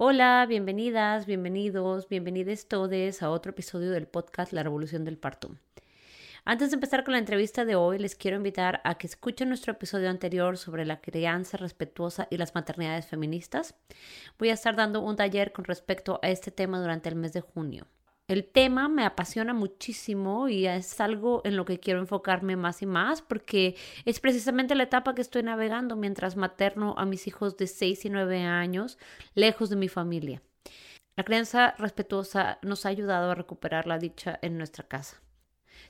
Hola, 0.00 0.46
bienvenidas, 0.48 1.26
bienvenidos, 1.26 2.08
bienvenidos 2.08 2.68
todos 2.68 3.20
a 3.20 3.30
otro 3.30 3.50
episodio 3.50 3.90
del 3.90 4.06
podcast 4.06 4.52
La 4.52 4.62
Revolución 4.62 5.04
del 5.04 5.18
Parto. 5.18 5.56
Antes 6.44 6.70
de 6.70 6.74
empezar 6.76 7.02
con 7.02 7.14
la 7.14 7.18
entrevista 7.18 7.64
de 7.64 7.74
hoy, 7.74 7.98
les 7.98 8.14
quiero 8.14 8.36
invitar 8.36 8.80
a 8.84 8.94
que 8.94 9.08
escuchen 9.08 9.48
nuestro 9.48 9.72
episodio 9.72 10.08
anterior 10.08 10.56
sobre 10.56 10.84
la 10.84 11.00
crianza 11.00 11.56
respetuosa 11.56 12.28
y 12.30 12.36
las 12.36 12.54
maternidades 12.54 13.06
feministas. 13.06 13.74
Voy 14.38 14.50
a 14.50 14.54
estar 14.54 14.76
dando 14.76 15.00
un 15.00 15.16
taller 15.16 15.50
con 15.50 15.64
respecto 15.64 16.20
a 16.22 16.28
este 16.28 16.52
tema 16.52 16.80
durante 16.80 17.08
el 17.08 17.16
mes 17.16 17.32
de 17.32 17.40
junio. 17.40 17.88
El 18.28 18.44
tema 18.44 18.90
me 18.90 19.06
apasiona 19.06 19.54
muchísimo 19.54 20.50
y 20.50 20.66
es 20.66 21.00
algo 21.00 21.40
en 21.44 21.56
lo 21.56 21.64
que 21.64 21.80
quiero 21.80 21.98
enfocarme 21.98 22.56
más 22.56 22.82
y 22.82 22.86
más 22.86 23.22
porque 23.22 23.74
es 24.04 24.20
precisamente 24.20 24.74
la 24.74 24.82
etapa 24.82 25.14
que 25.14 25.22
estoy 25.22 25.42
navegando 25.42 25.96
mientras 25.96 26.36
materno 26.36 26.94
a 26.98 27.06
mis 27.06 27.26
hijos 27.26 27.56
de 27.56 27.66
6 27.66 28.04
y 28.04 28.10
9 28.10 28.42
años 28.42 28.98
lejos 29.34 29.70
de 29.70 29.76
mi 29.76 29.88
familia. 29.88 30.42
La 31.16 31.24
crianza 31.24 31.74
respetuosa 31.78 32.58
nos 32.60 32.84
ha 32.84 32.90
ayudado 32.90 33.30
a 33.30 33.34
recuperar 33.34 33.86
la 33.86 33.98
dicha 33.98 34.38
en 34.42 34.58
nuestra 34.58 34.86
casa 34.86 35.22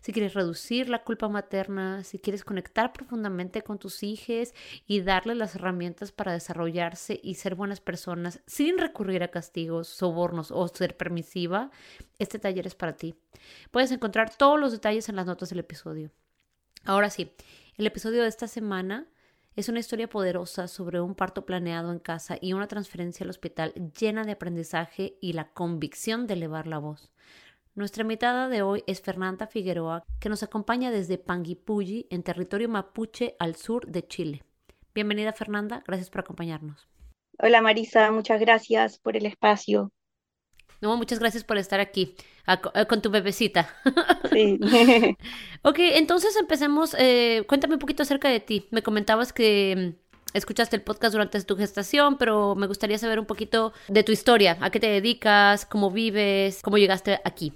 si 0.00 0.12
quieres 0.12 0.34
reducir 0.34 0.88
la 0.88 1.02
culpa 1.02 1.28
materna, 1.28 2.04
si 2.04 2.18
quieres 2.18 2.44
conectar 2.44 2.92
profundamente 2.92 3.62
con 3.62 3.78
tus 3.78 4.02
hijos 4.02 4.54
y 4.86 5.00
darles 5.00 5.36
las 5.36 5.54
herramientas 5.54 6.12
para 6.12 6.32
desarrollarse 6.32 7.20
y 7.22 7.34
ser 7.34 7.54
buenas 7.54 7.80
personas 7.80 8.40
sin 8.46 8.78
recurrir 8.78 9.22
a 9.22 9.28
castigos, 9.28 9.88
sobornos 9.88 10.50
o 10.50 10.66
ser 10.68 10.96
permisiva, 10.96 11.70
este 12.18 12.38
taller 12.38 12.66
es 12.66 12.74
para 12.74 12.96
ti. 12.96 13.14
Puedes 13.70 13.92
encontrar 13.92 14.34
todos 14.36 14.58
los 14.58 14.72
detalles 14.72 15.08
en 15.08 15.16
las 15.16 15.26
notas 15.26 15.50
del 15.50 15.60
episodio. 15.60 16.10
Ahora 16.84 17.10
sí, 17.10 17.32
el 17.76 17.86
episodio 17.86 18.22
de 18.22 18.28
esta 18.28 18.48
semana 18.48 19.06
es 19.58 19.68
una 19.68 19.80
historia 19.80 20.08
poderosa 20.08 20.68
sobre 20.68 21.00
un 21.00 21.16
parto 21.16 21.44
planeado 21.44 21.90
en 21.90 21.98
casa 21.98 22.38
y 22.40 22.52
una 22.52 22.68
transferencia 22.68 23.24
al 23.24 23.30
hospital 23.30 23.72
llena 23.98 24.24
de 24.24 24.32
aprendizaje 24.32 25.18
y 25.20 25.32
la 25.32 25.52
convicción 25.52 26.28
de 26.28 26.34
elevar 26.34 26.68
la 26.68 26.78
voz. 26.78 27.10
Nuestra 27.78 28.02
invitada 28.02 28.48
de 28.48 28.60
hoy 28.60 28.82
es 28.88 29.00
Fernanda 29.00 29.46
Figueroa, 29.46 30.02
que 30.18 30.28
nos 30.28 30.42
acompaña 30.42 30.90
desde 30.90 31.16
Panguipulli, 31.16 32.08
en 32.10 32.24
territorio 32.24 32.68
mapuche 32.68 33.36
al 33.38 33.54
sur 33.54 33.86
de 33.86 34.04
Chile. 34.04 34.42
Bienvenida 34.96 35.32
Fernanda, 35.32 35.84
gracias 35.86 36.10
por 36.10 36.22
acompañarnos. 36.22 36.88
Hola 37.38 37.62
Marisa, 37.62 38.10
muchas 38.10 38.40
gracias 38.40 38.98
por 38.98 39.16
el 39.16 39.26
espacio. 39.26 39.92
No, 40.80 40.96
muchas 40.96 41.20
gracias 41.20 41.44
por 41.44 41.56
estar 41.56 41.78
aquí 41.78 42.16
eh, 42.48 42.86
con 42.88 43.00
tu 43.00 43.10
bebecita. 43.10 43.72
Sí. 44.32 44.58
ok, 45.62 45.78
entonces 45.78 46.34
empecemos. 46.34 46.96
Eh, 46.98 47.44
cuéntame 47.46 47.74
un 47.74 47.80
poquito 47.80 48.02
acerca 48.02 48.28
de 48.28 48.40
ti. 48.40 48.66
Me 48.72 48.82
comentabas 48.82 49.32
que 49.32 49.94
mm, 49.94 50.36
escuchaste 50.36 50.74
el 50.74 50.82
podcast 50.82 51.12
durante 51.12 51.40
tu 51.44 51.56
gestación, 51.56 52.18
pero 52.18 52.56
me 52.56 52.66
gustaría 52.66 52.98
saber 52.98 53.20
un 53.20 53.26
poquito 53.26 53.72
de 53.86 54.02
tu 54.02 54.10
historia. 54.10 54.58
¿A 54.60 54.70
qué 54.70 54.80
te 54.80 54.88
dedicas? 54.88 55.64
¿Cómo 55.64 55.92
vives? 55.92 56.60
¿Cómo 56.60 56.76
llegaste 56.76 57.20
aquí? 57.24 57.52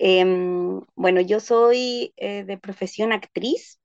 Em, 0.00 0.80
bueno, 0.94 1.20
yo 1.20 1.40
soy 1.40 2.12
eh, 2.16 2.44
de 2.44 2.56
profesión 2.58 3.12
actriz 3.12 3.80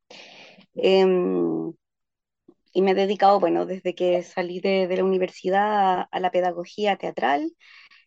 em, 0.75 1.73
y 2.73 2.81
me 2.81 2.91
he 2.91 2.95
dedicado, 2.95 3.39
bueno, 3.39 3.65
desde 3.65 3.95
que 3.95 4.21
salí 4.23 4.59
de, 4.59 4.87
la 4.95 5.03
universidad 5.03 6.07
a, 6.11 6.19
la 6.19 6.31
pedagogía 6.31 6.97
teatral. 6.97 7.51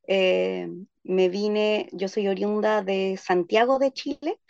Eh, 0.09 0.69
me 1.05 1.29
vine, 1.29 1.89
yo 1.93 2.09
soy 2.09 2.29
oriunda 2.29 2.83
de 2.83 3.17
Santiago 3.19 3.79
de 3.79 3.93
Chile, 3.93 4.41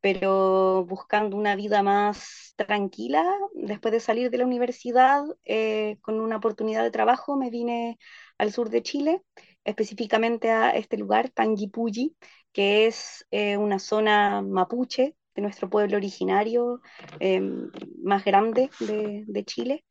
pero 0.00 0.84
buscando 0.86 1.36
una 1.36 1.56
vida 1.56 1.82
más 1.82 2.54
tranquila, 2.56 3.24
después 3.54 3.92
de 3.92 4.00
salir 4.00 4.30
de 4.30 4.38
la 4.38 4.46
universidad 4.46 5.24
eh, 5.44 5.98
con 6.02 6.20
una 6.20 6.36
oportunidad 6.36 6.82
de 6.84 6.90
trabajo, 6.90 7.36
me 7.36 7.50
vine 7.50 7.98
al 8.38 8.52
sur 8.52 8.70
de 8.70 8.82
Chile, 8.82 9.22
específicamente 9.64 10.50
a 10.50 10.70
este 10.70 10.96
lugar, 10.98 11.32
Panguipulli, 11.32 12.16
que 12.58 12.88
es 12.88 13.24
eh, 13.30 13.56
una 13.56 13.78
zona 13.78 14.42
mapuche 14.42 15.14
de 15.36 15.42
nuestro 15.42 15.70
pueblo 15.70 15.96
originario 15.96 16.80
em, 17.20 17.70
más 18.02 18.24
grande 18.24 18.68
de, 18.80 19.44
Chile. 19.44 19.84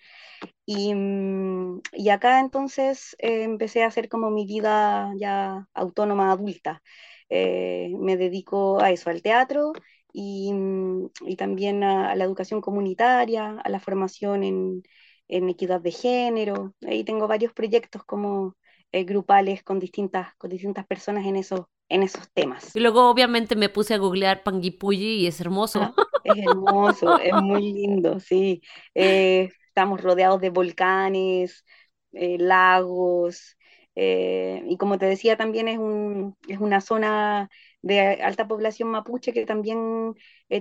Mm, 0.68 1.80
y, 1.94 2.10
acá 2.10 2.42
entonces 2.42 3.16
eh, 3.20 3.44
empecé 3.44 3.84
a 3.84 3.88
hacer 3.88 4.10
como 4.10 4.32
mi 4.32 4.46
vida 4.46 5.14
ya 5.18 5.66
autónoma 5.74 6.30
adulta. 6.34 6.84
Eh, 7.30 7.94
me 8.00 8.18
dedico 8.18 8.82
a 8.82 8.92
eso, 8.92 9.10
al 9.10 9.22
teatro 9.22 9.72
y, 10.12 10.52
mm, 10.54 11.10
también 11.38 11.84
a, 11.86 12.16
la 12.16 12.26
educación 12.26 12.60
comunitaria, 12.62 13.62
a 13.64 13.70
la 13.70 13.80
formación 13.80 14.44
en, 14.44 14.84
en 15.30 15.50
equidad 15.50 15.80
de 15.82 15.92
género. 15.92 16.76
Ahí 16.86 17.06
tengo 17.06 17.28
varios 17.30 17.54
proyectos 17.54 18.04
como 18.04 18.58
grupales 18.92 19.64
con 19.64 19.80
distintas, 19.80 20.36
con 20.38 20.50
distintas 20.50 20.86
personas 20.88 21.26
en 21.26 21.38
esos 21.38 21.68
en 21.90 22.04
esos 22.04 22.30
temas. 22.32 22.76
Y 22.76 22.80
luego 22.80 23.10
obviamente 23.10 23.56
me 23.56 23.70
puse 23.70 23.94
a 23.94 23.98
googlear 23.98 24.44
Panguipulli 24.44 25.22
y 25.22 25.28
es 25.28 25.40
hermoso. 25.40 25.82
Ah, 25.82 25.94
es 26.24 26.38
hermoso, 26.38 27.18
es 27.20 27.34
muy 27.34 27.74
lindo, 27.74 28.20
sí. 28.20 28.62
Eh, 28.94 29.50
estamos 29.68 30.02
rodeados 30.02 30.42
de 30.42 30.50
volcanes, 30.50 31.66
eh, 32.12 32.38
lagos, 32.40 33.58
eh, 33.96 34.64
y 34.68 34.78
como 34.78 34.98
te 34.98 35.06
decía, 35.06 35.38
también 35.38 35.68
es, 35.68 35.78
un, 35.78 36.36
es 36.48 36.60
una 36.60 36.82
zona 36.82 37.50
de 37.82 38.00
alta 38.22 38.48
población 38.48 38.90
mapuche 38.90 39.34
que 39.34 39.46
también 39.46 40.14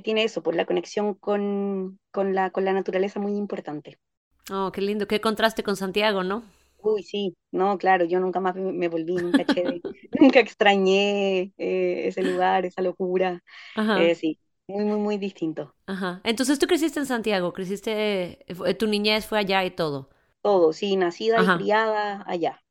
tiene 0.05 0.25
eso, 0.25 0.43
por 0.43 0.53
pues, 0.53 0.57
la 0.57 0.65
conexión 0.65 1.15
con, 1.15 1.99
con, 2.13 2.35
la, 2.35 2.51
con 2.51 2.65
la 2.65 2.73
naturaleza 2.73 3.21
muy 3.21 3.33
importante. 3.37 3.99
Oh, 4.51 4.71
qué 4.73 4.81
lindo, 4.81 5.09
qué 5.09 5.21
contraste 5.21 5.65
con 5.65 5.77
Santiago, 5.77 6.23
¿no? 6.23 6.45
Uy, 6.79 7.03
sí, 7.03 7.37
no, 7.51 7.79
claro, 7.79 8.05
yo 8.05 8.21
nunca 8.21 8.41
más 8.41 8.55
me 8.57 8.89
volví, 8.89 9.19
nunca, 9.19 9.45
nunca 10.21 10.41
extrañé 10.41 11.53
eh, 11.59 12.09
ese 12.09 12.23
lugar, 12.23 12.65
esa 12.67 12.83
locura. 12.83 13.43
Eh, 13.93 14.15
sí, 14.15 14.39
muy, 14.69 14.85
muy, 14.85 14.99
muy 14.99 15.19
distinto. 15.19 15.75
Ajá. 15.87 16.21
Entonces 16.25 16.59
tú 16.59 16.67
creciste 16.67 16.99
en 17.01 17.07
Santiago, 17.07 17.53
creciste, 17.53 18.45
eh, 18.49 18.75
tu 18.75 18.87
niñez 18.89 19.27
fue 19.27 19.39
allá 19.39 19.65
y 19.65 19.71
todo. 19.71 20.11
Todo, 20.41 20.73
sí, 20.73 20.97
nacida 20.97 21.43
y 21.43 21.51
criada 21.51 22.25
allá. 22.27 22.63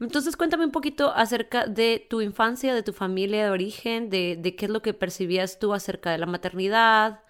Entonces 0.00 0.36
cuéntame 0.36 0.64
un 0.64 0.72
poquito 0.72 1.12
acerca 1.14 1.66
de 1.66 2.06
tu 2.10 2.20
infancia, 2.20 2.74
de 2.74 2.82
tu 2.82 2.92
familia 2.92 3.44
de 3.44 3.50
origen, 3.50 4.10
de, 4.10 4.36
de 4.38 4.56
qué 4.56 4.66
es 4.66 4.70
lo 4.70 4.82
que 4.82 4.94
percibías 4.94 5.58
tú 5.58 5.72
acerca 5.74 6.10
de 6.10 6.18
la 6.18 6.26
maternidad, 6.26 7.20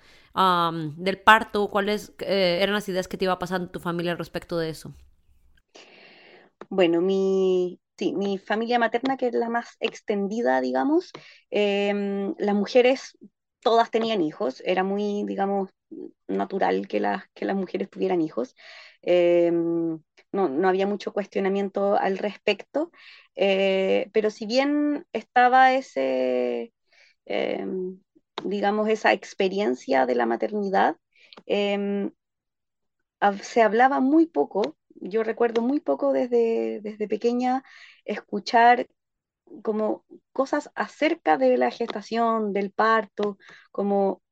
del 0.96 1.18
parto, 1.20 1.68
cuáles 1.70 2.12
eran 2.18 2.74
las 2.74 2.88
ideas 2.88 3.06
que 3.08 3.16
te 3.16 3.24
iba 3.26 3.38
pasando 3.38 3.70
tu 3.70 3.80
familia 3.80 4.16
respecto 4.16 4.58
de 4.58 4.70
eso. 4.70 4.94
Bueno, 6.70 7.00
mi, 7.00 7.80
sí, 7.98 8.12
mi 8.14 8.38
familia 8.38 8.78
materna, 8.78 9.16
que 9.16 9.28
es 9.28 9.34
la 9.34 9.48
más 9.48 9.76
extendida, 9.80 10.60
digamos, 10.60 11.10
em, 11.50 12.34
las 12.38 12.54
mujeres 12.54 13.16
todas 13.60 13.90
tenían 13.90 14.20
hijos, 14.22 14.62
era 14.64 14.84
muy, 14.84 15.24
digamos, 15.26 15.70
natural 16.28 16.86
que, 16.88 17.00
las 17.00 17.24
que 17.34 17.44
las 17.46 17.56
mujeres 17.56 17.88
tuvieran 17.90 18.20
hijos. 18.20 18.54
Em, 19.02 20.00
no, 20.32 20.48
no, 20.48 20.68
había 20.68 20.86
mucho 20.86 21.12
cuestionamiento 21.12 21.96
al 21.96 22.18
respecto, 22.18 22.90
eh, 23.36 24.10
pero 24.12 24.30
si 24.30 24.46
bien 24.46 25.06
estaba 25.12 25.72
ese, 25.74 26.72
em, 27.26 28.00
digamos, 28.44 28.88
esa 28.88 29.12
experiencia 29.12 30.06
de 30.06 30.14
la 30.16 30.26
maternidad, 30.26 30.96
se 33.42 33.62
hablaba 33.62 34.00
muy 34.00 34.26
poco 34.26 34.76
yo 34.96 35.22
recuerdo 35.24 35.62
muy 35.62 35.80
poco 35.80 36.12
desde, 36.12 36.80
desde 36.82 37.08
pequeña 37.08 37.64
escuchar 38.04 38.88
como 39.62 40.04
cosas 40.32 40.70
acerca 40.74 41.38
de 41.38 41.56
la 41.58 41.70
gestación, 41.70 42.52
del 42.52 42.72
parto, 42.72 43.38
como 43.72 44.22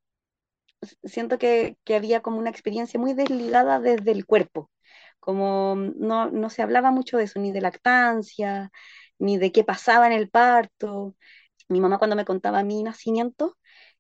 siento 1.05 1.39
que, 1.39 1.77
había 1.95 2.23
como 2.23 2.39
una 2.39 2.51
experiencia 2.51 2.99
muy 3.01 3.15
desligada 3.15 3.81
desde 3.81 4.13
el 4.13 4.27
cuerpo, 4.27 4.71
como 5.21 5.77
no, 5.77 6.31
no, 6.31 6.51
se 6.51 6.63
hablaba 6.63 6.91
mucho 6.91 7.19
de 7.19 7.25
eso, 7.25 7.41
ni 7.41 7.53
de 7.53 7.61
lactancia, 7.61 8.71
ni 9.19 9.39
de 9.39 9.53
qué 9.53 9.65
pasaba 9.65 10.07
en 10.07 10.13
el 10.13 10.31
parto. 10.31 11.15
Mi 11.69 11.81
mamá 11.81 11.99
cuando 11.99 12.17
me 12.17 12.25
contaba 12.25 12.65
mi 12.65 12.83
nacimiento, 12.83 13.57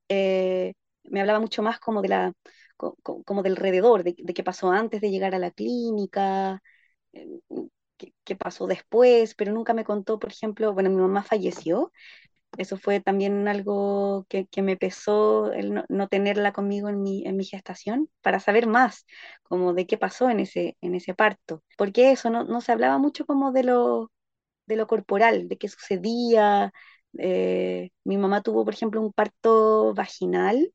eh, 0.08 0.74
me 1.04 1.20
hablaba 1.20 1.40
mucho 1.40 1.62
más 1.62 1.80
como 1.80 2.02
de 2.02 2.08
la, 2.08 2.32
como 2.76 3.42
del 3.42 3.52
alrededor, 3.52 4.04
de, 4.04 4.14
qué 4.14 4.44
pasó 4.44 4.70
antes 4.70 5.00
de 5.00 5.10
llegar 5.10 5.34
a 5.34 5.38
la 5.38 5.50
clínica, 5.50 6.62
eh, 7.12 7.28
qué, 8.24 8.36
pasó 8.36 8.66
después, 8.66 9.34
pero 9.34 9.52
nunca 9.52 9.74
me 9.74 9.84
contó, 9.84 10.18
por 10.18 10.32
ejemplo, 10.32 10.72
bueno, 10.72 10.90
mi 10.90 10.96
mamá 10.96 11.22
falleció, 11.22 11.92
eso 12.58 12.76
fue 12.76 13.00
también 13.00 13.48
algo 13.48 14.26
que, 14.28 14.48
me 14.62 14.76
pesó 14.76 15.52
el 15.52 15.84
no, 15.88 16.08
tenerla 16.08 16.52
conmigo 16.52 16.88
en 16.88 17.02
mi, 17.02 17.26
en 17.26 17.36
mi 17.36 17.44
gestación, 17.44 18.10
para 18.22 18.40
saber 18.40 18.66
más 18.66 19.06
como 19.42 19.74
de 19.74 19.86
qué 19.86 19.98
pasó 19.98 20.30
en 20.30 20.40
ese, 20.40 20.76
en 20.80 20.94
ese 20.94 21.14
parto, 21.14 21.62
porque 21.78 22.12
eso 22.12 22.30
no, 22.30 22.44
no 22.44 22.60
se 22.60 22.72
hablaba 22.72 22.98
mucho 22.98 23.26
como 23.26 23.52
de 23.52 23.64
lo, 23.64 24.10
de 24.66 24.76
lo 24.76 24.86
corporal, 24.86 25.48
de 25.48 25.58
qué 25.58 25.68
sucedía. 25.68 26.72
Eh, 27.18 27.90
mi 28.04 28.16
mamá 28.18 28.42
tuvo, 28.42 28.64
por 28.64 28.74
ejemplo, 28.74 29.00
un 29.00 29.12
parto 29.12 29.94
vaginal 29.94 30.72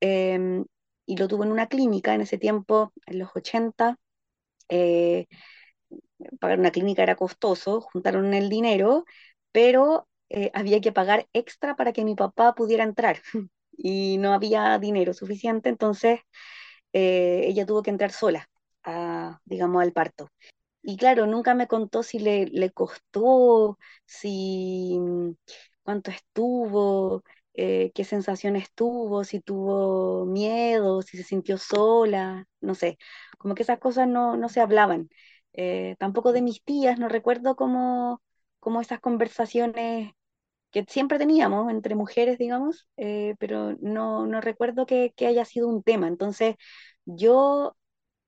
em, 0.00 0.64
y 1.10 1.16
lo 1.16 1.28
tuvo 1.28 1.44
en 1.44 1.52
una 1.52 1.66
clínica 1.68 2.14
en 2.14 2.22
ese 2.22 2.38
tiempo, 2.38 2.92
en 3.06 3.18
los 3.20 3.30
80. 3.36 3.98
Eh, 4.70 5.26
pagar 6.40 6.58
una 6.58 6.70
clínica 6.70 7.02
era 7.02 7.16
costoso, 7.16 7.80
juntaron 7.80 8.34
el 8.34 8.48
dinero, 8.48 9.04
pero 9.52 10.08
eh, 10.28 10.50
había 10.54 10.80
que 10.80 10.92
pagar 10.92 11.26
extra 11.32 11.76
para 11.76 11.92
que 11.92 12.04
mi 12.04 12.14
papá 12.14 12.54
pudiera 12.54 12.84
entrar 12.84 13.20
y 13.76 14.18
no 14.18 14.32
había 14.34 14.78
dinero 14.78 15.14
suficiente, 15.14 15.68
entonces 15.68 16.20
ella 16.92 17.66
tuvo 17.66 17.82
que 17.82 17.90
entrar 17.90 18.12
sola, 18.12 18.48
a, 18.84 19.40
digamos, 19.44 19.82
al 19.82 19.92
parto. 19.92 20.28
Y 20.82 20.96
claro, 20.98 21.26
nunca 21.26 21.54
me 21.54 21.68
contó 21.68 22.02
si 22.04 22.18
le, 22.20 22.46
le 22.46 22.70
costó, 22.72 23.78
si 24.06 24.98
mm, 25.00 25.32
cuánto 25.82 26.10
estuvo, 26.12 27.24
eh, 27.54 27.92
qué 27.94 28.04
sensaciones 28.04 28.72
tuvo, 28.74 29.24
si 29.24 29.40
tuvo 29.40 30.26
miedo, 30.26 31.02
si 31.02 31.16
se 31.18 31.24
sintió 31.24 31.58
sola, 31.58 32.46
no 32.60 32.74
sé, 32.74 32.98
como 33.38 33.54
que 33.54 33.62
esas 33.62 33.78
cosas 33.78 34.08
no, 34.08 34.36
no 34.36 34.48
se 34.48 34.60
hablaban. 34.60 35.08
Eh, 35.52 35.96
tampoco 35.98 36.32
de 36.32 36.42
mis 36.42 36.62
tías, 36.64 36.98
no 36.98 37.08
recuerdo 37.08 37.56
cómo, 37.56 38.22
cómo 38.60 38.80
esas 38.80 39.00
conversaciones 39.00 40.12
que 40.70 40.84
siempre 40.88 41.18
teníamos 41.18 41.70
entre 41.70 41.94
mujeres, 41.96 42.38
digamos, 42.38 42.88
eh, 42.96 43.34
pero 43.38 43.76
no, 43.80 44.26
no 44.26 44.40
recuerdo 44.40 44.86
que, 44.86 45.12
que 45.16 45.26
haya 45.26 45.44
sido 45.44 45.68
un 45.68 45.82
tema. 45.82 46.08
Entonces, 46.08 46.56
yo, 47.06 47.76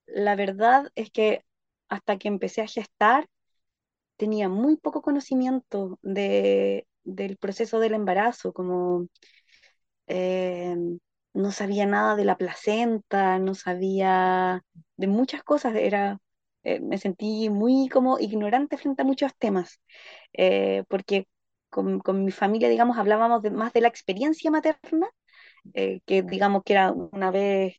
la 0.06 0.36
verdad 0.36 0.90
es 0.96 1.10
que 1.12 1.44
hasta 1.88 2.18
que 2.18 2.28
empecé 2.28 2.62
a 2.62 2.68
gestar, 2.68 3.28
tenía 4.16 4.48
muy 4.48 4.76
poco 4.76 5.02
conocimiento 5.02 5.98
de, 6.02 6.86
del 7.04 7.36
proceso 7.36 7.80
del 7.80 7.94
embarazo, 7.94 8.52
como 8.52 9.08
eh, 10.06 10.76
no 11.34 11.52
sabía 11.52 11.86
nada 11.86 12.16
de 12.16 12.24
la 12.24 12.36
placenta, 12.36 13.38
no 13.38 13.54
sabía 13.54 14.62
de 14.96 15.06
muchas 15.06 15.42
cosas, 15.42 15.74
era, 15.74 16.18
eh, 16.62 16.80
me 16.80 16.98
sentí 16.98 17.48
muy 17.50 17.88
como 17.88 18.18
ignorante 18.18 18.76
frente 18.76 19.02
a 19.02 19.04
muchos 19.06 19.34
temas, 19.36 19.80
eh, 20.34 20.84
porque 20.88 21.28
con, 21.70 22.00
con, 22.00 22.24
mi 22.24 22.32
familia, 22.32 22.68
digamos, 22.68 22.98
hablábamos 22.98 23.42
más 23.52 23.72
de 23.72 23.80
la 23.80 23.88
experiencia 23.88 24.50
materna, 24.50 25.08
que 25.74 26.22
digamos 26.22 26.62
que 26.64 26.74
era 26.74 26.92
una 26.92 27.30
vez 27.30 27.76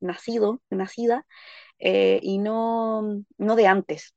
nacido, 0.00 0.60
nacida, 0.70 1.24
y 1.78 2.38
no, 2.38 3.22
no 3.38 3.56
de 3.56 3.66
antes. 3.66 4.14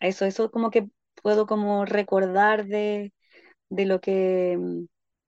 Eso, 0.00 0.24
eso 0.26 0.50
como 0.50 0.70
que 0.70 0.88
puedo 1.22 1.46
como 1.46 1.84
recordar 1.84 2.66
de, 2.66 3.12
de 3.70 3.86
lo 3.86 4.00
que 4.00 4.58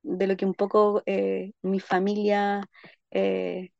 de 0.03 0.27
lo 0.27 0.37
que 0.37 0.47
un 0.47 0.55
poco 0.55 1.03
eh, 1.07 1.53
mi 1.63 1.81
familia 1.81 2.69
eh, 3.11 3.71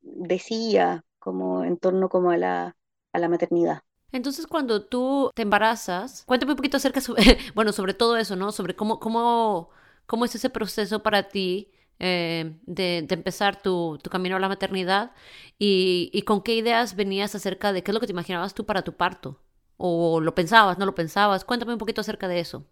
decía 0.00 1.04
como 1.18 1.64
en 1.64 1.76
torno 1.78 2.08
como 2.08 2.30
a 2.30 2.36
la, 2.36 2.76
a 3.12 3.18
la 3.18 3.28
maternidad. 3.28 3.82
Entonces, 4.12 4.46
cuando 4.46 4.86
tú 4.86 5.30
te 5.34 5.42
embarazas, 5.42 6.24
cuéntame 6.24 6.52
un 6.52 6.56
poquito 6.56 6.78
acerca, 6.78 7.00
bueno, 7.54 7.72
sobre 7.72 7.94
todo 7.94 8.16
eso, 8.16 8.36
¿no? 8.36 8.52
Sobre 8.52 8.74
cómo, 8.74 9.00
cómo, 9.00 9.70
cómo 10.06 10.24
es 10.24 10.34
ese 10.34 10.48
proceso 10.48 11.02
para 11.02 11.28
ti 11.28 11.70
eh, 11.98 12.56
de, 12.62 13.04
de, 13.06 13.14
empezar 13.14 13.60
tu, 13.60 13.98
tu, 14.02 14.08
camino 14.08 14.36
a 14.36 14.38
la 14.40 14.48
maternidad 14.48 15.12
y, 15.58 16.10
y, 16.12 16.22
con 16.22 16.42
qué 16.42 16.54
ideas 16.54 16.94
venías 16.96 17.34
acerca 17.34 17.72
de 17.72 17.82
qué 17.82 17.90
es 17.90 17.94
lo 17.94 18.00
que 18.00 18.06
te 18.06 18.12
imaginabas 18.12 18.54
tú 18.54 18.64
para 18.64 18.82
tu 18.82 18.94
parto. 18.96 19.40
¿O 19.76 20.20
lo 20.20 20.34
pensabas, 20.34 20.78
no 20.78 20.86
lo 20.86 20.94
pensabas? 20.94 21.44
Cuéntame 21.44 21.72
un 21.72 21.78
poquito 21.78 22.00
acerca 22.00 22.28
de 22.28 22.40
eso. 22.40 22.66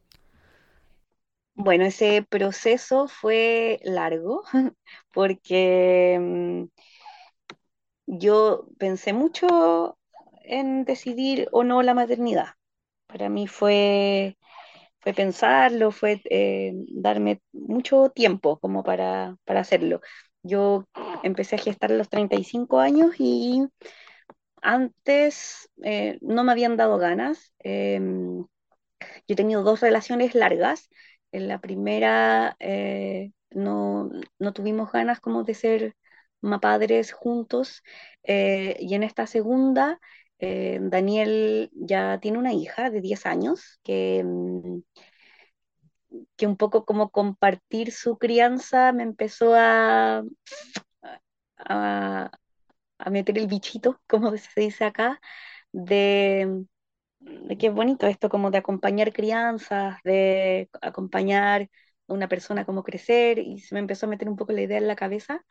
Bueno, 1.59 1.85
ese 1.87 2.23
proceso 2.23 3.09
fue 3.09 3.81
largo 3.83 4.43
porque 5.13 6.19
mm, 6.21 6.65
yo 8.07 8.69
pensé 8.79 9.13
mucho 9.13 9.99
en 10.43 10.85
decidir 10.85 11.49
o 11.53 11.65
no 11.65 11.83
la 11.83 11.95
maternidad. 11.95 12.49
Para 13.07 13.29
mí 13.29 13.47
fue, 13.49 14.37
fue 15.01 15.15
pensarlo, 15.15 15.91
fue 15.93 16.21
eh, 16.31 16.73
darme 16.91 17.41
mucho 17.53 18.11
tiempo 18.11 18.59
como 18.59 18.85
para, 18.85 19.37
para, 19.45 19.61
hacerlo. 19.61 20.01
Yo 20.43 20.87
empecé 21.23 21.57
a 21.57 21.61
gestar 21.61 21.93
a 21.93 21.97
los 21.97 22.09
35 22.11 22.81
años 22.81 23.15
y 23.19 23.65
antes 24.63 25.71
eh, 25.83 26.19
no 26.21 26.45
me 26.45 26.53
habían 26.53 26.77
dado 26.77 26.99
ganas. 26.99 27.53
Em, 27.61 28.39
yo 28.41 28.47
he 29.29 29.37
tenido 29.37 29.63
dos 29.63 29.81
relaciones 29.81 30.35
largas 30.35 30.89
en 31.37 31.49
la 31.49 31.61
primera 31.61 32.57
eh, 32.61 33.33
no, 33.51 34.11
no, 34.39 34.53
tuvimos 34.53 34.93
ganas 34.93 35.21
como 35.21 35.45
de 35.45 35.55
ser 35.55 35.95
padres 36.61 37.13
juntos 37.13 37.83
eh, 38.23 38.77
y 38.81 38.95
en 38.95 39.03
esta 39.03 39.27
segunda 39.27 40.01
eh, 40.39 40.79
Daniel 40.83 41.71
ya 41.73 42.19
tiene 42.21 42.39
una 42.39 42.53
hija 42.53 42.91
de 42.91 43.01
10 43.01 43.27
años 43.27 43.81
que, 43.83 44.23
mm, 44.25 44.81
que 46.37 46.47
un 46.47 46.57
poco 46.57 46.85
como 46.85 47.11
compartir 47.11 47.93
su 47.93 48.19
crianza 48.19 48.93
me 48.93 49.03
empezó 49.03 49.55
a, 49.55 50.23
a, 51.59 52.31
a 52.99 53.11
meter 53.11 53.39
el 53.39 53.47
bichito, 53.49 54.01
como 54.09 54.37
se 54.37 54.61
dice 54.61 54.85
acá, 54.85 55.21
de 55.73 56.65
qué 57.59 57.71
bonito 57.71 58.07
esto 58.07 58.29
como 58.29 58.51
de 58.51 58.59
acompañar 58.59 59.13
crianzas, 59.13 59.99
de 60.05 60.69
acompañar 60.81 61.71
a 62.09 62.13
una 62.13 62.29
persona 62.29 62.65
como 62.65 62.83
crecer, 62.85 63.39
y 63.39 63.61
se 63.61 63.75
me 63.75 63.81
empezó 63.81 64.07
a 64.07 64.09
meter 64.09 64.29
un 64.29 64.37
poco 64.37 64.53
la 64.53 64.63
idea 64.63 64.79
en 64.79 64.89
la 64.89 64.97
cabeza, 64.97 65.45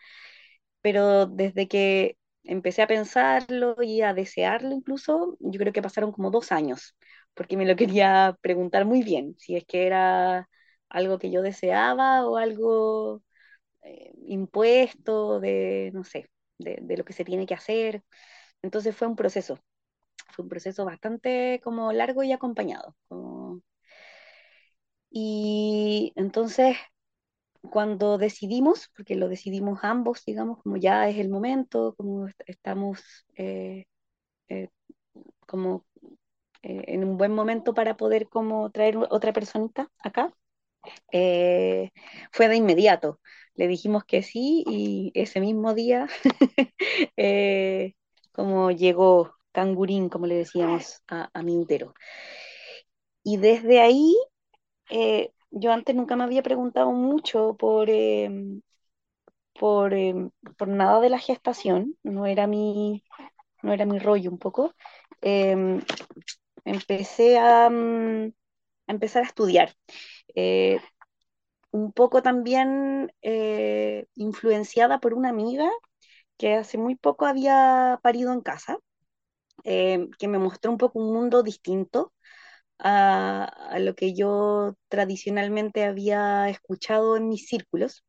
pero 0.81 1.25
desde 1.27 1.67
que 1.67 2.17
empecé 2.43 2.81
a 2.83 2.87
pensarlo 2.87 3.75
y 3.81 4.01
a 4.01 4.13
desearlo 4.13 4.73
incluso, 4.73 5.37
yo 5.39 5.59
creo 5.59 5.73
que 5.73 5.81
pasaron 5.81 6.11
como 6.11 6.31
dos 6.31 6.51
años, 6.51 6.95
porque 7.33 7.57
me 7.57 7.65
lo 7.65 7.75
quería 7.75 8.37
preguntar 8.41 8.85
muy 8.85 9.03
bien, 9.03 9.35
si 9.39 9.55
es 9.57 9.65
que 9.65 9.87
era 9.87 10.49
algo 10.89 11.19
que 11.19 11.31
yo 11.31 11.41
deseaba 11.41 12.27
o 12.27 12.37
algo 12.37 13.23
eh, 13.83 14.13
impuesto 14.27 15.39
de, 15.39 15.91
no 15.93 16.03
sé, 16.03 16.29
de, 16.57 16.79
de 16.81 16.97
lo 16.97 17.05
que 17.05 17.13
se 17.13 17.25
tiene 17.25 17.45
que 17.47 17.53
hacer. 17.55 18.03
Entonces 18.61 18.95
fue 18.95 19.07
un 19.07 19.15
proceso, 19.15 19.59
fue 20.31 20.43
un 20.43 20.49
proceso 20.49 20.85
bastante 20.85 21.61
como 21.63 21.91
largo 21.93 22.23
y 22.23 22.31
acompañado. 22.31 22.95
Y 25.09 26.11
entonces, 26.15 26.77
cuando 27.71 28.17
decidimos, 28.17 28.89
porque 28.95 29.15
lo 29.15 29.29
decidimos 29.29 29.79
ambos, 29.83 30.23
digamos, 30.25 30.59
como 30.63 30.77
ya 30.77 31.09
es 31.09 31.17
el 31.17 31.29
momento, 31.29 31.95
como 31.97 32.27
estamos 32.47 33.01
eh, 33.35 33.85
eh, 34.49 34.69
como 35.47 35.85
eh, 36.63 36.85
en 36.89 37.03
un 37.05 37.17
buen 37.17 37.33
momento 37.33 37.73
para 37.73 37.97
poder 37.97 38.29
como 38.29 38.71
traer 38.71 38.97
otra 39.11 39.33
personita 39.33 39.89
acá, 40.03 40.33
fue 42.31 42.47
de 42.49 42.55
inmediato. 42.57 43.19
Le 43.55 43.67
dijimos 43.67 44.03
que 44.05 44.21
sí 44.23 44.63
y 44.67 45.11
ese 45.15 45.39
mismo 45.41 45.73
día 45.73 46.07
como 48.33 48.71
llegó 48.71 49.34
cangurín, 49.55 50.09
como 50.09 50.27
le 50.27 50.35
decíamos 50.35 51.01
a, 51.07 51.41
mi 51.41 51.57
útero. 51.57 51.95
Y 53.23 53.37
desde 53.37 53.81
ahí, 53.81 54.15
eh, 54.91 55.31
yo 55.51 55.71
antes 55.71 55.95
nunca 55.95 56.15
me 56.15 56.25
había 56.25 56.43
preguntado 56.43 56.91
mucho 56.91 57.55
por, 57.57 57.89
em, 57.89 58.61
em, 59.61 60.31
por, 60.57 60.67
nada 60.67 60.99
de 61.01 61.09
la 61.09 61.19
gestación, 61.19 61.95
no 62.03 62.25
era 62.25 62.47
mi, 62.47 63.03
no 63.63 63.73
era 63.73 63.85
mi 63.85 63.99
rollo 63.99 64.31
un 64.31 64.39
poco. 64.39 64.73
Em, 65.21 65.81
empecé 66.65 67.37
a, 67.39 67.69
mm, 67.69 68.33
empezar 68.87 69.23
a 69.23 69.27
estudiar. 69.27 69.75
Eh, 70.35 70.79
un 71.71 71.91
poco 71.93 72.21
también 72.23 73.11
eh, 73.21 74.07
influenciada 74.15 74.99
por 74.99 75.13
una 75.13 75.29
amiga 75.29 75.69
que 76.37 76.55
hace 76.55 76.77
muy 76.77 76.95
poco 76.95 77.25
había 77.25 77.99
parido 78.03 78.33
en 78.33 78.41
casa 78.41 78.77
eh, 79.65 80.07
que 80.19 80.27
me 80.27 80.39
mostró 80.39 80.71
un 80.71 80.77
poco 80.77 80.99
un 80.99 81.13
mundo 81.13 81.43
distinto 81.43 82.13
a, 82.79 83.77
lo 83.79 83.95
que 83.95 84.13
yo 84.15 84.75
tradicionalmente 84.89 85.85
había 85.85 86.49
escuchado 86.49 87.17
en 87.17 87.29
mis 87.29 87.47
círculos. 87.47 88.03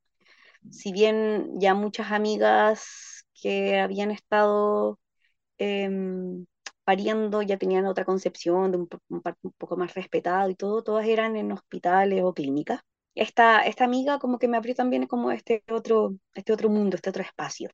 Si 0.70 0.92
bien 0.92 1.60
ya 1.60 1.74
muchas 1.74 2.12
amigas 2.12 3.24
que 3.34 3.78
habían 3.80 4.10
estado 4.10 4.98
eh, 5.58 5.90
pariendo 6.86 7.42
ya 7.42 7.58
tenían 7.58 7.86
otra 7.86 8.04
concepción 8.04 8.70
de 8.72 8.78
un, 8.78 8.88
un 9.08 9.52
poco 9.58 9.76
más 9.76 9.94
respetado 9.94 10.50
y 10.50 10.54
todo, 10.56 10.82
todas 10.84 11.06
eran 11.06 11.36
en 11.36 11.52
hospitales 11.52 12.22
o 12.24 12.34
clínicas. 12.34 12.80
Esta, 13.14 13.60
esta 13.62 13.84
amiga 13.84 14.18
como 14.20 14.38
que 14.38 14.48
me 14.48 14.56
abrió 14.56 14.74
también 14.74 15.06
como 15.06 15.32
este 15.32 15.64
otro, 15.70 16.16
este 16.34 16.52
otro 16.52 16.68
mundo, 16.70 16.96
este 16.96 17.10
otro 17.10 17.22
espacio. 17.22 17.70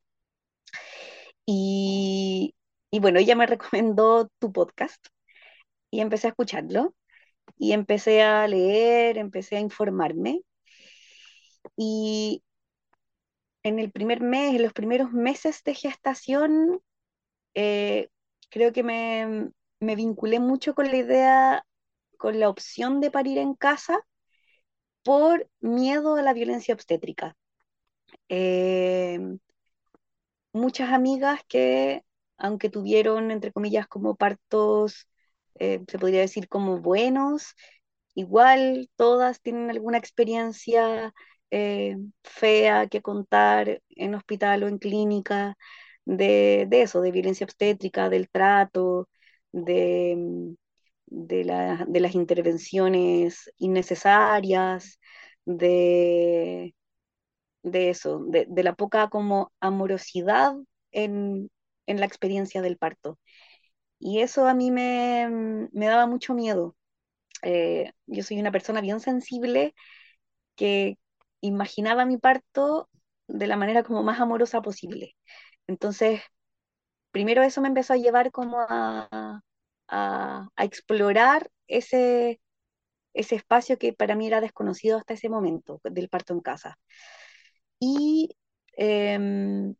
Y, 1.47 2.55
y 2.93 3.01
bueno, 3.01 3.19
ella 3.19 3.35
me 3.37 3.47
recomendó 3.49 4.29
tu 4.41 4.53
podcast 4.53 5.05
y 5.91 6.01
empecé 6.01 6.29
a 6.29 6.31
escucharlo 6.31 6.95
y 7.59 7.73
empecé 7.73 8.23
a 8.23 8.49
leer, 8.49 9.19
empecé 9.19 9.57
a 9.59 9.61
informarme. 9.61 10.43
Y 11.77 12.43
en 13.63 13.79
el 13.79 13.91
primer 13.93 14.21
mes, 14.21 14.55
en 14.55 14.63
los 14.63 14.73
primeros 14.73 15.13
meses 15.13 15.63
de 15.65 15.75
gestación, 15.75 16.81
eh, 17.55 18.11
creo 18.51 18.73
que 18.73 18.83
me, 18.85 19.51
me 19.81 19.97
vinculé 19.97 20.41
mucho 20.41 20.75
con 20.75 20.91
la 20.91 20.97
idea, 20.97 21.67
con 22.19 22.41
la 22.41 22.49
opción 22.49 23.01
de 23.01 23.11
parir 23.11 23.39
en 23.39 23.55
casa 23.55 24.01
por 25.05 25.49
miedo 25.61 26.17
a 26.17 26.23
la 26.23 26.33
violencia 26.33 26.75
obstétrica. 26.75 27.37
Eh, 28.29 29.19
muchas 30.53 30.91
amigas 30.93 31.41
que, 31.49 32.05
aunque 32.43 32.71
tuvieron, 32.71 33.31
entre 33.33 33.53
comillas, 33.53 33.89
como 33.89 34.17
partos, 34.17 35.09
eh, 35.61 35.81
se 35.89 35.99
podría 36.01 36.21
decir 36.23 36.49
como 36.49 36.81
buenos, 36.81 37.55
igual 38.15 38.91
todas 38.97 39.41
tienen 39.43 39.71
alguna 39.71 39.99
experiencia 39.99 41.13
eh, 41.51 41.97
fea 42.25 42.89
que 42.89 43.03
contar 43.03 43.83
en 43.91 44.15
hospital 44.15 44.65
o 44.65 44.69
en 44.69 44.79
clínica 44.79 45.57
de, 46.05 46.67
de 46.69 46.83
eso, 46.83 47.01
de 47.01 47.13
violencia 47.13 47.45
obstétrica, 47.45 48.09
del 48.11 48.29
trato, 48.31 49.09
de, 49.53 50.55
de, 51.07 51.45
la- 51.45 51.85
de 51.89 52.01
las 52.01 52.15
intervenciones 52.15 53.51
innecesarias, 53.59 54.99
de, 55.45 56.75
de 57.63 57.91
eso, 57.91 58.21
de, 58.27 58.47
de 58.49 58.63
la 58.65 58.75
poca 58.75 59.09
como 59.11 59.53
amorosidad 59.61 60.55
en, 60.93 61.51
en 61.87 62.01
la 62.01 62.07
experiencia 62.07 62.63
del 62.63 62.79
parto. 62.79 63.19
Y 63.99 64.21
eso 64.21 64.47
a 64.49 64.55
mí 64.55 64.71
me, 64.71 65.29
me 65.73 65.87
daba 65.87 66.07
mucho 66.07 66.35
miedo. 66.35 66.77
Eh, 67.43 67.93
yo 68.07 68.23
soy 68.25 68.41
una 68.41 68.53
persona 68.53 68.81
bien 68.83 69.01
sensible 69.01 69.75
que 70.57 70.99
imaginaba 71.41 72.05
mi 72.07 72.19
parto 72.19 72.91
de 73.29 73.47
la 73.47 73.57
manera 73.57 73.83
como 73.85 74.03
más 74.03 74.21
amorosa 74.21 74.63
posible. 74.63 75.17
Entonces, 75.69 76.23
primero 77.11 77.43
eso 77.43 77.61
me 77.61 77.69
empezó 77.69 77.93
a 77.95 77.97
llevar 77.97 78.31
como 78.33 78.61
a, 78.61 79.09
a, 79.89 80.49
a 80.57 80.65
explorar 80.65 81.51
ese, 81.67 82.41
ese 83.15 83.37
espacio 83.37 83.79
que 83.79 83.93
para 83.95 84.17
mí 84.17 84.27
era 84.29 84.41
desconocido 84.43 84.99
hasta 84.99 85.15
ese 85.15 85.29
momento 85.31 85.81
del 85.85 86.09
parto 86.11 86.35
en 86.35 86.41
casa. 86.41 86.79
Y 87.81 88.37
em, 88.77 89.75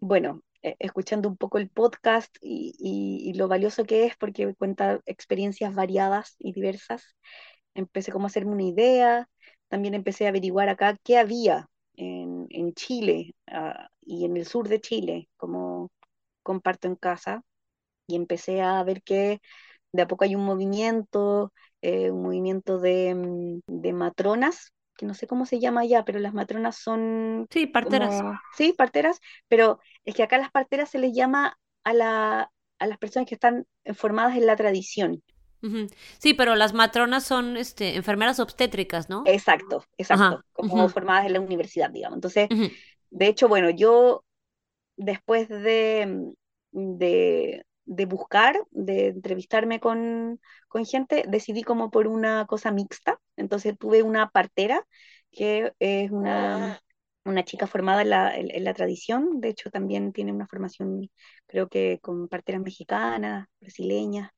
bueno, 0.00 0.42
escuchando 0.62 1.28
un 1.28 1.36
poco 1.36 1.58
el 1.58 1.70
podcast 1.70 2.36
y, 2.40 2.74
y- 2.78 3.30
y 3.30 3.34
lo 3.34 3.48
valioso 3.48 3.84
que 3.84 4.06
es 4.06 4.16
porque 4.16 4.54
cuenta 4.54 5.00
experiencias 5.06 5.74
variadas 5.74 6.36
y 6.38 6.52
diversas, 6.52 7.16
empecé 7.74 8.12
como 8.12 8.26
a 8.26 8.28
hacerme 8.28 8.52
una 8.52 8.64
idea, 8.64 9.28
también 9.68 9.94
empecé 9.94 10.26
a 10.26 10.30
averiguar 10.30 10.68
acá 10.68 10.98
qué 11.04 11.18
había 11.18 11.68
en, 11.96 12.46
en 12.50 12.74
Chile 12.74 13.34
ah, 13.48 13.88
y 14.02 14.24
en 14.24 14.36
el 14.36 14.46
sur 14.46 14.68
de 14.68 14.80
Chile 14.80 15.28
como 15.36 15.90
comparto 16.42 16.88
en 16.88 16.96
casa 16.96 17.42
y 18.06 18.16
empecé 18.16 18.62
a 18.62 18.82
ver 18.84 19.02
que 19.02 19.40
de 19.92 20.02
a 20.02 20.08
poco 20.08 20.24
hay 20.24 20.36
un 20.36 20.44
movimiento, 20.44 21.52
eh, 21.82 22.10
un 22.10 22.22
movimiento 22.22 22.78
de, 22.78 23.14
mm, 23.14 23.60
de 23.66 23.92
matronas, 23.92 24.72
que 25.00 25.06
no 25.06 25.14
sé 25.14 25.26
cómo 25.26 25.46
se 25.46 25.60
llama 25.60 25.82
allá, 25.82 26.04
pero 26.04 26.18
las 26.20 26.34
matronas 26.34 26.76
son 26.76 27.48
Sí, 27.50 27.66
parteras. 27.66 28.20
como, 28.20 28.40
sí, 28.56 28.72
parteras, 28.74 29.20
pero 29.48 29.80
es 30.04 30.14
que 30.14 30.22
acá 30.24 30.38
las 30.38 30.50
parteras 30.52 30.90
se 30.90 30.98
les 31.00 31.14
llama 31.14 31.58
a 31.84 31.94
la, 31.94 32.52
a 32.78 32.86
las 32.86 32.98
personas 32.98 33.28
que 33.28 33.34
están 33.36 33.66
formadas 33.94 34.36
en 34.36 34.46
la 34.46 34.56
tradición. 34.56 35.22
Sí, 36.18 36.34
pero 36.34 36.54
las 36.56 36.72
matronas 36.72 37.24
son 37.24 37.56
este, 37.56 37.96
enfermeras 37.96 38.40
obstétricas, 38.40 39.08
¿no? 39.10 39.24
Exacto, 39.24 39.84
exacto, 39.98 40.36
Ajá. 40.36 40.44
como 40.52 40.88
formadas 40.88 41.26
en 41.26 41.34
la 41.34 41.40
universidad, 41.40 41.90
digamos. 41.90 42.16
Entonces, 42.16 42.50
de 43.10 43.26
hecho, 43.28 43.48
bueno, 43.48 43.70
yo 43.70 44.24
después 44.96 45.48
de, 45.48 46.32
de, 46.72 47.64
de 47.90 48.06
buscar, 48.06 48.56
de 48.70 49.08
entrevistarme 49.08 49.80
con, 49.80 50.40
con 50.68 50.86
gente, 50.86 51.24
decidí 51.26 51.64
como 51.64 51.90
por 51.90 52.06
una 52.06 52.46
cosa 52.46 52.70
mixta. 52.70 53.18
Entonces 53.36 53.76
tuve 53.76 54.04
una 54.04 54.30
partera 54.30 54.86
que 55.32 55.72
es 55.80 56.10
una, 56.12 56.80
una 57.24 57.44
chica 57.44 57.66
formada 57.66 58.02
en 58.02 58.10
la, 58.10 58.36
en, 58.36 58.64
la 58.64 58.74
tradición, 58.74 59.40
de 59.40 59.48
hecho 59.48 59.70
también 59.70 60.12
tiene 60.12 60.32
una 60.32 60.46
formación, 60.46 61.10
creo 61.46 61.68
que 61.68 61.98
con 62.00 62.28
parteras 62.28 62.62
mexicanas, 62.62 63.48
brasileñas, 63.60 64.30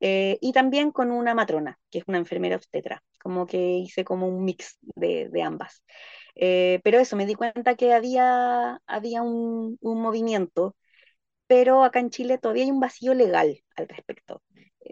eh, 0.00 0.36
y 0.42 0.52
también 0.52 0.90
con 0.90 1.12
una 1.12 1.34
matrona, 1.34 1.78
que 1.90 1.98
es 2.00 2.04
una 2.06 2.18
enfermera 2.18 2.56
obstetra, 2.56 3.02
como 3.22 3.46
que 3.46 3.58
hice 3.58 4.04
como 4.04 4.28
un 4.28 4.44
mix 4.44 4.78
de, 4.82 5.28
de 5.30 5.42
ambas. 5.42 5.82
Eh, 6.34 6.80
pero 6.84 6.98
eso, 6.98 7.16
me 7.16 7.26
di 7.26 7.34
cuenta 7.34 7.74
que 7.74 7.94
había, 7.94 8.80
había 8.86 9.22
un, 9.22 9.78
un 9.80 10.02
movimiento, 10.02 10.76
pero 11.46 11.84
acá 11.84 12.00
en 12.00 12.10
Chile 12.10 12.38
todavía 12.38 12.64
hay 12.64 12.70
un 12.70 12.80
vacío 12.80 13.14
legal 13.14 13.62
al 13.76 13.88
respecto. 13.88 14.42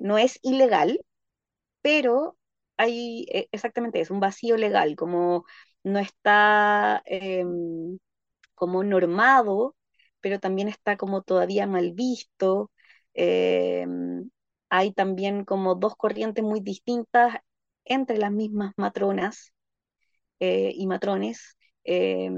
No 0.00 0.18
es 0.18 0.38
ilegal, 0.42 1.00
pero 1.82 2.36
hay 2.76 3.26
eh, 3.32 3.48
exactamente 3.52 4.00
eso, 4.00 4.14
un 4.14 4.20
vacío 4.20 4.56
legal, 4.56 4.96
como 4.96 5.44
no 5.84 5.98
está 5.98 7.02
em, 7.06 7.98
como 8.54 8.84
normado, 8.84 9.76
pero 10.20 10.40
también 10.40 10.68
está 10.68 10.96
como 10.96 11.22
todavía 11.22 11.66
mal 11.66 11.92
visto. 11.92 12.70
em, 13.14 14.30
hay 14.70 14.92
también 14.92 15.44
como 15.44 15.74
dos 15.76 15.96
corrientes 15.96 16.44
muy 16.44 16.60
distintas 16.60 17.36
entre 17.84 18.18
las 18.18 18.32
mismas 18.32 18.72
matronas 18.76 19.52
eh, 20.40 20.72
y 20.74 20.86
matrones. 20.86 21.56
Eh, 21.84 22.30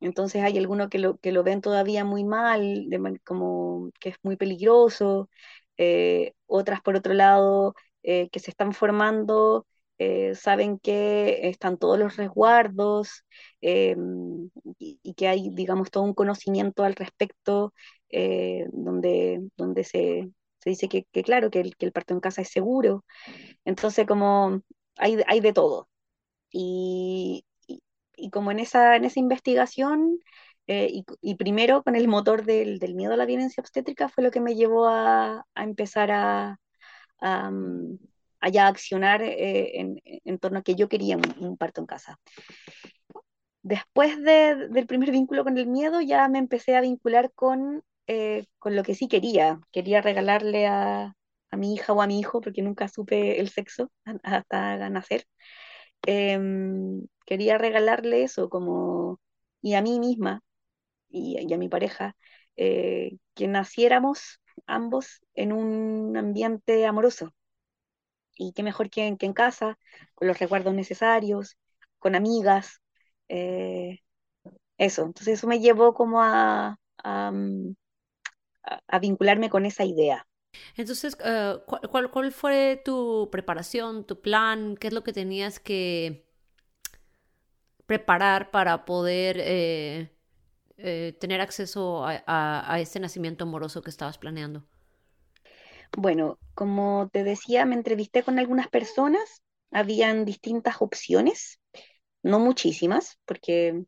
entonces 0.00 0.42
hay 0.42 0.58
algunos 0.58 0.88
que 0.88 0.98
lo, 0.98 1.16
que 1.18 1.32
lo 1.32 1.42
ven 1.44 1.60
todavía 1.60 2.04
muy 2.04 2.24
mal, 2.24 2.88
de 2.88 3.20
como 3.24 3.90
que 4.00 4.10
es 4.10 4.16
muy 4.22 4.36
peligroso, 4.36 5.28
eh, 5.76 6.34
otras 6.46 6.80
por 6.82 6.96
otro 6.96 7.14
lado 7.14 7.74
eh, 8.02 8.28
que 8.30 8.40
se 8.40 8.50
están 8.50 8.72
formando, 8.74 9.66
eh, 9.98 10.34
saben 10.34 10.78
que 10.78 11.48
están 11.48 11.78
todos 11.78 11.98
los 11.98 12.16
resguardos 12.16 13.24
eh, 13.60 13.96
y, 14.78 14.98
y 15.02 15.14
que 15.14 15.28
hay, 15.28 15.50
digamos, 15.50 15.90
todo 15.90 16.04
un 16.04 16.14
conocimiento 16.14 16.84
al 16.84 16.94
respecto, 16.96 17.72
eh, 18.10 18.66
donde, 18.72 19.40
donde 19.56 19.84
se, 19.84 20.30
se 20.58 20.70
dice 20.70 20.88
que, 20.88 21.04
que 21.12 21.22
claro, 21.22 21.50
que 21.50 21.60
el, 21.60 21.76
que 21.76 21.86
el 21.86 21.92
parto 21.92 22.14
en 22.14 22.20
casa 22.20 22.42
es 22.42 22.48
seguro. 22.50 23.04
Entonces, 23.64 24.06
como 24.06 24.62
hay, 24.96 25.18
hay 25.26 25.40
de 25.40 25.52
todo. 25.52 25.88
Y, 26.52 27.44
y- 28.20 28.30
como 28.30 28.50
en 28.52 28.60
esa, 28.60 28.96
en 28.96 29.04
esa 29.04 29.20
investigación, 29.20 30.18
eh, 30.66 30.88
y, 30.92 31.04
y 31.22 31.34
primero 31.36 31.82
con 31.82 31.96
el 31.96 32.08
motor 32.08 32.44
del, 32.44 32.78
del 32.78 32.94
miedo 32.94 33.14
a 33.14 33.16
la 33.16 33.26
violencia 33.26 33.60
obstétrica, 33.60 34.08
fue 34.08 34.24
lo 34.24 34.30
que 34.30 34.40
me 34.40 34.54
llevó 34.54 34.86
a, 34.88 35.44
a 35.54 35.64
empezar 35.64 36.10
a, 36.12 36.58
a, 37.20 37.50
mm, 37.50 37.98
a 38.40 38.48
ya 38.50 38.66
accionar 38.68 39.22
eh, 39.22 39.80
en, 39.80 40.00
en 40.04 40.38
torno 40.38 40.60
a 40.60 40.62
que 40.62 40.74
yo 40.76 40.88
quería 40.88 41.16
un, 41.18 41.24
un 41.40 41.56
parto 41.58 41.80
en 41.82 41.86
casa. 41.86 42.18
Después 43.62 44.16
de- 44.22 44.68
del 44.68 44.86
primer 44.86 45.10
vínculo 45.10 45.44
con 45.44 45.58
el 45.58 45.66
miedo, 45.66 46.00
ya 46.00 46.28
me 46.28 46.38
empecé 46.38 46.76
a 46.76 46.80
vincular 46.80 47.30
con, 47.34 47.82
eh, 48.06 48.46
con 48.58 48.74
lo 48.76 48.82
que 48.82 48.94
sí 48.94 49.06
quería. 49.08 49.60
Quería 49.72 50.00
regalarle 50.00 50.66
a, 50.66 51.14
a 51.50 51.56
mi 51.56 51.74
hija 51.74 51.92
o 51.92 52.00
a 52.02 52.06
mi 52.06 52.18
hijo, 52.20 52.40
porque 52.40 52.62
nunca 52.62 52.88
supe 52.88 53.38
el 53.40 53.48
sexo 53.50 53.90
hasta 54.22 54.88
nacer 54.90 55.24
em, 56.06 57.06
quería 57.30 57.58
regalarle 57.58 58.24
eso 58.24 58.50
como, 58.50 59.20
y 59.62 59.76
a 59.76 59.82
mí 59.82 60.00
misma 60.00 60.42
y, 61.10 61.52
a 61.54 61.58
mi 61.58 61.68
pareja, 61.70 62.16
eh, 62.56 63.18
que 63.34 63.48
naciéramos 63.48 64.40
ambos 64.66 65.20
en 65.34 65.52
un 65.52 66.16
ambiente 66.18 66.86
amoroso. 66.86 67.32
Y 68.36 68.52
qué 68.52 68.62
mejor 68.62 68.90
que, 68.90 69.06
en- 69.06 69.16
que 69.18 69.26
en 69.26 69.32
casa, 69.34 69.78
con 70.14 70.28
los 70.28 70.38
recuerdos 70.38 70.74
necesarios, 70.74 71.56
con 71.98 72.14
amigas, 72.14 72.80
eh, 73.28 74.00
eso. 74.78 75.04
Entonces 75.04 75.36
eso 75.38 75.46
me 75.48 75.60
llevó 75.60 75.94
como 75.94 76.22
a, 76.22 76.78
a, 77.04 77.32
mm, 77.32 77.74
vincularme 79.00 79.48
con 79.50 79.64
esa 79.66 79.84
idea. 79.84 80.26
Entonces, 80.76 81.16
eh, 81.24 81.56
¿cuál, 81.66 81.80
cuál, 81.90 82.10
cuál 82.10 82.32
fue 82.32 82.80
tu 82.84 83.28
preparación, 83.30 84.04
tu 84.06 84.20
plan? 84.20 84.76
¿Qué 84.76 84.88
es 84.88 84.92
lo 84.92 85.04
que 85.04 85.12
tenías 85.12 85.60
que 85.60 86.26
preparar 87.90 88.52
para 88.52 88.84
poder 88.84 89.36
eh, 89.40 90.12
eh, 90.76 91.16
tener 91.18 91.40
acceso 91.40 92.04
a, 92.06 92.78
este 92.78 93.00
nacimiento 93.00 93.42
amoroso 93.42 93.82
que 93.82 93.90
estabas 93.90 94.16
planeando? 94.16 94.62
Bueno, 95.98 96.38
como 96.54 97.10
te 97.12 97.24
decía, 97.24 97.66
me 97.66 97.74
entrevisté 97.74 98.22
con 98.22 98.38
algunas 98.38 98.68
personas, 98.68 99.42
habían 99.72 100.24
distintas 100.24 100.76
opciones, 100.78 101.58
no 102.22 102.38
muchísimas, 102.38 103.18
porque 103.24 103.82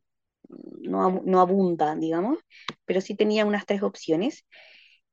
no, 0.48 1.22
no 1.24 1.40
abunda, 1.40 1.94
digamos, 1.94 2.40
pero 2.84 3.00
sí 3.00 3.14
tenía 3.14 3.46
unas 3.46 3.66
tres 3.66 3.84
opciones. 3.84 4.44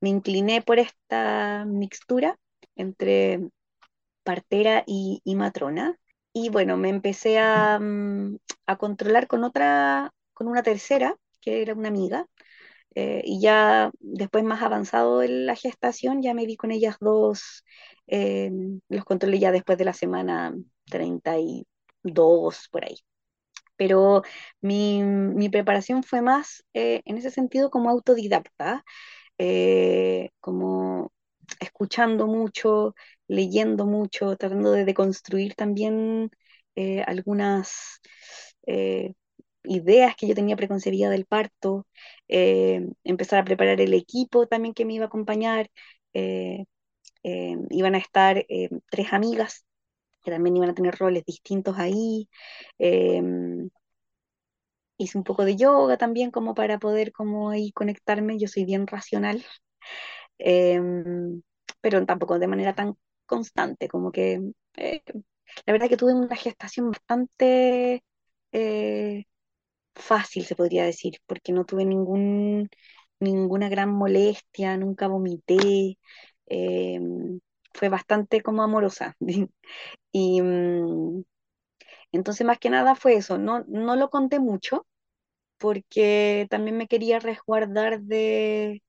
Me 0.00 0.08
incliné 0.08 0.62
por 0.62 0.80
esta 0.80 1.64
mixtura 1.64 2.40
entre 2.74 3.38
partera 4.24 4.82
y, 4.84 5.22
matrona. 5.36 5.96
Y 6.32 6.48
bueno, 6.50 6.76
me 6.76 6.88
empecé 6.90 7.38
a, 7.38 7.78
mm, 7.80 8.36
a, 8.66 8.76
controlar 8.76 9.26
con 9.26 9.44
otra, 9.44 10.12
con 10.32 10.48
una 10.48 10.62
tercera, 10.62 11.16
que 11.40 11.62
era 11.62 11.74
una 11.74 11.88
amiga. 11.88 12.26
Eh, 12.94 13.22
y 13.24 13.40
ya 13.40 13.90
después 14.00 14.44
más 14.44 14.62
avanzado 14.62 15.22
en 15.22 15.46
la 15.46 15.56
gestación, 15.56 16.22
ya 16.22 16.34
me 16.34 16.46
vi 16.46 16.56
con 16.56 16.72
ellas 16.72 16.96
dos, 17.00 17.64
eh, 18.08 18.50
los 18.88 19.04
controlé 19.04 19.38
ya 19.38 19.52
después 19.52 19.78
de 19.78 19.84
la 19.84 19.92
semana 19.94 20.54
32, 20.86 22.68
por 22.70 22.84
ahí 22.84 22.96
pero 23.76 24.22
mi, 24.60 25.02
mi 25.02 25.48
preparación 25.48 26.02
fue 26.04 26.22
más 26.22 26.64
eh, 26.74 27.02
en 27.06 27.18
ese 27.18 27.30
sentido 27.30 27.70
como 27.70 27.90
autodidacta, 27.90 28.84
como 30.40 31.12
escuchando 31.60 32.26
mucho, 32.26 32.94
leyendo 33.28 33.86
mucho, 33.86 34.36
tratando 34.36 34.72
de 34.72 34.84
deconstruir 34.84 35.54
también 35.54 36.30
eh, 36.76 37.02
algunas 37.06 38.00
ideas 39.64 40.16
que 40.16 40.26
yo 40.28 40.34
tenía 40.34 40.56
preconcebidas 40.56 41.10
del 41.10 41.26
parto, 41.26 41.86
empezar 42.28 43.40
a 43.40 43.44
preparar 43.44 43.80
el 43.80 43.94
equipo 43.94 44.46
también 44.46 44.74
que 44.74 44.84
me 44.84 44.94
iba 44.94 45.04
a 45.04 45.08
acompañar. 45.08 45.70
iban 47.70 47.94
a 47.94 47.98
estar 47.98 48.44
tres 48.90 49.12
amigas 49.12 49.64
que 50.24 50.30
también 50.30 50.56
iban 50.56 50.70
a 50.70 50.74
tener 50.74 50.96
roles 50.98 51.24
distintos 51.26 51.76
ahí. 51.78 52.28
Hice 54.98 55.18
un 55.18 55.24
poco 55.24 55.44
de 55.44 55.56
yoga 55.56 55.96
también 55.96 56.30
como 56.30 56.54
para 56.54 56.78
poder 56.78 57.10
como 57.12 57.50
ahí 57.50 57.72
conectarme. 57.72 58.38
Yo 58.38 58.46
soy 58.48 58.64
bien 58.64 58.86
racional, 58.86 59.44
pero 61.80 62.04
tampoco 62.06 62.38
de 62.38 62.48
manera 62.48 62.74
tan 62.74 62.96
constante, 63.26 63.88
como 63.88 64.12
que 64.12 64.40
eh, 64.76 65.02
la 65.66 65.72
verdad 65.72 65.88
que 65.88 65.96
tuve 65.96 66.14
una 66.14 66.36
gestación 66.36 66.90
bastante 66.90 68.04
eh, 68.52 69.24
fácil, 69.94 70.44
se 70.46 70.56
podría 70.56 70.84
decir, 70.84 71.18
porque 71.26 71.52
no 71.52 71.64
tuve 71.64 71.84
ningún, 71.84 72.68
ninguna 73.20 73.68
gran 73.68 73.90
molestia, 73.90 74.76
nunca 74.76 75.08
vomité. 75.08 75.98
Em, 76.46 77.40
fue 77.74 77.88
bastante 77.88 78.42
como 78.42 78.62
amorosa. 78.62 79.16
y 80.12 80.42
mm, 80.42 81.22
entonces 82.12 82.46
más 82.46 82.58
que 82.58 82.70
nada 82.70 82.94
fue 82.96 83.14
eso, 83.16 83.38
no, 83.38 83.64
no 83.68 83.96
lo 83.96 84.10
conté 84.10 84.40
mucho 84.40 84.86
porque 85.58 86.46
también 86.50 86.76
me 86.78 86.88
quería 86.88 87.20
resguardar 87.20 88.00
de, 88.02 88.82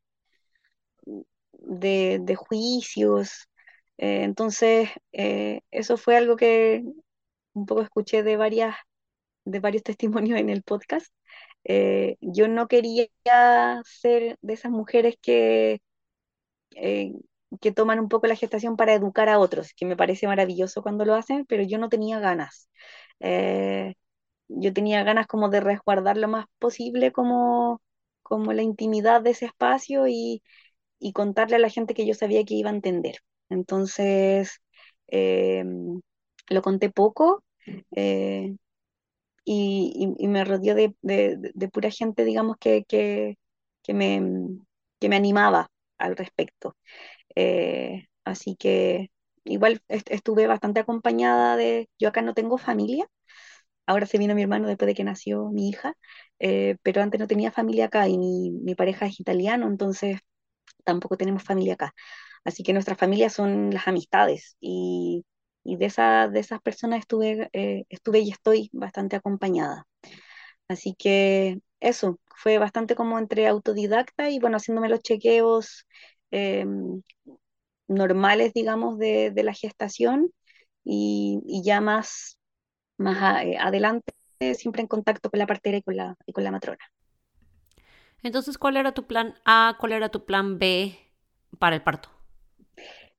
de, 1.61 2.35
juicios. 2.35 3.49
Eh, 3.97 4.23
entonces, 4.23 4.89
eh, 5.13 5.61
eso 5.71 5.97
fue 5.97 6.17
algo 6.17 6.35
que 6.35 6.83
un 7.53 7.65
poco 7.65 7.81
escuché 7.81 8.23
de, 8.23 8.37
varias, 8.37 8.75
de 9.45 9.59
varios 9.59 9.83
testimonios 9.83 10.39
en 10.39 10.49
el 10.49 10.63
podcast. 10.63 11.07
Eh, 11.65 12.17
yo 12.21 12.47
no 12.47 12.67
quería 12.67 13.07
ser 13.85 14.37
de 14.41 14.53
esas 14.53 14.71
mujeres 14.71 15.17
que 15.21 15.81
que 17.59 17.71
toman 17.73 17.99
un 17.99 18.09
poco 18.09 18.27
la 18.27 18.35
gestación 18.35 18.77
para 18.77 18.93
educar 18.93 19.29
a 19.29 19.39
otros, 19.39 19.73
que 19.75 19.85
me 19.85 19.97
parece 19.97 20.27
maravilloso 20.27 20.81
cuando 20.81 21.05
lo 21.05 21.15
hacen, 21.15 21.45
pero 21.45 21.63
yo 21.63 21.77
no 21.77 21.89
tenía 21.89 22.19
ganas. 22.19 22.69
Yo 24.47 24.73
tenía 24.73 25.03
ganas 25.03 25.27
como 25.27 25.49
de 25.49 25.61
resguardar 25.61 26.17
lo 26.17 26.27
más 26.27 26.45
posible 26.59 27.11
como, 27.11 27.81
como 28.21 28.53
la 28.53 28.63
intimidad 28.63 29.21
de 29.21 29.31
ese 29.31 29.45
espacio 29.45 30.07
y, 30.07 30.43
y 31.01 31.13
contarle 31.13 31.57
a 31.57 31.59
la 31.59 31.69
gente 31.69 31.93
que 31.95 32.05
yo 32.05 32.13
sabía 32.13 32.45
que 32.45 32.55
iba 32.55 32.69
a 32.69 32.73
entender. 32.73 33.17
Entonces, 33.49 34.61
eh, 35.07 35.63
lo 36.49 36.61
conté 36.61 36.89
poco 36.91 37.43
eh, 37.95 38.55
y, 39.45 40.07
me 40.27 40.45
rodeó 40.45 40.75
de, 40.75 40.95
de, 41.01 41.69
pura 41.69 41.91
gente, 41.91 42.25
digamos, 42.25 42.57
que, 42.59 42.83
que, 42.85 43.37
que, 43.83 43.93
me, 43.93 44.21
que 44.99 45.09
me 45.09 45.15
animaba 45.17 45.71
al 45.97 46.15
respecto. 46.17 46.77
Eh, 47.35 48.07
así 48.25 48.55
que 48.55 49.11
igual 49.45 49.81
estuve 49.87 50.47
bastante 50.47 50.81
acompañada 50.81 51.57
de, 51.57 51.89
yo 51.99 52.09
acá 52.09 52.21
no 52.21 52.33
tengo 52.35 52.57
familia, 52.59 53.07
ahora 53.87 54.05
se 54.07 54.17
vino 54.19 54.35
mi 54.35 54.43
hermano 54.43 54.67
después 54.67 54.87
de 54.87 54.95
que 54.95 55.03
nació 55.03 55.49
mi 55.49 55.69
hija, 55.69 55.95
pero 56.39 57.01
antes 57.01 57.19
no 57.19 57.27
tenía 57.27 57.51
familia 57.51 57.85
acá 57.87 58.07
y 58.09 58.17
mi, 58.17 58.51
mi, 58.51 58.75
pareja 58.75 59.07
es 59.07 59.19
italiano, 59.19 59.67
entonces 59.67 60.19
tampoco 60.83 61.17
tenemos 61.17 61.43
familia 61.43 61.75
acá. 61.75 61.93
Así 62.43 62.63
que 62.63 62.73
nuestras 62.73 62.97
familias 62.97 63.33
son 63.33 63.71
las 63.71 63.87
amistades 63.87 64.57
y, 64.59 65.25
y 65.63 65.77
de, 65.77 65.85
esa, 65.85 66.27
de 66.27 66.39
esas 66.39 66.61
personas 66.61 66.99
estuve, 66.99 67.49
eh, 67.53 67.85
estuve 67.89 68.19
y 68.19 68.31
estoy 68.31 68.69
bastante 68.73 69.15
acompañada. 69.15 69.85
Así 70.67 70.95
que 70.97 71.59
eso, 71.79 72.19
fue 72.35 72.57
bastante 72.57 72.95
como 72.95 73.19
entre 73.19 73.47
autodidacta 73.47 74.29
y 74.29 74.39
bueno, 74.39 74.57
haciéndome 74.57 74.89
los 74.89 75.01
chequeos 75.01 75.85
Em, 76.31 77.01
normales, 77.87 78.53
digamos, 78.53 78.97
de, 78.99 79.33
la 79.43 79.53
gestación 79.53 80.31
y, 80.83 81.61
ya 81.65 81.81
más, 81.81 82.37
más 82.97 83.45
eh, 83.45 83.57
adelante, 83.59 84.13
siempre 84.55 84.81
en 84.81 84.87
contacto 84.87 85.29
con 85.29 85.39
la 85.39 85.47
partera 85.47 85.77
y 85.77 85.83
con 85.83 85.97
la, 85.97 86.15
y 86.25 86.33
con 86.33 86.43
la 86.43 86.51
matrona. 86.51 86.90
Entonces, 88.23 88.57
¿cuál 88.57 88.77
era 88.77 88.93
tu 88.93 89.05
plan 89.07 89.35
A, 89.45 89.77
cuál 89.79 89.93
era 89.93 90.09
tu 90.09 90.25
plan 90.25 90.59
B 90.59 90.97
para 91.59 91.75
el 91.75 91.81
parto? 91.81 92.09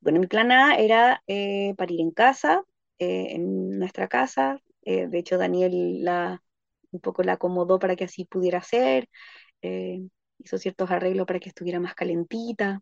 Bueno, 0.00 0.20
mi 0.20 0.26
plan 0.26 0.50
A 0.52 0.76
era 0.76 1.22
eh, 1.26 1.74
parir 1.76 2.00
en 2.00 2.10
casa, 2.10 2.62
eh, 2.98 3.28
en 3.30 3.78
nuestra 3.78 4.08
casa. 4.08 4.58
de 4.84 5.18
hecho, 5.18 5.38
Daniel 5.38 6.02
la, 6.04 6.42
un 6.90 7.00
poco 7.00 7.22
la 7.22 7.34
acomodó 7.34 7.78
para 7.78 7.94
que 7.96 8.04
así 8.04 8.24
pudiera 8.24 8.62
ser 8.62 9.08
hizo 10.44 10.58
ciertos 10.58 10.90
arreglos 10.90 11.26
para 11.26 11.40
que 11.40 11.48
estuviera 11.48 11.80
más 11.80 11.94
calentita. 11.94 12.80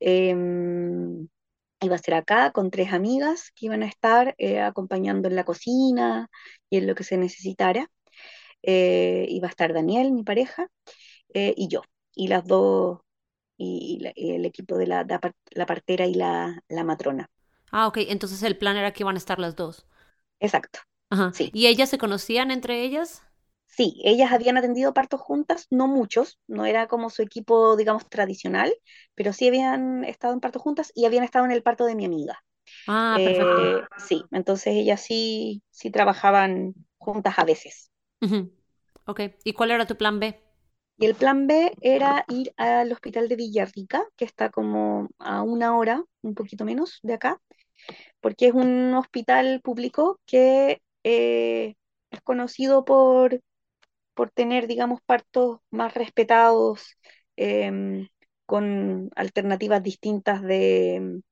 Em, 0.00 1.28
iba 1.80 1.94
a 1.96 1.98
ser 1.98 2.14
acá 2.14 2.52
con 2.52 2.70
tres 2.70 2.92
amigas 2.92 3.50
que 3.54 3.66
iban 3.66 3.82
a 3.82 3.86
estar 3.86 4.34
eh, 4.38 4.60
acompañando 4.60 5.28
en 5.28 5.36
la 5.36 5.44
cocina 5.44 6.28
y 6.70 6.78
en 6.78 6.86
lo 6.86 6.94
que 6.94 7.04
se 7.04 7.16
necesitara. 7.18 7.90
Eh, 8.62 9.26
iba 9.30 9.48
a 9.48 9.50
estar 9.50 9.72
Daniel, 9.74 10.12
mi 10.12 10.24
pareja, 10.24 10.68
eh, 11.36 11.52
y 11.54 11.68
yo, 11.68 11.82
y 12.14 12.28
las 12.28 12.46
dos, 12.46 13.00
y, 13.58 14.00
el 14.16 14.46
equipo 14.46 14.78
de 14.78 14.86
la, 14.86 15.06
la 15.50 15.66
partera 15.66 16.06
y 16.06 16.14
la, 16.14 16.62
la, 16.68 16.82
matrona. 16.82 17.28
Ah, 17.70 17.86
ok, 17.86 17.98
entonces 18.08 18.42
el 18.42 18.56
plan 18.56 18.78
era 18.78 18.92
que 18.92 19.02
iban 19.02 19.16
a 19.16 19.18
estar 19.18 19.38
las 19.38 19.54
dos. 19.54 19.84
Exacto. 20.40 20.78
Ajá. 21.10 21.32
Sí. 21.34 21.50
¿Y 21.52 21.66
ellas 21.66 21.90
se 21.90 21.98
conocían 21.98 22.50
entre 22.50 22.82
ellas? 22.82 23.22
Sí, 23.66 24.00
ellas 24.02 24.32
habían 24.32 24.56
atendido 24.56 24.94
partos 24.94 25.20
juntas, 25.20 25.66
no 25.68 25.88
muchos, 25.88 26.38
no 26.46 26.64
era 26.64 26.86
como 26.86 27.10
su 27.10 27.20
equipo, 27.20 27.76
digamos, 27.76 28.08
tradicional, 28.08 28.74
pero 29.14 29.34
sí 29.34 29.46
habían 29.46 30.04
estado 30.04 30.32
en 30.32 30.40
partos 30.40 30.62
juntas 30.62 30.90
y 30.94 31.04
habían 31.04 31.24
estado 31.24 31.44
en 31.44 31.50
el 31.50 31.62
parto 31.62 31.84
de 31.84 31.96
mi 31.96 32.06
amiga. 32.06 32.42
Ah, 32.88 33.14
perfecto. 33.22 33.78
Eh, 33.78 33.84
sí, 33.98 34.24
entonces 34.30 34.72
ellas 34.74 35.02
sí, 35.02 35.62
sí 35.70 35.90
trabajaban 35.90 36.72
juntas 36.96 37.38
a 37.38 37.44
veces. 37.44 37.90
Ok, 39.04 39.20
¿y 39.44 39.52
cuál 39.52 39.70
era 39.70 39.86
tu 39.86 39.96
plan 39.96 40.18
B? 40.18 40.45
Y 40.98 41.06
el 41.06 41.14
plan 41.14 41.46
B 41.46 41.72
era 41.82 42.24
ir 42.28 42.52
al 42.56 42.92
hospital 42.92 43.28
de 43.28 43.36
Villarrica, 43.36 44.04
que 44.16 44.24
está 44.24 44.50
como 44.50 45.08
a 45.18 45.42
una 45.42 45.76
hora, 45.76 46.02
un 46.22 46.34
poquito 46.34 46.64
menos 46.64 47.00
de 47.02 47.14
acá, 47.14 47.40
porque 48.20 48.48
es 48.48 48.54
un 48.54 48.94
hospital 48.94 49.60
público 49.62 50.20
que 50.26 50.82
eh, 51.04 51.74
es 52.10 52.20
conocido 52.22 52.84
por 52.84 53.40
por 54.14 54.30
tener, 54.30 54.66
digamos, 54.68 55.00
partos 55.06 55.60
más 55.70 55.94
respetados, 55.94 56.96
em, 57.36 58.08
con 58.46 59.10
alternativas 59.16 59.82
distintas 59.82 60.42
de, 60.42 61.22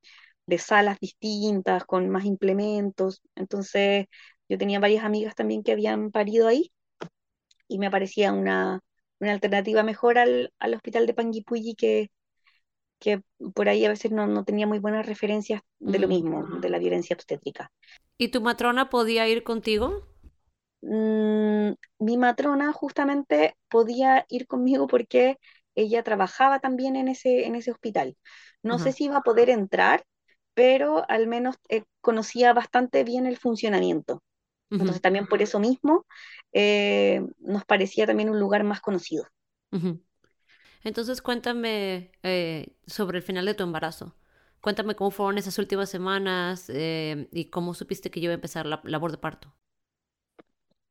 salas 0.59 0.99
distintas, 0.99 1.85
con 1.85 2.09
más 2.09 2.25
implementos. 2.25 3.21
Entonces, 3.35 4.07
yo 4.49 4.57
tenía 4.57 4.79
varias 4.79 5.03
amigas 5.05 5.35
también 5.35 5.63
que 5.63 5.71
habían 5.73 6.11
parido 6.11 6.47
ahí 6.47 6.71
y 7.67 7.79
me 7.79 7.91
parecía 7.91 8.33
una, 8.33 8.81
alternativa 9.21 9.83
mejor 9.83 10.17
al, 10.17 10.51
hospital 10.59 11.07
de 11.07 11.13
Panguipulli 11.13 11.75
que, 11.75 12.11
que 12.99 13.21
por 13.53 13.69
ahí 13.69 13.85
a 13.85 13.89
veces 13.89 14.11
no, 14.11 14.43
tenía 14.43 14.67
muy 14.67 14.79
buenas 14.79 15.05
referencias 15.05 15.61
de 15.79 15.99
lo 15.99 16.07
mm. 16.07 16.09
mismo, 16.09 16.47
de 16.59 16.69
la 16.69 16.79
violencia 16.79 17.15
obstétrica. 17.15 17.71
¿Y 18.17 18.29
tu 18.29 18.41
matrona 18.41 18.89
podía 18.89 19.27
ir 19.27 19.43
contigo? 19.43 20.07
Mm, 20.81 21.73
mi 21.99 22.17
matrona 22.17 22.71
justamente 22.71 23.55
podía 23.69 24.25
ir 24.29 24.47
conmigo 24.47 24.87
porque 24.87 25.37
ella 25.73 26.03
trabajaba 26.03 26.59
también 26.59 26.95
en 26.95 27.07
ese, 27.07 27.45
en 27.45 27.55
ese 27.55 27.71
hospital. 27.71 28.15
No 28.63 28.77
sé 28.77 28.89
Ajá, 28.89 28.97
si 28.97 29.05
iba 29.05 29.17
a 29.17 29.21
poder 29.21 29.49
entrar, 29.49 30.05
pero 30.53 31.03
al 31.09 31.27
menos 31.27 31.55
eh, 31.69 31.83
conocía 32.01 32.53
bastante 32.53 33.03
bien 33.03 33.25
el 33.25 33.37
funcionamiento. 33.37 34.21
Entonces 34.71 35.01
también 35.01 35.27
por 35.27 35.41
eso 35.41 35.59
mismo 35.59 36.05
eh, 36.53 37.21
nos 37.39 37.65
parecía 37.65 38.05
también 38.07 38.29
un 38.29 38.39
lugar 38.39 38.63
más 38.63 38.81
conocido. 38.81 39.25
Entonces 40.83 41.21
cuéntame 41.21 42.11
eh, 42.23 42.75
sobre 42.87 43.17
el 43.17 43.23
final 43.23 43.45
de 43.45 43.53
tu 43.55 43.63
embarazo. 43.63 44.15
Cuéntame 44.61 44.95
cómo 44.95 45.11
fueron 45.11 45.37
esas 45.37 45.57
últimas 45.59 45.89
semanas 45.89 46.65
eh, 46.69 47.27
y 47.31 47.45
cómo 47.45 47.73
supiste 47.73 48.09
que 48.11 48.19
yo 48.21 48.25
iba 48.25 48.33
a 48.33 48.35
empezar 48.35 48.65
la 48.65 48.81
labor 48.83 49.11
de 49.11 49.17
parto. 49.17 49.53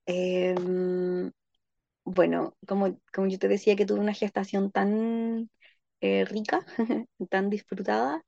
Em, 0.06 1.32
bueno, 2.04 2.56
como, 2.68 3.00
como 3.14 3.28
yo 3.28 3.38
te 3.38 3.48
decía 3.48 3.76
que 3.76 3.86
tuve 3.86 4.00
una 4.00 4.14
gestación 4.14 4.70
tan 4.72 5.50
rica, 6.02 6.66
tan 7.30 7.50
disfrutada, 7.50 8.22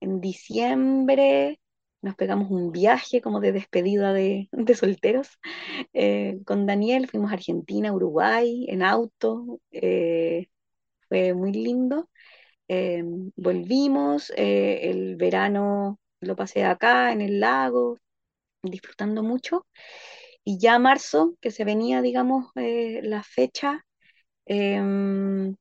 en 0.00 0.20
diciembre 0.20 1.60
nos 2.04 2.14
pegamos 2.16 2.50
un 2.50 2.70
viaje 2.70 3.20
como 3.22 3.40
de 3.40 3.52
despedida 3.52 4.12
de, 4.12 4.48
solteros 4.76 5.28
eh, 5.94 6.38
con 6.46 6.66
Daniel, 6.66 7.08
fuimos 7.08 7.30
a 7.30 7.34
Argentina, 7.34 7.92
Uruguay, 7.92 8.66
en 8.68 8.82
auto, 8.82 9.60
eh, 9.72 10.48
fue 11.08 11.34
muy 11.34 11.52
lindo. 11.52 12.10
Eh, 12.68 13.04
volvimos, 13.36 14.32
eh, 14.36 14.90
el 14.90 15.16
verano 15.16 16.00
lo 16.20 16.36
pasé 16.36 16.64
acá 16.64 17.12
en 17.12 17.22
el 17.22 17.40
lago, 17.40 17.98
disfrutando 18.62 19.22
mucho. 19.22 19.66
Y 20.44 20.58
ya 20.58 20.78
marzo, 20.78 21.36
que 21.40 21.50
se 21.50 21.64
venía, 21.64 22.02
digamos, 22.02 22.46
la 22.54 23.22
fecha, 23.22 23.84
em, 24.46 25.56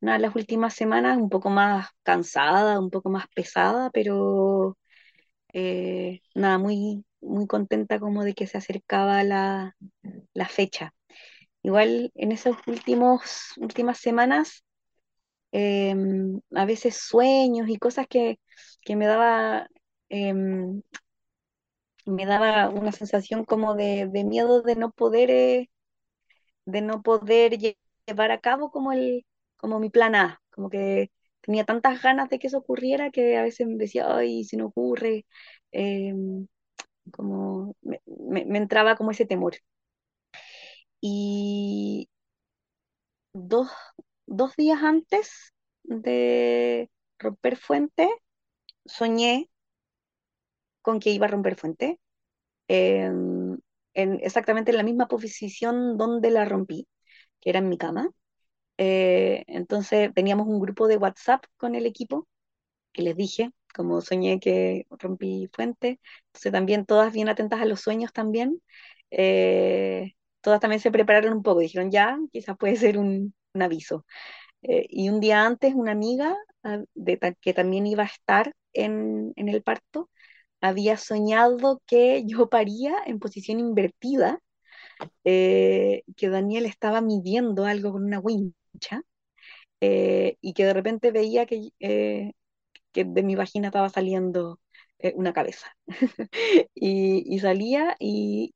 una 0.00 0.14
de 0.14 0.18
las 0.20 0.36
últimas 0.36 0.74
semanas 0.74 1.18
un 1.18 1.30
poco 1.30 1.50
más 1.50 1.88
cansada, 2.02 2.80
un 2.80 2.90
poco 2.90 3.10
más 3.10 3.26
pesada, 3.34 3.90
pero 3.90 4.76
eh, 5.56 6.22
nada, 6.36 6.58
muy, 6.58 7.04
muy 7.22 7.46
contenta 7.48 8.00
como 8.00 8.24
de 8.24 8.34
que 8.34 8.46
se 8.48 8.58
acercaba 8.58 9.24
la, 9.24 9.76
la 10.34 10.48
fecha. 10.48 10.94
Igual 11.62 12.12
en 12.16 12.32
esas 12.32 12.56
últimos, 12.68 13.52
últimas 13.58 13.98
semanas, 14.00 14.64
em, 15.52 16.40
a 16.54 16.64
veces 16.66 16.96
sueños 16.98 17.68
y 17.68 17.78
cosas 17.78 18.06
que, 18.08 18.38
que 18.82 18.96
me 18.96 19.06
daba, 19.06 19.68
em, 20.10 20.82
me 22.06 22.26
daba 22.26 22.68
una 22.70 22.92
sensación 22.92 23.44
como 23.44 23.74
de, 23.74 24.06
de 24.10 24.24
miedo 24.24 24.62
de 24.62 24.76
no 24.76 24.90
poder, 24.92 25.30
eh, 25.30 25.70
de 26.66 26.80
no 26.82 27.02
poder 27.02 27.52
lle- 27.58 27.78
llevar 28.06 28.30
a 28.32 28.40
cabo 28.40 28.70
como 28.70 28.92
el, 28.92 29.26
como 29.58 29.80
mi 29.80 29.90
plan 29.90 30.14
A, 30.16 30.40
como 30.50 30.70
que 30.70 31.10
tenía 31.46 31.64
tantas 31.64 32.02
ganas 32.02 32.28
de 32.30 32.38
que 32.38 32.48
eso 32.48 32.58
ocurriera 32.58 33.10
que 33.10 33.36
a 33.38 33.42
veces 33.42 33.66
me 33.68 33.76
decía, 33.76 34.06
ay, 34.16 34.44
si 34.44 34.56
no 34.56 34.66
ocurre, 34.66 35.26
em, 35.72 36.46
como 37.12 37.76
me, 37.82 38.58
entraba 38.58 38.96
como 38.96 39.12
ese 39.12 39.26
temor. 39.26 39.56
Y 41.00 42.08
dos, 43.32 43.70
dos 44.26 44.56
días 44.56 44.82
antes 44.82 45.54
de 45.84 46.90
romper 47.18 47.56
fuente, 47.56 48.08
soñé 48.84 49.50
con 50.82 51.00
que 51.00 51.10
iba 51.10 51.26
a 51.26 51.30
romper 51.30 51.56
fuente, 51.56 52.00
em, 52.68 53.58
en 53.94 54.20
exactamente 54.22 54.70
en 54.72 54.78
la 54.78 54.82
misma 54.84 55.08
posición 55.08 55.98
donde 55.98 56.30
la 56.30 56.44
rompí, 56.44 56.88
que 57.40 57.50
era 57.50 57.60
en 57.60 57.68
mi 57.68 57.78
cama. 57.78 58.10
Eh, 58.78 59.44
entonces 59.48 60.12
teníamos 60.14 60.46
un 60.48 60.60
grupo 60.60 60.86
de 60.88 60.98
WhatsApp 60.98 61.44
con 61.56 61.74
el 61.74 61.86
equipo 61.86 62.28
y 62.94 63.02
les 63.02 63.16
dije, 63.16 63.52
como 63.74 64.00
soñé 64.02 64.40
que 64.40 64.86
rompí 64.90 65.48
fuente, 65.52 66.00
entonces 66.28 66.52
también 66.52 66.86
todas 66.86 67.12
bien 67.12 67.28
atentas 67.28 67.60
a 67.60 67.66
los 67.66 67.80
sueños 67.80 68.12
también, 68.12 68.62
eh, 69.10 70.14
todas 70.40 70.60
también 70.60 70.80
se 70.80 70.90
prepararon 70.90 71.34
un 71.34 71.42
poco, 71.42 71.60
dijeron 71.60 71.90
ya, 71.90 72.18
quizás 72.32 72.56
puede 72.58 72.76
ser 72.76 72.98
un, 72.98 73.34
aviso. 73.54 74.06
Eh, 74.62 74.86
y 74.90 75.08
un 75.10 75.20
día 75.20 75.46
antes 75.46 75.74
una 75.74 75.92
amiga 75.92 76.36
ah, 76.64 76.82
que 77.40 77.54
también 77.54 77.86
iba 77.86 78.04
a 78.04 78.06
estar 78.06 78.54
en, 78.72 79.32
el 79.36 79.62
parto, 79.62 80.10
había 80.60 80.96
soñado 80.98 81.82
que 81.86 82.24
yo 82.26 82.48
paría 82.50 82.94
en 83.06 83.18
posición 83.20 83.60
invertida, 83.60 84.40
que 85.24 86.02
Daniel 86.30 86.66
estaba 86.66 87.00
midiendo 87.00 87.66
algo 87.66 87.92
con 87.92 88.04
una 88.04 88.18
wincha 88.76 89.02
eh, 89.80 90.36
y 90.40 90.54
que 90.54 90.64
de 90.66 90.74
repente 90.74 91.12
veía 91.12 91.46
que, 91.46 91.70
eh, 91.80 92.32
que 92.92 93.04
de 93.04 93.22
mi 93.22 93.36
vagina 93.36 93.68
estaba 93.68 93.90
saliendo 93.90 94.60
eh, 94.98 95.12
una 95.16 95.32
cabeza. 95.34 95.68
y, 96.74 97.24
y 97.34 97.40
salía 97.40 97.96
y, 98.00 98.54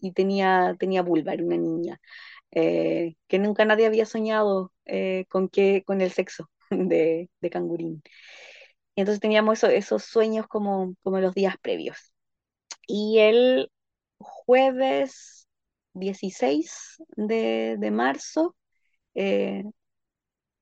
y 0.00 0.12
tenía, 0.12 0.76
tenía 0.80 1.02
vulva, 1.02 1.34
era 1.34 1.44
una 1.44 1.56
niña, 1.58 2.00
que 3.28 3.38
nunca 3.38 3.64
nadie 3.64 3.86
había 3.86 4.06
soñado 4.06 4.72
con, 5.28 5.48
que, 5.48 5.82
con 5.86 6.00
el 6.00 6.10
sexo 6.12 6.50
de, 6.70 7.30
de 7.40 7.50
cangurín. 7.50 8.02
Y 8.94 9.00
entonces 9.02 9.20
teníamos 9.20 9.58
eso- 9.58 9.68
esos 9.72 10.04
sueños 10.04 10.46
como, 10.48 10.94
como 11.02 11.20
los 11.20 11.34
días 11.34 11.56
previos. 11.62 12.12
Y 12.88 13.18
el 13.20 13.70
jueves 14.18 15.48
16 15.94 16.96
de, 17.16 17.76
de 17.78 17.90
marzo, 17.90 18.56
eh, 19.18 19.64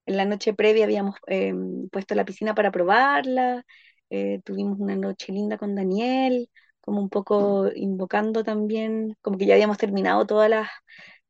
en 0.07 0.17
la 0.17 0.25
noche 0.25 0.55
previa 0.55 0.85
habíamos 0.85 1.17
eh, 1.27 1.53
puesto 1.91 2.15
la 2.15 2.25
piscina 2.25 2.55
para 2.55 2.71
probarla, 2.71 3.65
eh, 4.11 4.41
tuvimos 4.45 4.79
una 4.79 4.97
noche 4.97 5.33
linda 5.33 5.59
con 5.59 5.75
Daniel, 5.75 6.49
como 6.81 7.01
un 7.01 7.09
poco 7.11 7.69
invocando 7.75 8.45
también, 8.45 9.17
como 9.23 9.37
que 9.39 9.47
ya 9.47 9.55
habíamos 9.55 9.79
terminado 9.79 10.27
todos 10.27 10.49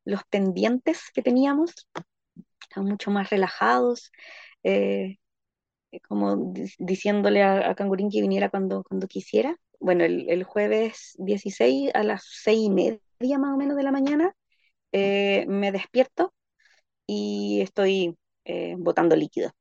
los 0.05 0.23
pendientes 0.29 1.01
que 1.13 1.21
teníamos, 1.23 1.73
estábamos 2.61 2.91
mucho 2.93 3.11
más 3.11 3.29
relajados, 3.29 4.11
eh, 4.63 5.17
como 6.07 6.37
di- 6.53 6.73
diciéndole 6.79 7.43
a, 7.43 7.69
a 7.71 7.75
Cangurín 7.75 8.09
que 8.11 8.21
viniera 8.21 8.49
cuando, 8.49 8.83
cuando 8.83 9.07
quisiera. 9.07 9.57
Bueno, 9.79 10.03
el, 10.05 10.29
el 10.29 10.43
jueves 10.43 11.15
16 11.19 11.91
a 11.95 12.03
las 12.03 12.23
seis 12.25 12.59
y 12.61 12.69
media 12.71 12.99
más 13.39 13.53
o 13.53 13.57
menos 13.57 13.77
de 13.77 13.83
la 13.83 13.91
mañana 13.91 14.33
me 15.47 15.71
despierto 15.71 16.33
y 17.07 17.61
estoy 17.61 18.17
eh, 18.45 18.75
botando 18.77 19.15
líquido. 19.15 19.51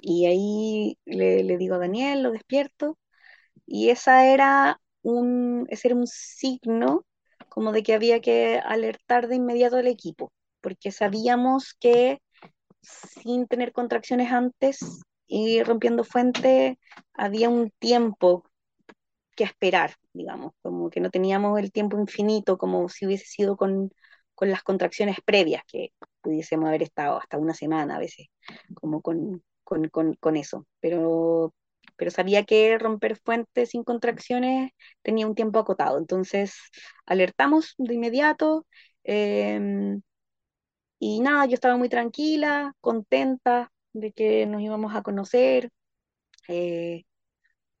Y 0.00 0.26
ahí 0.26 0.98
le, 1.04 1.42
le 1.44 1.56
digo 1.58 1.74
a 1.76 1.78
Daniel, 1.78 2.22
lo 2.22 2.30
despierto, 2.32 2.98
y 3.66 3.90
esa 3.90 4.26
era 4.26 4.80
un, 5.02 5.66
ese 5.70 5.88
era 5.88 5.96
un 5.96 6.06
signo 6.06 7.04
como 7.48 7.72
de 7.72 7.82
que 7.82 7.94
había 7.94 8.20
que 8.20 8.58
alertar 8.58 9.28
de 9.28 9.36
inmediato 9.36 9.76
al 9.78 9.88
equipo, 9.88 10.32
porque 10.60 10.92
sabíamos 10.92 11.74
que 11.80 12.20
sin 12.82 13.46
tener 13.46 13.72
contracciones 13.72 14.32
antes 14.32 14.80
y 15.26 15.62
rompiendo 15.62 16.04
fuente, 16.04 16.78
había 17.14 17.48
un 17.48 17.70
tiempo 17.78 18.44
que 19.36 19.44
esperar, 19.44 19.94
digamos, 20.12 20.52
como 20.62 20.90
que 20.90 21.00
no 21.00 21.10
teníamos 21.10 21.58
el 21.60 21.72
tiempo 21.72 21.98
infinito 21.98 22.58
como 22.58 22.88
si 22.88 23.06
hubiese 23.06 23.26
sido 23.26 23.56
con, 23.56 23.90
con 24.36 24.50
las 24.50 24.62
contracciones 24.62 25.18
previas, 25.24 25.64
que 25.66 25.92
pudiésemos 26.20 26.68
haber 26.68 26.84
estado 26.84 27.18
hasta 27.18 27.38
una 27.38 27.54
semana 27.54 27.96
a 27.96 27.98
veces, 27.98 28.28
como 28.74 29.02
con, 29.02 29.42
con, 29.64 29.88
con, 29.88 30.36
eso. 30.36 30.66
Pero, 30.80 31.54
pero 31.96 32.10
sabía 32.12 32.44
que 32.44 32.78
romper 32.78 33.16
fuentes 33.16 33.70
sin 33.70 33.82
contracciones 33.84 34.70
tenía 35.02 35.26
un 35.26 35.34
tiempo 35.34 35.58
acotado, 35.58 35.98
entonces 35.98 36.54
alertamos 37.06 37.74
de 37.78 37.94
inmediato. 37.94 38.66
Eh, 39.04 39.98
y 40.98 41.20
nada, 41.20 41.46
yo 41.46 41.54
estaba 41.54 41.76
muy 41.76 41.88
tranquila, 41.88 42.74
contenta 42.80 43.72
de 43.92 44.12
que 44.12 44.46
nos 44.46 44.62
íbamos 44.62 44.94
a 44.94 45.02
conocer. 45.02 45.70
Eh, 46.48 47.05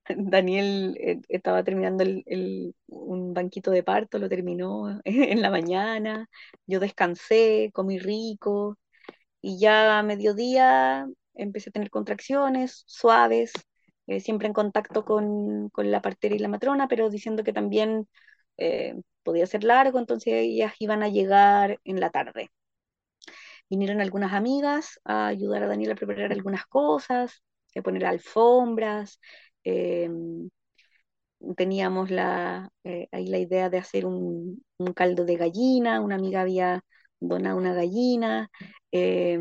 Daniel 0.16 0.96
eh, 1.00 1.20
estaba 1.28 1.64
terminando 1.64 2.02
el, 2.04 2.22
el- 2.26 2.74
un 2.88 3.34
banquito 3.34 3.70
de 3.70 3.82
parto, 3.82 4.18
lo 4.18 4.28
terminó 4.28 5.00
en 5.04 5.42
la 5.42 5.50
mañana. 5.50 6.28
Yo 6.66 6.80
descansé, 6.80 7.70
comí 7.74 7.98
rico 7.98 8.78
y 9.42 9.58
ya 9.60 9.98
a 9.98 10.02
mediodía 10.04 11.06
empecé 11.34 11.70
a 11.70 11.72
tener 11.72 11.90
contracciones 11.90 12.84
suaves, 12.86 13.52
eh, 14.06 14.20
siempre 14.20 14.48
en 14.48 14.54
contacto 14.54 15.04
con, 15.04 15.70
con 15.70 15.90
la 15.90 16.02
partera 16.02 16.34
y 16.34 16.38
la 16.38 16.48
matrona, 16.48 16.88
pero 16.88 17.10
diciendo 17.10 17.44
que 17.44 17.52
también 17.52 18.08
eh, 18.58 18.94
podía 19.24 19.46
ser 19.46 19.64
largo, 19.64 19.98
entonces 19.98 20.34
ellas 20.34 20.74
iban 20.80 21.02
a 21.02 21.08
llegar 21.08 21.80
en 21.84 22.00
la 22.00 22.10
tarde. 22.10 22.50
Vinieron 23.68 24.00
algunas 24.00 24.32
amigas 24.32 25.00
a 25.04 25.26
ayudar 25.28 25.62
a 25.62 25.66
Daniel 25.66 25.92
a 25.92 25.94
preparar 25.94 26.32
algunas 26.32 26.66
cosas, 26.66 27.42
a 27.76 27.82
poner 27.82 28.06
alfombras. 28.06 29.20
Eh, 29.66 30.10
teníamos 31.56 32.10
la, 32.10 32.70
eh, 32.84 33.08
ahí 33.12 33.28
la 33.28 33.38
idea 33.38 33.70
de 33.70 33.78
hacer 33.78 34.06
un, 34.06 34.62
caldo 34.94 35.24
de 35.24 35.36
gallina, 35.36 36.00
una 36.00 36.16
amiga 36.16 36.40
había 36.42 36.82
donado 37.20 37.56
una 37.58 37.74
gallina, 37.74 38.50
eh, 38.92 39.34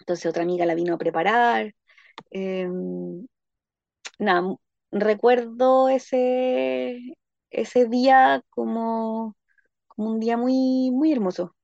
entonces 0.00 0.26
otra 0.26 0.42
amiga 0.42 0.66
la 0.66 0.74
vino 0.74 0.94
a 0.94 0.98
preparar. 0.98 1.74
Em, 2.30 3.26
nada, 4.18 4.56
recuerdo 4.92 5.88
ese, 5.88 6.98
ese 7.50 7.86
día 7.88 8.42
como, 8.50 9.36
como 9.88 10.10
un 10.12 10.20
día 10.20 10.36
muy, 10.38 10.90
muy 10.92 11.12
hermoso. 11.12 11.54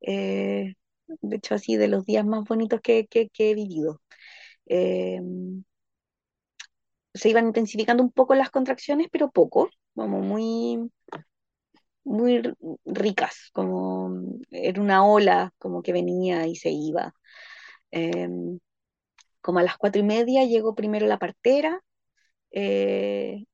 Eh, 0.00 0.74
de 1.08 1.36
hecho, 1.36 1.54
así 1.54 1.76
de 1.76 1.88
los 1.88 2.04
días 2.04 2.24
más 2.26 2.44
bonitos 2.44 2.80
que, 2.80 3.06
que- 3.08 3.28
he 3.38 3.54
vivido. 3.54 4.00
Em, 4.66 5.64
se 7.18 7.28
iban 7.30 7.46
intensificando 7.46 8.02
un 8.02 8.12
poco 8.12 8.34
las 8.34 8.50
contracciones, 8.50 9.08
pero 9.10 9.30
poco, 9.30 9.70
como 9.94 10.20
muy, 10.20 10.90
muy 12.04 12.42
ricas, 12.84 13.50
como 13.52 14.10
era 14.50 14.80
una 14.80 15.04
ola 15.06 15.52
como 15.58 15.82
que 15.82 15.92
venía 15.92 16.46
y 16.46 16.56
se 16.56 16.70
iba. 16.70 17.14
Em, 17.90 18.58
como 19.40 19.60
a 19.60 19.62
las 19.64 19.78
cuatro 19.78 20.00
y 20.00 20.04
media 20.04 20.44
llegó 20.44 20.74
primero 20.74 21.06
la 21.06 21.18
partera 21.18 21.80
eh, 22.52 23.44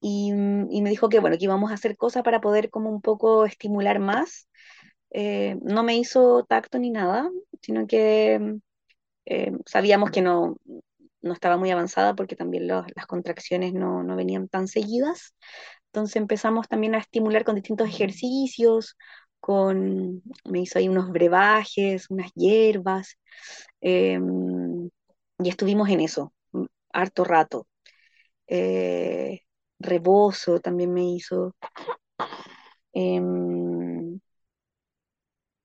y, 0.00 0.32
me 0.32 0.90
dijo 0.90 1.08
que 1.08 1.20
bueno, 1.20 1.36
que 1.38 1.44
íbamos 1.44 1.70
a 1.70 1.74
hacer 1.74 1.96
cosas 1.96 2.22
para 2.22 2.40
poder 2.40 2.70
como 2.70 2.90
un 2.90 3.00
poco 3.02 3.44
estimular 3.46 3.98
más. 3.98 4.48
Eh, 5.10 5.56
no 5.62 5.82
me 5.82 5.96
hizo 5.96 6.44
tacto 6.44 6.78
ni 6.78 6.90
nada, 6.90 7.30
sino 7.62 7.86
que 7.86 8.58
eh, 9.26 9.52
sabíamos 9.66 10.10
que 10.10 10.22
no, 10.22 10.56
no 11.26 11.34
estaba 11.34 11.56
muy 11.56 11.70
avanzada 11.70 12.14
porque 12.14 12.36
también 12.36 12.66
las 12.68 13.06
contracciones 13.06 13.74
no, 13.74 14.02
no 14.02 14.16
venían 14.16 14.48
tan 14.48 14.68
seguidas. 14.68 15.34
Entonces 15.86 16.16
empezamos 16.16 16.68
también 16.68 16.94
a 16.94 16.98
estimular 16.98 17.44
con 17.44 17.54
distintos 17.56 17.88
ejercicios, 17.88 18.96
con, 19.40 20.22
me 20.44 20.60
hizo 20.60 20.78
ahí 20.78 20.88
unos 20.88 21.10
brebajes, 21.10 22.10
unas 22.10 22.32
hierbas, 22.34 23.18
eh, 23.80 24.18
y 25.38 25.48
estuvimos 25.48 25.88
en 25.90 26.00
eso, 26.00 26.32
mm, 26.52 26.64
harto 26.92 27.24
rato. 27.24 27.66
Eh, 28.46 29.40
rebozo 29.78 30.60
también 30.60 30.92
me 30.94 31.04
hizo. 31.04 31.54
em, 32.92 34.20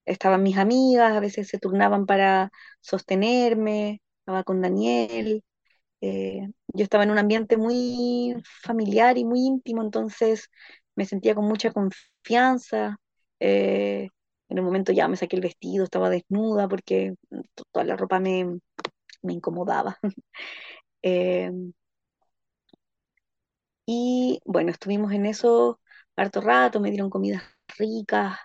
estaban 0.06 0.43
mis 0.43 0.58
amigas, 0.58 1.13
a 1.13 1.19
veces 1.19 1.47
se 1.47 1.60
turnaban 1.60 2.06
para 2.06 2.52
sostenerme, 2.82 4.02
estaba 4.19 4.43
con 4.43 4.62
Daniel. 4.62 5.43
Eh, 6.02 6.50
yo 6.74 6.84
estaba 6.84 7.04
en 7.04 7.12
un 7.12 7.18
ambiente 7.20 7.58
muy 7.58 8.36
familiar 8.64 9.18
y 9.18 9.26
muy 9.26 9.42
íntimo, 9.42 9.82
entonces 9.84 10.50
me 10.96 11.06
sentía 11.06 11.36
con 11.36 11.46
mucha 11.48 11.72
confianza. 11.72 12.98
eh, 13.40 14.10
en 14.50 14.60
un 14.60 14.66
momento 14.66 14.92
ya 14.92 15.08
me 15.08 15.16
saqué 15.18 15.36
el 15.38 15.42
vestido, 15.42 15.84
estaba 15.86 16.10
desnuda 16.10 16.68
porque 16.68 17.16
to- 17.56 17.64
toda 17.72 17.86
la 17.86 17.96
ropa 17.98 18.20
me, 18.20 18.60
me 19.24 19.34
incomodaba. 19.34 19.98
Eh, 21.04 21.52
y 23.86 24.40
bueno, 24.46 24.72
estuvimos 24.72 25.12
en 25.14 25.26
eso 25.26 25.80
harto 26.16 26.42
rato, 26.42 26.80
me 26.80 26.90
dieron 26.92 27.10
comidas 27.10 27.44
ricas, 27.78 28.38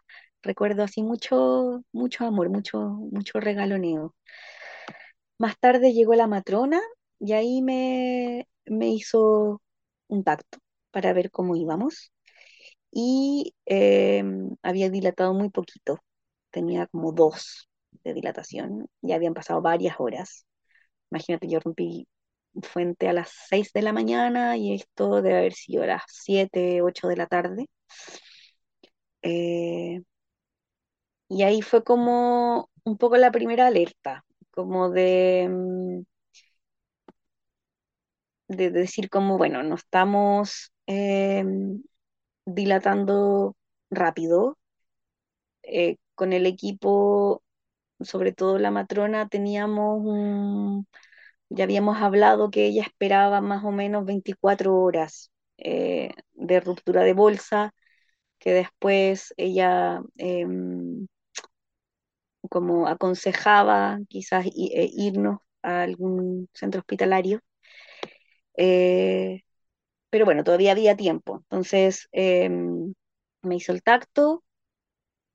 recuerdo 0.42 0.82
así 0.84 1.02
mucho, 1.02 1.82
mucho 1.92 2.24
amor, 2.26 2.48
mucho, 2.50 2.78
mucho 2.80 3.40
regaloneo. 3.40 4.14
Más 5.38 5.58
tarde 5.58 5.94
llegó 5.94 6.14
la 6.14 6.26
matrona 6.26 6.78
y 7.18 7.32
ahí 7.32 7.62
me, 7.62 8.48
me 8.66 8.88
hizo 8.90 9.62
un 10.08 10.24
tacto 10.24 10.58
para 10.90 11.12
ver 11.12 11.30
cómo 11.30 11.56
íbamos. 11.56 12.12
Y 12.92 13.54
eh, 13.66 14.24
había 14.62 14.90
dilatado 14.90 15.34
muy 15.34 15.50
poquito, 15.50 15.98
tenía 16.50 16.86
como 16.88 17.12
dos 17.12 17.68
de 18.04 18.14
dilatación, 18.14 18.88
ya 19.02 19.16
habían 19.16 19.34
pasado 19.34 19.60
varias 19.62 19.96
horas. 19.98 20.46
Imagínate, 21.10 21.48
yo 21.48 21.60
rompí 21.60 22.08
fuente 22.62 23.08
a 23.08 23.12
las 23.14 23.30
6 23.48 23.72
de 23.74 23.82
la 23.82 23.92
mañana 23.92 24.56
y 24.56 24.74
esto 24.74 25.22
debe 25.22 25.38
haber 25.38 25.54
sido 25.54 25.84
a 25.84 25.86
las 25.88 26.02
7 26.08 26.82
8 26.82 27.08
de 27.08 27.16
la 27.16 27.26
tarde. 27.26 27.66
Eh, 29.22 30.00
y 31.28 31.42
ahí 31.42 31.62
fue 31.62 31.82
como 31.84 32.70
un 32.84 32.98
poco 32.98 33.16
la 33.16 33.30
primera 33.32 33.66
alerta, 33.66 34.24
como 34.50 34.90
de, 34.90 35.48
mm, 35.50 36.02
de 38.48 38.70
decir 38.70 39.10
como, 39.10 39.38
bueno, 39.38 39.62
no 39.62 39.74
estamos 39.76 40.72
eh, 40.86 41.44
dilatando 42.46 43.54
rápido. 43.90 44.56
Eh, 45.62 45.96
con 46.14 46.32
el 46.32 46.46
equipo, 46.46 47.42
sobre 48.00 48.32
todo 48.32 48.58
la 48.58 48.70
matrona, 48.70 49.28
teníamos 49.28 50.00
un, 50.04 50.86
ya 51.50 51.64
habíamos 51.64 51.98
hablado 52.02 52.50
que 52.50 52.66
ella 52.66 52.82
esperaba 52.84 53.40
más 53.42 53.64
o 53.64 53.72
menos 53.72 54.04
24 54.06 54.76
horas 54.76 55.32
eh, 55.58 56.12
de 56.34 56.60
ruptura 56.60 57.02
de 57.04 57.14
bolsa, 57.14 57.74
que 58.40 58.52
después 58.54 59.34
ella 59.38 60.02
em, 60.16 61.06
como 62.50 62.86
aconsejaba 62.88 63.98
quizás 64.08 64.46
eh, 64.46 64.90
irnos 64.92 65.38
a 65.62 65.82
algún 65.82 66.48
centro 66.54 66.80
hospitalario. 66.80 67.40
Eh, 68.56 69.42
pero 70.10 70.24
bueno, 70.26 70.44
todavía 70.44 70.72
había 70.72 70.96
tiempo. 70.96 71.38
Entonces 71.50 72.08
em, 72.12 72.94
me 73.42 73.56
hizo 73.56 73.72
el 73.72 73.82
tacto 73.82 74.44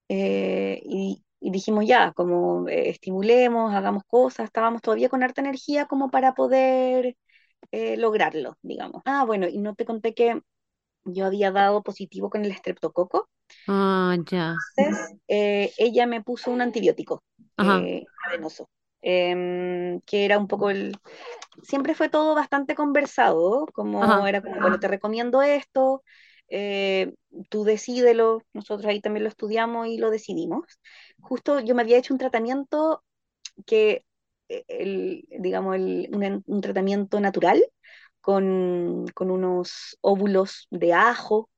eh, 0.10 0.82
y, 0.86 1.24
y 1.40 1.52
dijimos 1.52 1.86
ya, 1.88 2.12
como 2.14 2.68
eh, 2.70 2.90
estimulemos, 2.90 3.74
hagamos 3.74 4.04
cosas, 4.08 4.46
estábamos 4.46 4.82
todavía 4.82 5.10
con 5.10 5.24
harta 5.24 5.42
energía 5.42 5.86
como 5.88 6.10
para 6.12 6.34
poder 6.34 7.16
lograrlo, 7.98 8.58
digamos. 8.64 9.02
Ah, 9.06 9.26
bueno, 9.26 9.48
y 9.50 9.60
no 9.60 9.76
te 9.76 9.86
conté 9.86 10.14
que 10.16 10.42
yo 11.06 11.26
había 11.28 11.52
dado 11.52 11.84
positivo 11.84 12.30
con 12.30 12.46
el 12.46 12.52
estreptococo, 12.52 13.30
Ah, 13.68 14.18
ya. 14.32 14.64
entonces 14.76 15.18
eh, 15.28 15.74
ella 15.78 16.06
me 16.08 16.22
puso 16.24 16.52
un 16.52 16.62
antibiótico 16.62 17.24
Ajá, 17.58 17.90
eh, 17.90 18.06
em, 19.02 20.02
que 20.02 20.26
era 20.26 20.38
un 20.38 20.48
poco 20.48 20.70
el, 20.70 20.96
siempre 21.64 21.96
fue 21.96 22.10
todo 22.10 22.36
bastante 22.36 22.76
conversado, 22.76 23.66
como 23.74 24.04
ajá. 24.04 24.30
era 24.30 24.42
como, 24.42 24.60
bueno, 24.62 24.80
te 24.80 24.88
recomiendo 24.88 25.42
esto, 25.42 26.04
eh, 26.50 27.14
tú 27.50 27.64
decídelo, 27.64 28.44
nosotros 28.54 28.88
ahí 28.88 29.02
también 29.02 29.24
lo 29.24 29.30
estudiamos 29.30 29.88
y 29.88 29.98
lo 29.98 30.10
decidimos. 30.12 30.66
Justo 31.22 31.60
yo 31.60 31.76
me 31.76 31.82
había 31.84 31.98
hecho 31.98 32.14
un 32.14 32.20
tratamiento 32.20 33.04
que, 33.66 34.06
eh, 34.50 34.64
el, 34.68 35.26
digamos, 35.40 35.76
el, 35.76 36.10
un, 36.14 36.44
un 36.46 36.62
tratamiento 36.62 37.20
natural 37.20 37.64
con, 38.22 39.08
con 39.14 39.32
unos 39.32 39.98
óvulos 40.02 40.68
de 40.72 40.94
ajo 40.94 41.50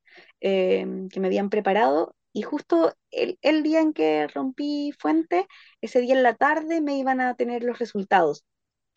eh, 0.41 0.85
que 1.11 1.19
me 1.19 1.27
habían 1.27 1.49
preparado. 1.49 2.15
Y 2.33 2.41
justo 2.43 2.95
el, 3.11 3.39
el 3.41 3.63
día 3.63 3.81
en 3.81 3.93
que 3.93 4.27
rompí 4.27 4.91
fuente, 4.99 5.47
ese 5.81 6.01
día 6.01 6.15
en 6.15 6.23
la 6.23 6.35
tarde 6.35 6.81
me 6.81 6.97
iban 6.97 7.21
a 7.21 7.35
tener 7.35 7.63
los 7.63 7.79
resultados. 7.79 8.45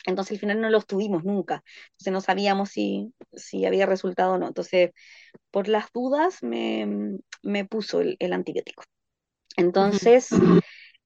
Entonces 0.07 0.33
al 0.35 0.40
final 0.40 0.61
no 0.61 0.70
los 0.70 0.87
tuvimos 0.87 1.25
nunca. 1.25 1.64
Entonces 1.92 2.12
no 2.12 2.20
sabíamos 2.22 2.70
si, 2.70 3.14
si 3.35 3.66
había 3.66 3.87
resultado 3.87 4.35
o 4.35 4.38
no. 4.38 4.49
Entonces, 4.49 4.92
por 5.51 5.68
las 5.68 5.92
dudas, 5.92 6.42
me, 6.42 7.18
me 7.42 7.64
puso 7.66 8.01
el, 8.03 8.16
el 8.20 8.33
antibiótico. 8.35 8.85
Entonces, 9.57 10.44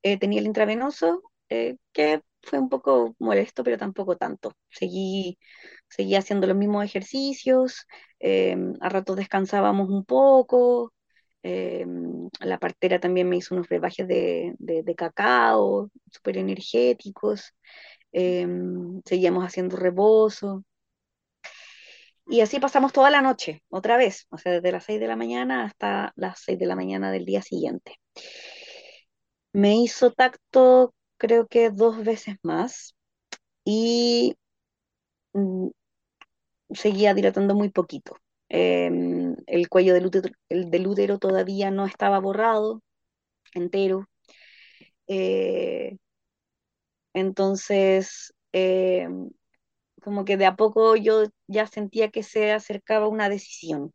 eh, 0.02 0.18
tenía 0.18 0.40
el 0.40 0.46
intravenoso, 0.46 1.22
eh, 1.48 1.76
que 1.92 2.22
fue 2.42 2.58
un 2.58 2.68
poco 2.68 3.14
molesto, 3.18 3.64
pero 3.64 3.78
tampoco 3.78 4.16
tanto. 4.16 4.54
Seguí, 4.70 5.38
seguí 5.88 6.16
haciendo 6.16 6.46
los 6.46 6.56
mismos 6.56 6.84
ejercicios, 6.84 7.86
eh, 8.20 8.56
a 8.80 8.88
ratos 8.88 9.16
descansábamos 9.16 9.88
un 9.90 10.04
poco. 10.04 10.92
Eh, 11.42 11.86
la 12.40 12.58
partera 12.58 13.00
también 13.00 13.28
me 13.28 13.36
hizo 13.36 13.54
unos 13.54 13.68
brebajes 13.68 14.06
de, 14.08 14.54
de, 14.58 14.94
cacao, 14.94 15.90
súper 16.10 16.38
energéticos. 16.38 17.54
eh, 18.12 18.46
seguíamos 19.04 19.44
haciendo 19.44 19.76
reposo. 19.76 20.64
Y 22.26 22.40
así 22.42 22.60
pasamos 22.60 22.92
toda 22.92 23.10
la 23.10 23.22
noche, 23.22 23.62
otra 23.70 23.96
vez, 23.96 24.26
o 24.30 24.38
sea, 24.38 24.52
desde 24.52 24.72
las 24.72 24.84
6 24.84 25.00
de 25.00 25.08
la 25.08 25.16
mañana 25.16 25.64
hasta 25.64 26.12
las 26.16 26.40
6 26.40 26.58
de 26.58 26.66
la 26.66 26.76
mañana 26.76 27.10
del 27.10 27.24
día 27.24 27.42
siguiente. 27.42 27.96
Me 29.52 29.76
hizo 29.76 30.12
tacto 30.12 30.94
creo 31.18 31.46
que 31.48 31.70
dos 31.70 32.02
veces 32.04 32.36
más 32.42 32.96
y 33.64 34.36
mm, 35.34 35.68
seguía 36.72 37.14
dilatando 37.14 37.54
muy 37.54 37.70
poquito. 37.70 38.16
Em, 38.50 39.36
el 39.46 39.68
cuello 39.68 39.94
del 39.94 40.86
útero, 40.86 41.18
todavía 41.18 41.70
no 41.70 41.86
estaba 41.86 42.18
borrado 42.20 42.82
entero. 43.54 44.06
eh, 45.08 45.96
entonces, 47.14 48.32
em, 48.52 49.30
como 50.02 50.24
que 50.24 50.36
de 50.38 50.46
a 50.46 50.56
poco 50.56 50.96
yo 50.96 51.24
ya 51.48 51.66
sentía 51.66 52.10
que 52.10 52.22
se 52.24 52.52
acercaba 52.52 53.08
una 53.08 53.28
decisión, 53.30 53.92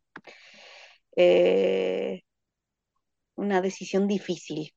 eh, 1.16 2.22
una 3.36 3.62
decisión 3.62 4.06
difícil. 4.08 4.74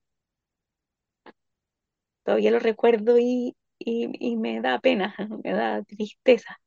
todavía 2.23 2.51
lo 2.51 2.59
recuerdo 2.59 3.17
y, 3.19 3.55
y, 3.79 4.37
me 4.37 4.61
da 4.61 4.79
pena, 4.79 5.15
me 5.43 5.51
da 5.53 5.83
tristeza. 5.83 6.59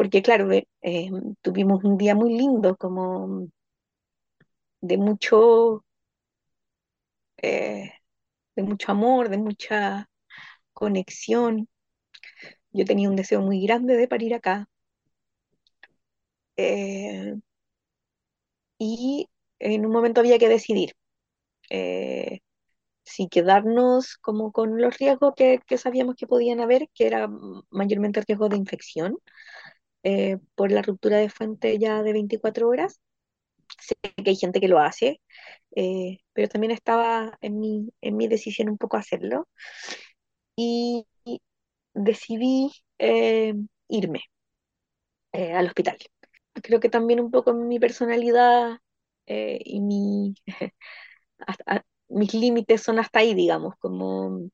Eh, 0.00 0.06
porque 0.06 0.22
claro, 0.22 0.50
eh, 0.52 0.66
eh, 0.82 1.10
tuvimos 1.42 1.84
un 1.84 1.96
día 1.98 2.14
muy 2.14 2.36
lindo, 2.36 2.76
como 2.76 3.48
de 4.82 4.98
mucho, 4.98 5.84
de 8.56 8.62
mucho 8.62 8.92
amor, 8.92 9.28
de 9.28 9.38
mucha 9.38 10.08
conexión. 10.74 11.68
Yo 12.72 12.84
tenía 12.84 13.08
un 13.08 13.14
deseo 13.16 13.40
muy 13.42 13.62
grande 13.62 13.96
de 13.96 14.08
parir 14.08 14.34
acá. 14.34 14.68
y 18.78 19.28
en 19.60 19.86
un 19.86 19.92
momento 19.92 20.20
había 20.20 20.38
que 20.38 20.48
decidir 20.48 20.94
si 23.04 23.28
quedarnos 23.28 24.16
como 24.18 24.52
con 24.52 24.80
los 24.80 24.96
riesgos 24.98 25.34
que, 25.36 25.60
que, 25.66 25.78
sabíamos 25.78 26.14
que 26.16 26.26
podían 26.26 26.60
haber, 26.60 26.88
que 26.94 27.06
era 27.06 27.28
mayormente 27.70 28.22
riesgo 28.26 28.48
de 28.48 28.56
infección 28.56 29.18
eh, 30.02 30.38
por 30.54 30.72
la 30.72 30.82
ruptura 30.82 31.18
de 31.18 31.28
fuente 31.30 31.78
ya 31.78 32.02
de 32.02 32.12
24 32.12 32.68
horas. 32.68 33.00
Sé 33.80 33.94
que 34.24 34.30
hay 34.30 34.36
gente 34.36 34.60
que 34.60 34.68
lo 34.68 34.80
hace, 34.80 35.20
eh, 35.76 36.20
pero 36.32 36.48
también 36.48 36.72
estaba 36.72 37.38
en 37.42 37.60
mi, 37.60 37.92
en 38.02 38.16
mi 38.16 38.28
decisión 38.28 38.68
un 38.70 38.78
poco 38.78 38.96
hacerlo. 38.96 39.48
Y, 40.56 41.06
decidí 41.94 42.70
eh, 42.98 43.54
irme 43.88 44.22
al 45.32 45.66
hospital. 45.66 45.96
Creo 46.54 46.80
que 46.80 46.88
también 46.88 47.20
un 47.20 47.30
poco 47.30 47.54
mi 47.54 47.78
personalidad 47.78 48.78
y 49.26 49.80
mi, 49.80 50.34
mis 52.08 52.34
límites 52.34 52.82
son 52.82 52.98
hasta 52.98 53.20
ahí, 53.20 53.34
digamos, 53.34 53.74
como 53.78 54.50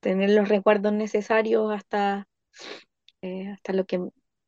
tener 0.00 0.30
los 0.30 0.48
recuerdos 0.48 0.92
necesarios 0.92 1.72
hasta, 1.72 2.26
eh, 3.22 3.48
hasta 3.50 3.72
lo 3.72 3.84
que, 3.86 4.00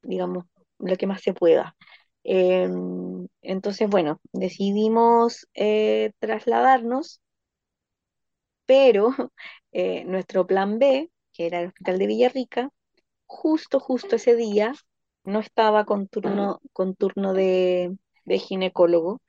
digamos, 0.02 0.46
lo 0.78 0.96
que 0.96 1.06
más 1.06 1.22
se 1.22 1.34
pueda. 1.34 1.76
Em, 2.24 3.26
entonces, 3.42 3.88
bueno, 3.88 4.20
decidimos 4.32 5.46
eh, 5.54 6.12
trasladarnos, 6.18 7.20
pero 8.66 9.10
nuestro 10.06 10.46
plan 10.46 10.78
B, 10.78 11.10
que 11.32 11.46
era 11.46 11.60
el 11.60 11.68
hospital 11.68 11.98
de 11.98 12.06
Villarrica, 12.06 12.70
justo, 13.26 13.80
justo 13.80 14.16
ese 14.16 14.36
día 14.36 14.74
no 15.24 15.40
estaba 15.40 15.84
con 15.84 16.08
turno, 16.08 16.60
con 16.72 16.94
turno 16.96 17.34
de, 17.34 17.96
de 18.24 18.38
ginecólogo 18.38 19.20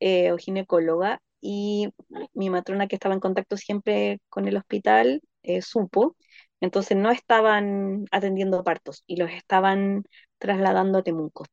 o 0.00 0.36
ginecóloga 0.38 1.20
y 1.40 1.88
mi 2.34 2.50
matrona 2.50 2.88
que 2.88 2.96
estaba 2.96 3.14
en 3.14 3.20
contacto 3.20 3.56
siempre 3.56 4.20
con 4.28 4.48
el 4.48 4.56
hospital 4.56 5.22
eh, 5.42 5.62
supo, 5.62 6.16
entonces 6.60 6.96
no 6.96 7.10
estaban 7.10 8.06
atendiendo 8.10 8.64
partos 8.64 9.04
y 9.06 9.16
los 9.16 9.30
estaban 9.30 10.04
trasladando 10.38 10.98
a 10.98 11.02
Temuco. 11.02 11.44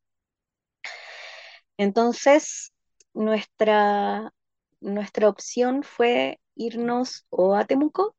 Entonces, 1.78 2.74
nuestra, 3.14 4.34
nuestra 4.82 5.30
opción 5.30 5.84
fue 5.84 6.40
irnos 6.56 7.26
o 7.30 7.56
a 7.56 7.66
Temuco, 7.66 8.16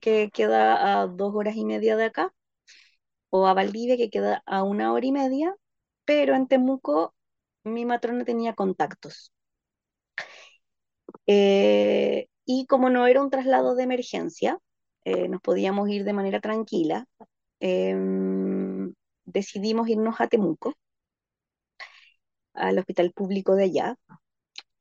que 0.00 0.30
queda 0.32 1.02
a 1.02 1.06
dos 1.06 1.34
horas 1.36 1.56
y 1.56 1.64
media 1.66 1.96
de 1.96 2.06
acá, 2.06 2.32
o 3.30 3.46
a 3.46 3.54
Valdivia, 3.54 3.96
que 3.96 4.10
queda 4.10 4.42
a 4.46 4.62
una 4.64 4.92
hora 4.92 5.06
y 5.06 5.12
media, 5.12 5.54
pero 6.04 6.34
en 6.34 6.48
Temuco 6.48 7.14
mi 7.64 7.84
matrona 7.86 8.24
tenía 8.24 8.54
contactos. 8.54 9.32
Eh, 11.26 12.28
y 12.44 12.66
como 12.66 12.90
no 12.90 13.06
era 13.06 13.22
un 13.22 13.30
traslado 13.30 13.74
de 13.74 13.84
emergencia, 13.84 14.58
eh, 15.04 15.28
nos 15.28 15.40
podíamos 15.40 15.88
ir 15.90 16.04
de 16.04 16.12
manera 16.12 16.40
tranquila, 16.40 17.06
em, 17.60 18.92
decidimos 19.26 19.88
irnos 19.88 20.20
a 20.20 20.28
Temuco, 20.28 20.74
al 22.54 22.78
hospital 22.78 23.12
público 23.12 23.54
de 23.54 23.64
allá. 23.64 23.96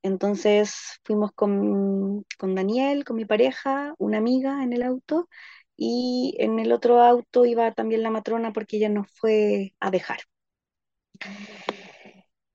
Entonces 0.04 1.00
fuimos 1.06 1.32
con, 1.34 2.26
con 2.40 2.56
Daniel, 2.56 3.06
con 3.06 3.18
mi 3.18 3.26
pareja, 3.26 3.96
una 4.00 4.20
amiga 4.20 4.64
en 4.64 4.74
el 4.74 4.84
auto, 4.84 5.30
y 5.78 6.36
en 6.40 6.60
el 6.60 6.72
otro 6.74 7.02
auto 7.02 7.46
iba 7.46 7.74
también 7.74 8.04
la 8.04 8.12
matrona 8.12 8.54
porque 8.54 8.78
ella 8.78 8.90
nos 8.90 9.08
fue 9.12 9.74
a 9.80 9.92
dejar. 9.92 10.20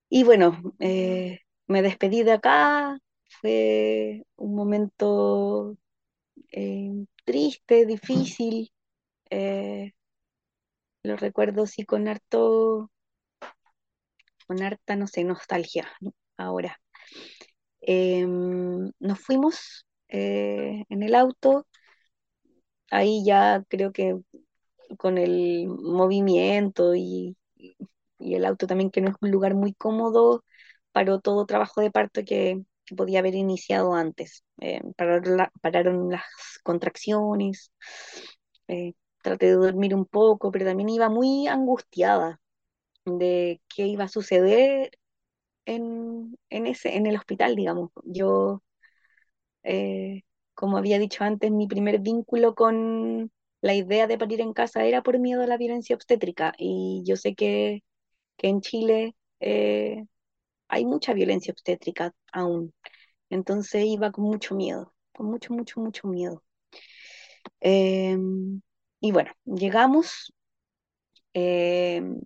Y 0.08 0.24
bueno, 0.24 0.60
eh, 0.80 1.40
me 1.66 1.82
despedí 1.82 2.22
de 2.22 2.32
acá, 2.32 2.98
fue 3.40 4.24
un 4.36 4.54
momento 4.54 5.76
eh, 6.52 7.06
triste, 7.24 7.86
difícil. 7.86 8.72
Eh, 9.30 9.92
lo 11.04 11.16
recuerdo 11.16 11.66
sí 11.66 11.84
con 11.84 12.08
harto, 12.08 12.90
con 14.46 14.62
harta, 14.62 14.96
no 14.96 15.06
sé, 15.06 15.24
nostalgia 15.24 15.88
ahora. 16.36 16.78
Em, 17.80 18.92
nos 19.00 19.18
fuimos 19.20 19.86
eh, 20.08 20.84
en 20.88 21.02
el 21.02 21.14
auto, 21.14 21.66
ahí 22.90 23.24
ya 23.24 23.64
creo 23.68 23.92
que 23.92 24.18
con 24.98 25.18
el 25.18 25.68
movimiento 25.68 26.94
y, 26.94 27.36
y 28.18 28.34
el 28.34 28.44
auto 28.46 28.66
también 28.66 28.90
que 28.90 29.00
no 29.00 29.10
es 29.10 29.16
un 29.20 29.30
lugar 29.30 29.54
muy 29.54 29.74
cómodo, 29.74 30.44
paró 30.92 31.20
todo 31.20 31.46
trabajo 31.46 31.80
de 31.80 31.90
parto 31.90 32.22
que, 32.24 32.62
que 32.86 32.94
podía 32.96 33.20
haber 33.20 33.34
iniciado 33.34 33.94
antes. 33.94 34.44
Eh, 34.60 34.80
pararon, 34.96 36.10
las 36.10 36.24
contracciones, 36.62 37.72
eh, 38.68 38.94
traté 39.22 39.46
de 39.46 39.52
dormir 39.54 39.94
un 39.94 40.06
poco, 40.06 40.50
pero 40.50 40.64
también 40.66 40.88
iba 40.90 41.08
muy 41.08 41.46
angustiada 41.48 42.40
de 43.04 43.62
qué 43.74 43.86
iba 43.86 44.04
a 44.04 44.08
suceder 44.08 44.92
en, 45.66 46.36
ese, 46.50 46.96
en 46.96 47.06
el 47.06 47.16
hospital, 47.16 47.56
digamos. 47.56 47.90
Yo, 48.04 48.62
eh, 49.62 50.22
como 50.54 50.76
había 50.78 50.98
dicho 50.98 51.24
antes, 51.24 51.50
mi 51.50 51.66
primer 51.66 52.00
vínculo 52.00 52.54
con 52.54 53.30
la 53.60 53.74
idea 53.74 54.06
de 54.06 54.18
parir 54.18 54.40
en 54.40 54.52
casa 54.52 54.84
era 54.84 55.02
por 55.02 55.18
miedo 55.18 55.42
a 55.42 55.46
la 55.46 55.56
violencia 55.56 55.94
obstétrica 55.96 56.52
y 56.58 57.02
yo 57.06 57.16
sé 57.16 57.34
que, 57.34 57.82
que 58.38 58.48
en 58.48 58.60
Chile 58.62 59.16
hay 60.72 60.86
mucha 60.86 61.14
violencia 61.14 61.52
obstétrica 61.52 62.14
aún. 62.32 62.74
Entonces 63.30 63.84
iba 63.86 64.12
con 64.12 64.24
mucho 64.26 64.54
miedo, 64.56 64.94
con 65.14 65.26
mucho, 65.28 65.54
mucho, 65.54 65.80
mucho 65.80 66.08
miedo. 66.08 66.44
Em, 67.60 68.60
y 69.00 69.12
bueno, 69.12 69.30
llegamos. 69.44 70.32
Em, 71.34 72.20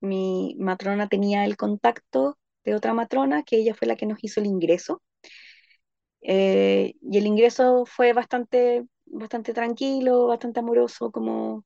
mi 0.00 0.54
matrona 0.58 1.06
tenía 1.06 1.44
el 1.44 1.58
contacto 1.58 2.38
de 2.64 2.74
otra 2.74 2.94
matrona, 2.94 3.42
que 3.42 3.56
ella 3.58 3.74
fue 3.74 3.86
la 3.86 3.96
que 3.96 4.06
nos 4.06 4.24
hizo 4.24 4.40
el 4.40 4.46
ingreso. 4.46 5.02
Eh, 6.22 6.94
y 7.02 7.18
el 7.18 7.26
ingreso 7.26 7.84
fue 7.86 8.12
bastante, 8.12 8.84
bastante 9.06 9.52
tranquilo, 9.54 10.26
bastante 10.26 10.60
amoroso, 10.60 11.10
como 11.12 11.64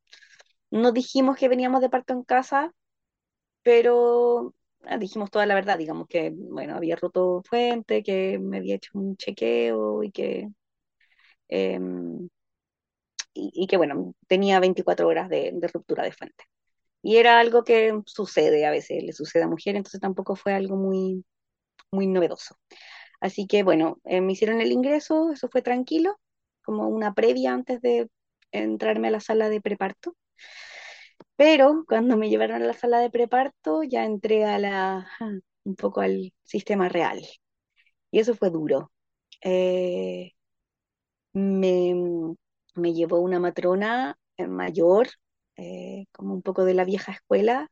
no 0.71 0.93
dijimos 0.93 1.37
que 1.39 1.49
veníamos 1.49 1.81
de 1.83 1.91
parto 1.91 2.15
en 2.15 2.25
casa, 2.25 2.73
pero 3.63 4.55
Ah, 4.85 4.99
dijimos 4.99 5.31
toda 5.31 5.47
la 5.47 5.55
verdad, 5.55 5.79
digamos 5.79 6.07
que, 6.09 6.31
bueno, 6.35 6.75
había 6.77 6.97
roto 6.97 7.43
fuente, 7.49 8.03
que 8.03 8.39
me 8.39 8.59
había 8.59 8.77
hecho 8.77 8.91
un 8.99 9.17
chequeo 9.17 10.03
y 10.03 10.11
que, 10.11 10.49
em, 11.49 12.29
y, 13.33 13.67
que, 13.67 13.77
bueno, 13.77 14.15
tenía 14.27 14.61
24 14.61 15.07
horas 15.09 15.29
de, 15.29 15.53
ruptura 15.73 16.05
de 16.05 16.13
fuente. 16.13 16.45
Y 17.03 17.17
era 17.19 17.41
algo 17.41 17.65
que 17.65 18.01
sucede 18.07 18.67
a 18.67 18.71
veces, 18.71 19.03
le 19.05 19.13
sucede 19.15 19.45
a 19.45 19.49
mujeres, 19.49 19.79
entonces 19.81 20.01
tampoco 20.01 20.37
fue 20.37 20.55
algo 20.55 20.77
muy, 20.77 21.25
muy 21.93 22.07
novedoso. 22.09 22.57
Así 23.21 23.47
que, 23.47 23.63
bueno, 23.65 23.99
eh, 24.05 24.21
me 24.23 24.33
hicieron 24.35 24.61
el 24.61 24.73
ingreso, 24.73 25.33
eso 25.33 25.49
fue 25.51 25.63
tranquilo, 25.63 26.19
como 26.65 26.89
una 26.89 27.15
previa 27.15 27.55
antes 27.55 27.81
de 27.83 28.11
entrarme 28.53 29.09
a 29.09 29.13
la 29.13 29.21
sala 29.21 29.49
de 29.51 29.61
preparto. 29.63 30.17
Pero 31.41 31.85
cuando 31.89 32.19
me 32.19 32.29
llevaron 32.29 32.63
a 32.63 32.67
la 32.67 32.75
sala 32.75 32.99
de 33.01 33.09
preparto, 33.11 33.83
ya 33.83 34.05
entré 34.05 34.45
a 34.45 34.59
la, 34.59 35.09
un 35.65 35.75
poco 35.75 36.03
al 36.03 36.35
sistema 36.45 36.91
real. 36.91 37.27
Y 38.11 38.19
eso 38.21 38.35
fue 38.35 38.51
duro. 38.51 38.93
Eh, 39.43 40.33
me, 41.33 41.95
me, 42.75 42.93
llevó 42.93 43.21
una 43.21 43.39
matrona 43.39 44.19
eh, 44.37 44.47
mayor, 44.49 45.09
eh, 45.57 46.05
como 46.13 46.35
un 46.35 46.43
poco 46.43 46.65
de 46.67 46.75
la 46.75 46.85
vieja 46.85 47.13
escuela, 47.13 47.71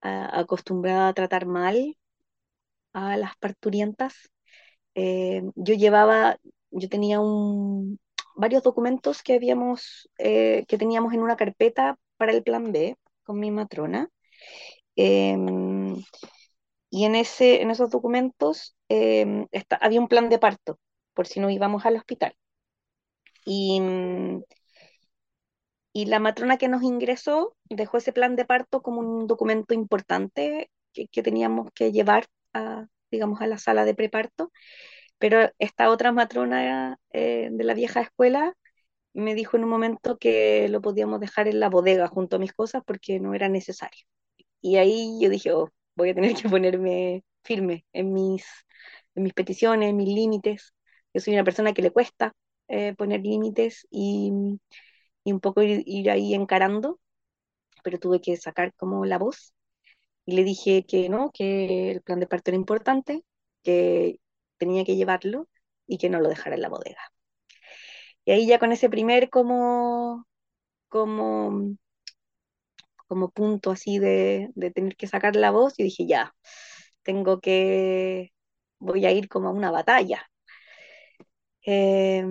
acostumbrada 0.00 1.08
a 1.08 1.14
tratar 1.14 1.46
mal 1.46 1.96
a 2.92 3.16
las 3.16 3.36
parturientas. 3.38 4.30
yo 4.94 5.74
llevaba, 5.74 6.38
yo 6.70 6.88
tenía 6.88 7.20
un, 7.20 7.98
varios 8.36 8.62
documentos 8.62 9.22
que 9.24 9.34
habíamos, 9.34 10.08
que 10.18 10.78
teníamos 10.78 11.14
en 11.14 11.22
una 11.22 11.36
carpeta 11.36 11.98
el 12.30 12.42
plan 12.42 12.72
B 12.72 12.96
con 13.24 13.38
mi 13.40 13.50
matrona. 13.50 14.08
Em, 14.96 15.96
y 16.90 17.04
en, 17.04 17.14
ese, 17.16 17.62
en 17.62 17.70
esos 17.70 17.90
documentos 17.90 18.76
eh, 18.88 19.46
había 19.80 20.00
un 20.00 20.08
plan 20.08 20.28
de 20.30 20.38
parto 20.38 20.78
por 21.14 21.26
si 21.26 21.40
no 21.40 21.50
íbamos 21.50 21.86
al 21.86 21.96
hospital. 21.96 22.34
Y, 23.46 23.80
y 25.92 26.06
la 26.06 26.18
matrona 26.20 26.56
que 26.58 26.68
nos 26.68 26.82
ingresó 26.82 27.56
dejó 27.64 27.98
ese 27.98 28.12
plan 28.12 28.36
de 28.36 28.44
parto 28.44 28.82
como 28.82 29.00
un 29.00 29.26
documento 29.26 29.74
importante 29.74 30.70
que, 30.92 31.06
que 31.08 31.22
teníamos 31.22 31.70
que 31.74 31.92
llevar 31.92 32.26
a, 32.52 32.86
digamos, 33.10 33.40
a 33.40 33.46
la 33.46 33.58
sala 33.58 33.84
de 33.84 33.94
preparto. 33.94 34.50
Pero 35.18 35.50
esta 35.58 35.90
otra 35.90 36.12
matrona 36.12 36.98
eh, 37.12 37.48
de 37.52 37.64
la 37.64 37.74
vieja 37.74 38.02
escuela 38.02 38.54
me 39.14 39.34
dijo 39.34 39.56
en 39.56 39.64
un 39.64 39.70
momento 39.70 40.18
que 40.18 40.68
lo 40.68 40.80
podíamos 40.82 41.20
dejar 41.20 41.48
en 41.48 41.60
la 41.60 41.70
bodega 41.70 42.08
junto 42.08 42.36
a 42.36 42.38
mis 42.38 42.52
cosas 42.52 42.82
porque 42.86 43.20
no 43.20 43.34
era 43.34 43.48
necesario. 43.48 44.04
Y 44.60 44.76
ahí 44.76 45.18
yo 45.20 45.30
dije, 45.30 45.52
oh, 45.52 45.70
voy 45.96 46.10
a 46.10 46.14
tener 46.14 46.34
que 46.36 46.48
ponerme 46.48 47.24
firme 47.44 47.86
en 47.92 48.12
mis, 48.12 48.46
en 49.14 49.24
mis 49.24 49.34
peticiones, 49.34 49.90
en 49.90 49.96
mis 49.96 50.08
límites. 50.08 50.74
Yo 51.14 51.20
soy 51.20 51.34
una 51.34 51.44
persona 51.44 51.72
que 51.74 51.82
le 51.82 51.92
cuesta 51.92 52.34
eh, 52.68 52.94
poner 52.94 53.20
límites 53.22 53.86
y, 53.90 54.32
y, 55.24 55.32
un 55.32 55.40
poco 55.40 55.62
ir, 55.62 55.82
ir 55.86 56.10
ahí 56.10 56.34
encarando, 56.34 57.00
pero 57.84 57.98
tuve 57.98 58.20
que 58.20 58.36
sacar 58.36 58.74
como 58.74 59.04
la 59.06 59.18
voz 59.18 59.54
y 60.26 60.36
le 60.36 60.44
dije 60.44 60.84
que 60.86 61.08
no, 61.08 61.30
que 61.32 61.90
el 61.92 62.02
plan 62.02 62.20
de 62.20 62.26
parto 62.26 62.50
era 62.50 62.56
importante, 62.56 63.24
que 63.62 64.20
tenía 64.58 64.84
que 64.84 64.96
llevarlo 64.96 65.48
y 65.86 65.98
que 65.98 66.10
no 66.10 66.20
lo 66.20 66.28
dejara 66.28 66.56
en 66.56 66.62
la 66.62 66.68
bodega. 66.68 67.13
Y 68.24 68.32
ahí 68.32 68.46
ya 68.46 68.58
con 68.58 68.72
ese 68.72 68.88
primer 68.90 69.30
como, 69.30 70.26
como, 70.88 71.76
como 73.06 73.30
punto 73.30 73.70
así 73.70 73.98
de, 73.98 74.50
de 74.54 74.70
tener 74.70 74.96
que 74.96 75.06
sacar 75.06 75.36
la 75.36 75.50
voz, 75.50 75.74
y 75.78 75.84
dije, 75.84 76.06
ya, 76.06 76.34
tengo 77.02 77.40
que, 77.40 78.32
voy 78.78 79.06
a 79.06 79.12
ir 79.12 79.28
como 79.28 79.48
a 79.48 79.52
una 79.52 79.70
batalla. 79.70 80.28
Eh, 81.66 82.22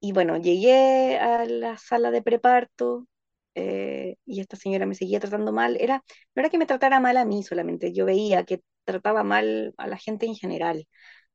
y 0.00 0.12
bueno, 0.12 0.36
llegué 0.38 1.18
a 1.18 1.44
la 1.46 1.76
sala 1.78 2.10
de 2.10 2.22
preparto 2.22 3.06
eh, 3.54 4.16
y 4.26 4.40
esta 4.40 4.56
señora 4.56 4.86
me 4.86 4.94
seguía 4.94 5.20
tratando 5.20 5.52
mal. 5.52 5.76
Era, 5.80 6.02
no 6.34 6.40
era 6.42 6.50
que 6.50 6.58
me 6.58 6.66
tratara 6.66 7.00
mal 7.00 7.16
a 7.16 7.24
mí 7.24 7.42
solamente, 7.44 7.92
yo 7.92 8.04
veía 8.06 8.44
que 8.44 8.62
trataba 8.84 9.22
mal 9.24 9.74
a 9.76 9.86
la 9.86 9.96
gente 9.98 10.26
en 10.26 10.34
general, 10.34 10.86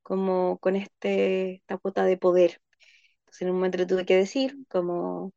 como 0.03 0.57
con 0.59 0.75
este, 0.75 1.55
esta 1.55 1.77
cuota 1.77 2.03
de 2.05 2.17
poder. 2.17 2.59
En 3.39 3.49
un 3.49 3.55
momento 3.57 3.77
le 3.77 3.85
tuve 3.85 4.05
que 4.05 4.15
decir, 4.17 4.57
como, 4.69 5.31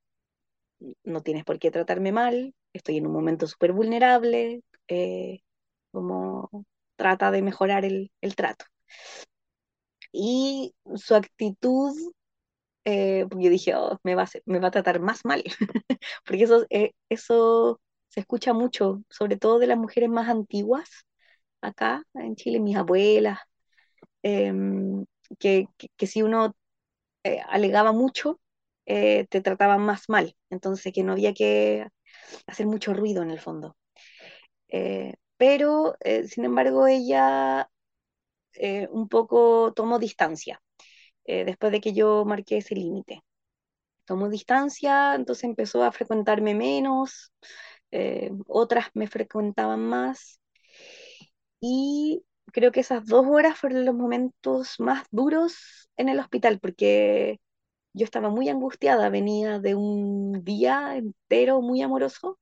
no 1.05 1.22
tienes 1.22 1.45
por 1.45 1.59
qué 1.59 1.70
tratarme 1.70 2.12
mal, 2.12 2.55
estoy 2.72 2.97
en 2.99 3.07
un 3.07 3.12
momento 3.12 3.47
súper 3.47 3.72
vulnerable, 3.72 4.62
eh, 4.88 5.41
como 5.93 6.51
trata 6.97 7.30
de 7.30 7.43
mejorar 7.43 7.84
el, 7.84 8.11
el 8.20 8.36
trato. 8.36 8.64
Y 10.12 10.74
su 10.97 11.14
actitud 11.14 11.93
eh, 12.84 13.26
yo 13.32 13.51
dije, 13.51 13.74
oh, 13.76 13.99
me 14.05 14.14
va 14.14 14.24
a, 14.24 14.28
me 14.47 14.61
va 14.61 14.68
a 14.68 14.70
tratar 14.72 15.01
más 15.01 15.24
mal, 15.24 15.45
porque 16.26 16.45
eso, 16.45 16.66
eh, 16.70 16.93
eso 17.11 17.80
se 18.09 18.20
escucha 18.20 18.53
mucho, 18.55 19.03
sobre 19.11 19.36
todo 19.38 19.59
de 19.61 19.66
las 19.68 19.78
mujeres 19.78 20.11
más 20.11 20.28
antiguas 20.28 20.88
acá 21.62 22.05
en 22.14 22.36
Chile, 22.36 22.61
mis 22.61 22.76
abuelas, 22.76 23.41
em, 24.22 25.05
que, 25.38 25.66
que, 25.78 25.88
que 25.97 26.07
si 26.07 26.22
uno 26.22 26.55
eh, 27.25 27.41
alegaba 27.49 27.93
mucho, 27.93 28.41
eh, 28.87 29.27
te 29.29 29.41
trataban 29.41 29.83
más 29.83 30.09
mal, 30.09 30.37
entonces 30.51 30.93
que 30.93 31.03
no 31.05 31.12
había 31.12 31.35
que 31.35 31.87
hacer 32.47 32.66
mucho 32.66 32.95
ruido 32.95 33.23
en 33.23 33.31
el 33.31 33.41
fondo. 33.41 33.77
Eh, 34.68 35.14
pero, 35.37 35.97
sin 36.29 36.45
embargo, 36.45 36.87
ella 36.87 37.71
un 38.91 39.09
poco 39.09 39.73
tomó 39.75 39.99
distancia 39.99 40.61
después 41.27 41.73
de 41.73 41.81
que 41.81 41.93
yo 41.95 42.25
marqué 42.25 42.59
ese 42.59 42.75
límite. 42.75 43.23
tomó 44.07 44.29
distancia, 44.31 45.14
entonces 45.16 45.45
empezó 45.45 45.85
a 45.85 45.93
frecuentarme 45.93 46.55
menos, 46.55 47.33
otras 48.49 48.87
me 48.95 49.09
frecuentaban 49.09 49.81
más 49.83 50.41
y 51.61 52.23
creo 52.53 52.73
que 52.73 52.81
esas 52.81 53.07
dos 53.07 53.27
horas 53.29 53.59
fueron 53.59 53.85
los 53.85 53.95
momentos 53.95 54.77
más 54.81 55.05
duros 55.11 55.91
en 55.97 56.09
el 56.09 56.19
hospital 56.21 56.59
porque 56.61 57.41
yo 57.95 58.05
estaba 58.05 58.31
muy 58.31 58.49
angustiada, 58.49 59.11
venía 59.11 59.61
de 59.61 59.75
un 59.77 60.45
día 60.45 60.97
entero 60.97 61.63
muy 61.63 61.83
amoroso 61.83 62.39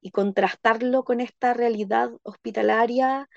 y 0.00 0.10
contrastarlo 0.12 1.04
con 1.04 1.20
esta 1.20 1.54
realidad 1.54 2.10
hospitalaria 2.22 3.28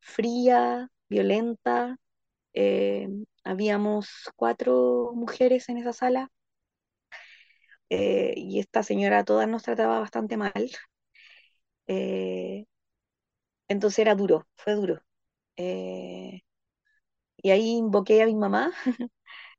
fría, 0.00 0.90
violenta. 1.08 1.98
eh, 2.54 3.08
habíamos 3.44 4.08
cuatro 4.36 5.12
mujeres 5.14 5.68
en 5.70 5.78
esa 5.78 5.92
sala 5.94 6.30
eh, 7.90 8.34
y 8.36 8.60
esta 8.60 8.82
señora 8.82 9.24
todas 9.24 9.48
nos 9.48 9.62
trataba 9.62 10.00
bastante 10.00 10.36
mal. 10.36 10.52
eh, 11.86 12.66
entonces 13.68 14.00
era 14.00 14.14
duro, 14.14 14.46
fue 14.56 14.74
duro. 14.74 15.00
Eh, 15.58 16.42
y 17.38 17.50
ahí 17.50 17.70
invoqué 17.76 18.22
a 18.22 18.26
mi 18.26 18.34
mamá, 18.34 18.72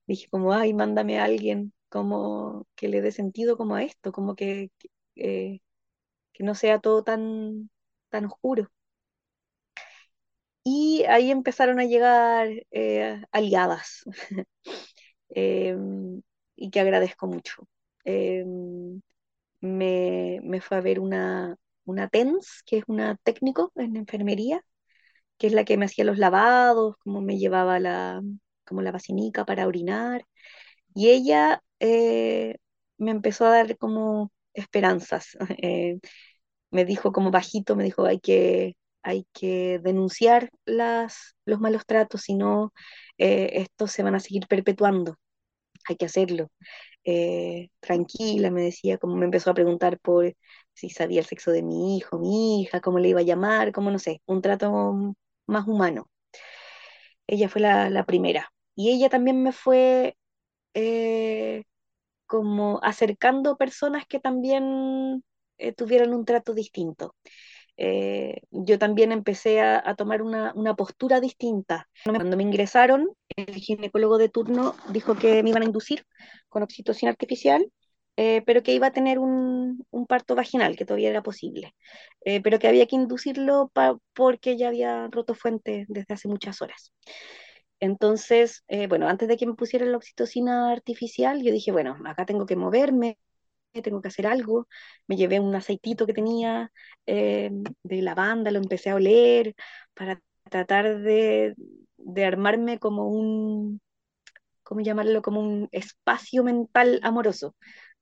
dije 0.08 0.30
como, 0.30 0.54
ay, 0.54 0.74
mándame 0.74 1.20
a 1.20 1.26
alguien 1.26 1.74
como 1.89 2.68
que 2.76 2.89
le 2.89 3.02
dé 3.02 3.12
sentido 3.14 3.58
como 3.58 3.76
a 3.76 3.84
esto, 3.84 4.12
como 4.14 4.36
que, 4.36 4.72
que, 4.80 4.89
eh, 5.18 5.62
que 6.34 6.43
no 6.45 6.56
sea 6.56 6.80
todo 6.82 7.04
tan, 7.04 7.70
tan 8.10 8.26
oscuro. 8.28 8.70
Y 10.64 11.04
ahí 11.08 11.32
empezaron 11.32 11.80
a 11.80 11.86
llegar 11.86 12.47
eh, 12.72 13.24
aliadas, 13.32 14.04
eh, 15.30 15.78
y 16.56 16.70
que 16.72 16.80
agradezco 16.80 17.28
mucho. 17.28 17.68
Eh, 18.06 18.45
me, 19.62 20.39
me 20.43 20.62
fue 20.62 20.78
a 20.78 20.82
ver 20.82 21.00
una, 21.00 21.56
una 21.86 22.08
TENS, 22.10 22.64
que 22.66 22.78
es 22.80 22.84
una 22.88 23.16
técnico 23.24 23.72
en 23.76 23.95
enfermería, 23.97 24.64
que 25.40 25.48
es 25.48 25.54
la 25.54 25.66
que 25.66 25.78
me 25.78 25.86
hacía 25.86 26.06
los 26.06 26.20
lavados, 26.20 26.98
como 27.04 27.22
me 27.22 27.40
llevaba 27.40 27.80
la, 27.80 28.22
como 28.66 28.82
la 28.84 28.92
vacinica 28.94 29.46
para 29.46 29.68
orinar. 29.68 30.26
Y 30.96 31.10
ella 31.10 31.64
eh, 31.80 32.58
me 32.98 33.12
empezó 33.12 33.46
a 33.46 33.52
dar 33.52 33.78
como 33.78 34.32
esperanzas. 34.54 35.38
Eh, 35.64 36.00
me 36.72 36.86
dijo 36.86 37.12
como 37.12 37.32
bajito, 37.32 37.76
me 37.76 37.84
dijo, 37.84 38.06
hay 38.06 38.20
que, 38.20 38.76
hay 39.04 39.26
que 39.34 39.80
denunciar 39.84 40.52
las, 40.66 41.36
los 41.46 41.60
malos 41.60 41.86
tratos, 41.86 42.22
si 42.24 42.36
no, 42.36 42.74
eh, 43.18 43.52
estos 43.56 43.92
se 43.92 44.04
van 44.04 44.16
a 44.16 44.20
seguir 44.20 44.48
perpetuando. 44.48 45.18
Hay 45.90 45.96
que 45.98 46.06
hacerlo 46.06 46.50
tranquila, 47.80 48.52
me 48.52 48.64
decía, 48.64 48.98
como 48.98 49.16
me 49.16 49.26
empezó 49.26 49.52
a 49.52 49.54
preguntar 49.54 50.00
por 50.00 50.34
si 50.74 50.90
sabía 50.90 51.20
el 51.22 51.26
sexo 51.26 51.52
de 51.52 51.64
mi 51.64 51.98
hijo, 51.98 52.20
mi 52.20 52.62
hija, 52.62 52.82
cómo 52.82 53.00
le 53.00 53.10
iba 53.10 53.20
a 53.22 53.24
llamar, 53.24 53.72
como 53.72 53.92
no 53.92 54.00
sé, 54.00 54.22
un 54.26 54.42
trato 54.42 55.16
más 55.50 55.68
humano. 55.68 56.10
Ella 57.28 57.50
fue 57.50 57.62
la, 57.62 58.04
primera. 58.06 58.52
Y 58.76 58.91
ella 58.91 59.10
también 59.10 59.43
me 59.43 59.52
fue 59.52 60.18
eh, 60.74 61.64
como 62.26 62.80
acercando 62.84 63.58
personas 63.58 64.06
que 64.08 64.20
también 64.20 65.24
eh, 65.58 65.74
tuvieran 65.74 66.14
un 66.14 66.26
trato 66.26 66.54
distinto. 66.54 67.16
Eh, 67.78 68.41
yo 68.52 68.78
también 68.78 69.12
empecé 69.12 69.62
a, 69.62 69.82
a 69.84 69.95
tomar 69.95 70.22
una, 70.22 70.54
una, 70.56 70.76
postura 70.76 71.22
distinta. 71.22 71.88
Cuando 72.04 72.36
me 72.36 72.43
ingresaron, 72.43 73.08
el 73.36 73.56
ginecólogo 73.56 74.18
de 74.18 74.30
turno 74.30 74.76
dijo 74.91 75.16
que 75.16 75.43
me 75.43 75.50
iban 75.50 75.62
a 75.62 75.66
inducir 75.66 76.06
con 76.50 76.64
oxitocina 76.64 77.12
artificial, 77.12 77.72
eh, 78.22 78.44
pero 78.46 78.64
que 78.64 78.74
iba 78.74 78.88
a 78.88 78.92
tener 78.92 79.18
un, 79.18 79.86
parto 80.10 80.36
vaginal, 80.36 80.76
que 80.76 80.84
todavía 80.86 81.10
era 81.10 81.24
posible, 81.24 81.74
eh, 82.26 82.42
pero 82.42 82.60
que 82.60 82.68
había 82.68 82.86
que 82.86 82.98
inducirlo 82.98 83.72
porque 84.14 84.58
ya 84.58 84.68
había 84.68 85.08
roto 85.10 85.36
fuente 85.36 85.86
desde 85.88 86.14
hace 86.14 86.28
muchas 86.28 86.62
horas. 86.62 86.92
Entonces, 87.80 88.64
eh, 88.68 88.88
bueno, 88.88 89.08
antes 89.08 89.30
de 89.30 89.38
que 89.38 89.48
me 89.48 89.54
pusieran 89.56 89.92
la 89.92 89.98
oxitocina 89.98 90.72
artificial, 90.72 91.42
yo 91.44 91.54
dije, 91.54 91.72
bueno, 91.72 91.98
acá 92.06 92.26
tengo 92.26 92.46
que 92.46 92.58
moverme, 92.58 93.18
tengo 93.84 94.02
que 94.02 94.10
hacer 94.10 94.28
algo. 94.28 94.68
Me 95.08 95.16
llevé 95.18 95.40
un 95.40 95.56
aceitito 95.56 96.06
que 96.08 96.14
tenía 96.14 96.72
de 97.06 98.02
lavanda, 98.02 98.52
lo 98.52 98.60
empecé 98.60 98.90
a 98.92 98.96
oler 98.96 99.56
para 99.94 100.22
tratar 100.50 101.00
de, 101.02 101.56
de 101.98 102.26
armarme 102.26 102.80
como 102.80 103.08
un, 103.10 103.82
¿cómo 104.64 104.82
llamarlo? 104.82 105.22
Como 105.22 105.42
un 105.42 105.70
espacio 105.72 106.44
mental 106.44 107.00
amoroso, 107.04 107.56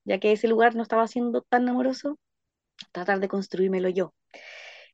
ya 0.08 0.18
que 0.20 0.32
ese 0.32 0.48
lugar 0.48 0.74
no 0.74 0.82
estaba 0.82 1.06
siendo 1.08 1.42
tan 1.42 1.68
amoroso, 1.68 2.18
tratar 2.92 3.20
de 3.20 3.28
construírmelo 3.28 3.88
yo. 3.90 4.14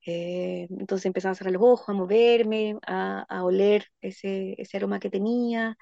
Eh, 0.06 0.66
entonces 0.70 1.06
empezaba 1.06 1.32
a 1.32 1.36
cerrar 1.36 1.54
los 1.54 1.62
ojos, 1.62 1.88
a 1.88 1.92
moverme, 1.94 2.76
a, 2.86 3.22
a 3.28 3.44
oler 3.44 3.86
ese, 4.00 4.54
ese, 4.58 4.76
aroma 4.76 5.00
que 5.00 5.10
tenía. 5.10 5.76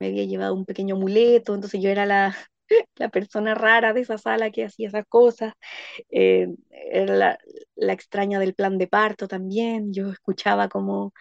Me 0.00 0.08
había 0.08 0.24
llevado 0.24 0.54
un 0.54 0.66
pequeño 0.66 0.96
amuleto, 0.96 1.54
entonces 1.54 1.80
yo 1.82 1.90
era 1.90 2.06
la, 2.06 2.36
la 2.96 3.08
persona 3.10 3.54
rara 3.54 3.92
de 3.94 4.02
esa 4.02 4.18
sala 4.18 4.50
que 4.50 4.64
hacía 4.66 4.88
esas 4.88 5.06
cosas. 5.08 5.54
Eh, 6.10 6.48
era 6.70 7.14
la, 7.16 7.38
la, 7.76 7.92
extraña 7.94 8.38
del 8.40 8.54
plan 8.54 8.78
de 8.78 8.88
parto 8.88 9.28
también. 9.28 9.92
Yo 9.94 10.10
escuchaba 10.10 10.68
como 10.68 11.12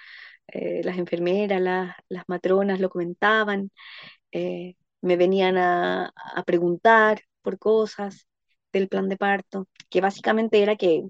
eh, 0.47 0.81
las 0.83 0.97
enfermeras, 0.97 1.61
las, 1.61 1.95
las 2.09 2.25
matronas 2.29 2.79
lo 2.81 2.89
comentaban, 2.89 3.71
me 5.01 5.17
venían 5.17 5.57
a, 5.57 6.11
a 6.15 6.43
preguntar 6.43 7.21
por 7.41 7.59
cosas 7.59 8.27
del 8.73 8.87
plan 8.89 9.09
de 9.09 9.17
parto, 9.17 9.67
que 9.89 10.01
básicamente 10.01 10.61
era 10.61 10.75
que 10.75 11.03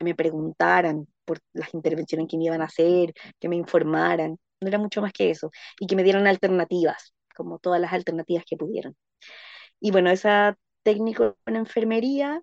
me 0.00 0.14
preguntaran 0.14 1.06
por 1.24 1.40
las 1.52 1.74
intervenciones 1.74 2.28
que 2.28 2.38
me 2.38 2.44
iban 2.46 2.62
a 2.62 2.66
hacer, 2.66 3.12
que 3.40 3.48
me 3.48 3.56
informaran, 3.56 4.38
no 4.60 4.68
era 4.68 4.78
mucho 4.78 5.02
más 5.02 5.12
que 5.12 5.30
eso, 5.30 5.50
y 5.80 5.86
que 5.86 5.96
me 5.96 6.04
dieran 6.04 6.26
alternativas, 6.26 7.14
como 7.36 7.58
todas 7.58 7.80
las 7.80 7.92
alternativas 7.92 8.44
que 8.48 8.56
pudieran. 8.56 8.96
Y 9.80 9.90
bueno, 9.90 10.10
esa 10.10 10.56
técnico 10.82 11.36
en 11.46 11.56
enfermería 11.56 12.42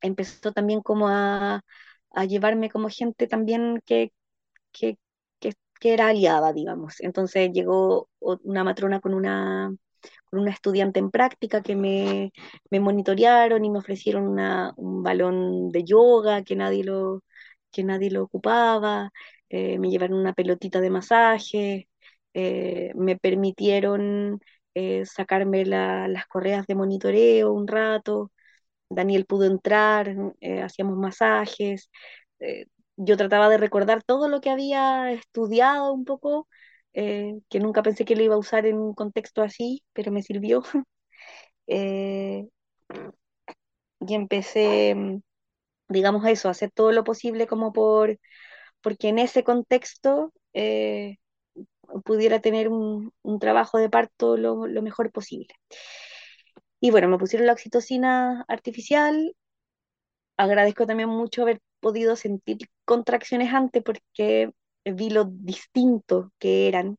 empezó 0.00 0.52
también 0.52 0.82
como 0.82 1.08
a, 1.08 1.62
a 2.12 2.24
llevarme 2.24 2.70
como 2.70 2.88
gente 2.90 3.26
también 3.26 3.82
que, 3.86 4.12
que, 4.72 4.98
que, 5.40 5.54
que 5.80 5.94
era 5.94 6.08
aliada, 6.08 6.52
digamos. 6.52 7.00
Entonces 7.00 7.52
llegó 7.52 8.10
una 8.20 8.64
matrona 8.64 9.00
con 9.00 9.14
una 9.14 9.74
con 10.30 10.40
una 10.40 10.50
estudiante 10.52 10.98
en 11.00 11.10
práctica 11.10 11.62
que 11.62 11.76
me, 11.76 12.32
me 12.70 12.80
monitorearon 12.80 13.64
y 13.64 13.70
me 13.70 13.78
ofrecieron 13.78 14.26
una, 14.28 14.72
un 14.76 15.02
balón 15.02 15.70
de 15.70 15.84
yoga 15.84 16.42
que 16.44 16.56
nadie 16.56 16.84
lo, 16.84 17.22
que 17.70 17.84
nadie 17.84 18.10
lo 18.10 18.22
ocupaba, 18.24 19.10
eh, 19.48 19.78
me 19.78 19.90
llevaron 19.90 20.18
una 20.18 20.32
pelotita 20.34 20.80
de 20.80 20.90
masaje, 20.90 21.88
eh, 22.34 22.92
me 22.94 23.16
permitieron 23.16 24.40
eh, 24.74 25.04
sacarme 25.06 25.64
la, 25.66 26.08
las 26.08 26.26
correas 26.26 26.66
de 26.66 26.74
monitoreo 26.74 27.52
un 27.52 27.66
rato, 27.68 28.30
Daniel 28.90 29.26
pudo 29.26 29.44
entrar, 29.46 30.14
eh, 30.40 30.62
hacíamos 30.62 30.96
masajes, 30.98 31.90
yo 32.96 33.16
trataba 33.16 33.48
de 33.48 33.58
recordar 33.58 34.02
todo 34.02 34.28
lo 34.28 34.40
que 34.40 34.50
había 34.50 35.12
estudiado 35.12 35.92
un 35.92 36.04
poco, 36.04 36.48
eh, 36.98 37.40
que 37.50 37.60
nunca 37.60 37.82
pensé 37.84 38.04
que 38.06 38.16
lo 38.16 38.22
iba 38.24 38.34
a 38.36 38.38
usar 38.38 38.66
en 38.66 38.78
un 38.78 38.94
contexto 38.94 39.42
así, 39.42 39.84
pero 39.94 40.12
me 40.12 40.22
sirvió. 40.22 40.62
Eh, 41.70 42.48
y 44.00 44.14
empecé, 44.14 44.94
mm, 44.94 45.20
digamos 45.90 46.26
eso, 46.26 46.48
a 46.48 46.52
hacer 46.52 46.70
todo 46.72 46.92
lo 46.92 47.04
posible 47.04 47.46
como 47.46 47.72
por, 47.72 48.18
porque 48.82 49.08
en 49.10 49.18
ese 49.20 49.44
contexto 49.44 50.32
eh, 50.54 51.18
pudiera 52.04 52.40
tener 52.40 52.68
un, 52.70 53.12
un 53.22 53.38
trabajo 53.40 53.78
de 53.78 53.90
parto 53.90 54.36
lo, 54.36 54.66
lo 54.66 54.82
mejor 54.82 55.12
posible. 55.12 55.54
Y 56.80 56.90
bueno, 56.90 57.08
me 57.08 57.18
pusieron 57.18 57.46
la 57.46 57.52
oxitocina 57.52 58.44
artificial. 58.48 59.34
Agradezco 60.36 60.86
también 60.86 61.08
mucho 61.10 61.42
haber 61.42 61.60
podido 61.80 62.16
sentir 62.16 62.58
contracciones 62.84 63.52
antes 63.52 63.82
porque 63.82 64.50
vi 64.94 65.10
lo 65.10 65.24
distinto 65.24 66.32
que 66.38 66.68
eran. 66.68 66.98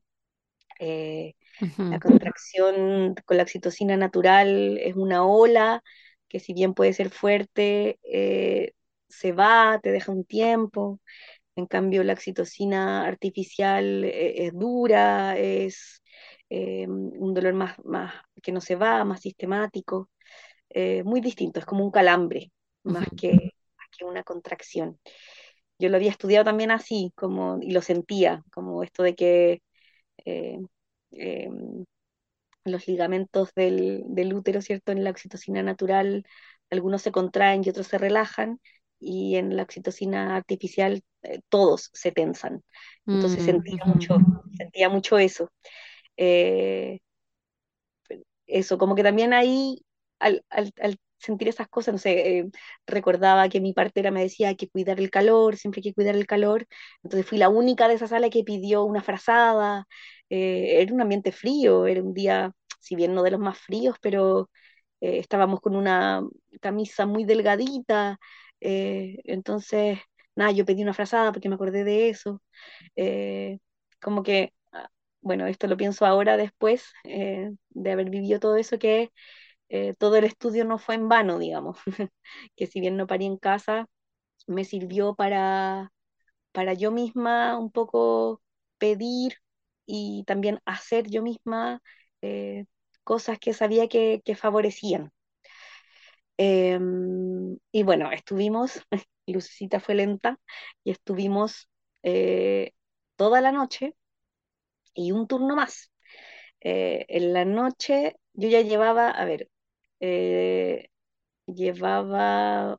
Eh, 0.78 1.34
la 1.76 2.00
contracción 2.00 3.14
con 3.26 3.36
la 3.36 3.42
oxitocina 3.42 3.96
natural 3.96 4.78
es 4.78 4.96
una 4.96 5.26
ola 5.26 5.82
que 6.30 6.40
si 6.40 6.54
bien 6.54 6.74
puede 6.74 6.94
ser 6.94 7.10
fuerte, 7.10 7.98
eh, 8.04 8.72
se 9.08 9.32
va, 9.32 9.78
te 9.82 9.90
deja 9.92 10.12
un 10.12 10.24
tiempo. 10.24 11.00
En 11.56 11.66
cambio, 11.66 12.04
la 12.04 12.14
oxitocina 12.14 13.04
artificial 13.06 14.04
eh, 14.04 14.46
es 14.46 14.52
dura, 14.54 15.36
es 15.36 16.02
eh, 16.48 16.86
un 16.88 17.34
dolor 17.34 17.54
más, 17.54 17.78
más 17.84 18.14
que 18.42 18.52
no 18.52 18.60
se 18.60 18.76
va, 18.76 19.04
más 19.04 19.20
sistemático, 19.20 20.08
muy 21.04 21.20
distinto, 21.20 21.58
es 21.58 21.66
como 21.66 21.84
un 21.84 21.90
calambre, 21.90 22.52
más 22.84 23.08
que, 23.18 23.32
más 23.32 23.88
que 23.90 24.04
una 24.04 24.22
contracción. 24.22 25.00
Yo 25.80 25.88
lo 25.88 25.96
había 25.96 26.10
estudiado 26.10 26.44
también 26.44 26.70
así, 26.70 27.12
como, 27.16 27.58
y 27.62 27.72
lo 27.72 27.82
sentía, 27.82 28.44
como 28.52 28.82
esto 28.84 29.02
de 29.02 29.14
que 29.16 29.62
eh, 30.26 30.58
eh, 31.12 31.50
los 32.64 32.86
ligamentos 32.88 33.50
del, 33.54 34.04
del 34.08 34.34
útero, 34.34 34.60
¿cierto? 34.62 34.92
En 34.92 35.04
la 35.04 35.10
oxitocina 35.10 35.62
natural, 35.62 36.24
algunos 36.70 37.02
se 37.02 37.12
contraen 37.12 37.62
y 37.64 37.70
otros 37.70 37.86
se 37.86 37.98
relajan, 37.98 38.60
y 38.98 39.36
en 39.36 39.56
la 39.56 39.62
oxitocina 39.62 40.36
artificial 40.36 41.02
eh, 41.22 41.40
todos 41.48 41.90
se 41.94 42.12
tensan. 42.12 42.62
Entonces 43.06 43.42
mm, 43.42 43.44
sentía 43.44 43.78
mucho, 43.86 44.18
sentía 44.56 44.88
mucho 44.90 45.18
eso. 45.18 45.50
Eso, 48.46 48.78
como 48.78 48.94
que 48.94 49.02
también 49.02 49.32
ahí, 49.32 49.84
al, 50.18 50.44
al, 50.50 50.72
al 50.80 50.96
sentir 51.20 51.48
esas 51.48 51.68
cosas, 51.68 51.94
no 51.94 51.98
sé, 51.98 52.38
eh, 52.40 52.50
recordaba 52.86 53.48
que 53.48 53.60
mi 53.60 53.72
partera 53.72 54.10
me 54.10 54.22
decía 54.22 54.54
que 54.56 54.68
cuidar 54.68 54.98
el 55.00 55.10
calor, 55.10 55.56
siempre 55.56 55.80
hay 55.80 55.82
que 55.84 55.94
cuidar 55.94 56.16
el 56.16 56.26
calor, 56.26 56.66
entonces 57.02 57.26
fui 57.28 57.38
la 57.38 57.48
única 57.48 57.88
de 57.88 57.94
esa 57.94 58.08
sala 58.08 58.30
que 58.30 58.44
pidió 58.44 58.84
una 58.84 59.02
frazada, 59.02 59.86
eh, 60.30 60.80
era 60.82 60.92
un 60.94 61.00
ambiente 61.02 61.32
frío, 61.32 61.86
era 61.86 62.02
un 62.02 62.14
día, 62.14 62.52
si 62.80 62.96
bien 62.96 63.14
no 63.14 63.22
de 63.22 63.30
los 63.32 63.40
más 63.40 63.58
fríos, 63.58 63.96
pero 64.00 64.50
eh, 65.00 65.18
estábamos 65.18 65.60
con 65.60 65.76
una 65.76 66.22
camisa 66.60 67.06
muy 67.06 67.24
delgadita, 67.24 68.18
entonces, 68.62 69.98
nada, 70.36 70.50
yo 70.52 70.64
pedí 70.66 70.82
una 70.82 70.92
frazada 70.94 71.32
porque 71.32 71.48
me 71.48 71.54
acordé 71.54 71.82
de 71.84 72.10
eso, 72.10 72.42
como 74.00 74.22
que 74.22 74.52
ah, 74.72 74.88
bueno, 75.20 75.46
esto 75.46 75.66
lo 75.66 75.76
pienso 75.76 76.06
ahora 76.06 76.36
después 76.36 76.92
de 77.04 77.92
haber 77.92 78.10
vivido 78.10 78.40
todo 78.40 78.56
eso, 78.56 78.78
que 78.78 79.10
eh, 79.70 79.94
todo 79.98 80.16
el 80.16 80.24
estudio 80.26 80.66
no 80.66 80.78
fue 80.78 80.96
en 80.96 81.08
vano, 81.10 81.38
digamos, 81.40 81.78
que 82.56 82.66
si 82.68 82.80
bien 82.80 82.96
no 82.98 83.06
parí 83.08 83.26
en 83.26 83.38
casa, 83.38 83.88
me 84.46 84.64
sirvió 84.64 85.14
para, 85.14 85.92
para 86.52 86.74
yo 86.74 86.92
misma 86.92 87.58
un 87.58 87.70
poco 87.72 88.42
pedir 88.78 89.36
y 89.86 90.24
también 90.26 90.60
hacer 90.66 91.08
yo 91.10 91.22
misma 91.22 91.82
eh, 92.22 92.66
cosas 93.04 93.38
que 93.38 93.54
sabía 93.54 93.88
que, 93.88 94.22
que 94.24 94.36
favorecían. 94.36 95.12
Eh, 96.38 96.78
y 97.72 97.82
bueno, 97.82 98.10
estuvimos, 98.12 98.80
Lucecita 99.26 99.80
fue 99.80 99.94
lenta, 99.94 100.38
y 100.84 100.90
estuvimos 100.92 101.68
eh, 102.02 102.72
toda 103.16 103.40
la 103.40 103.52
noche 103.52 103.94
y 104.94 105.12
un 105.12 105.26
turno 105.26 105.56
más. 105.56 105.90
En 106.60 107.32
la 107.34 107.44
noche 107.44 108.16
yo 108.34 108.48
ya 108.48 108.62
llevaba, 108.62 109.10
a 109.10 109.24
ver, 109.24 109.48
eh, 110.00 110.88
llevaba 111.46 112.78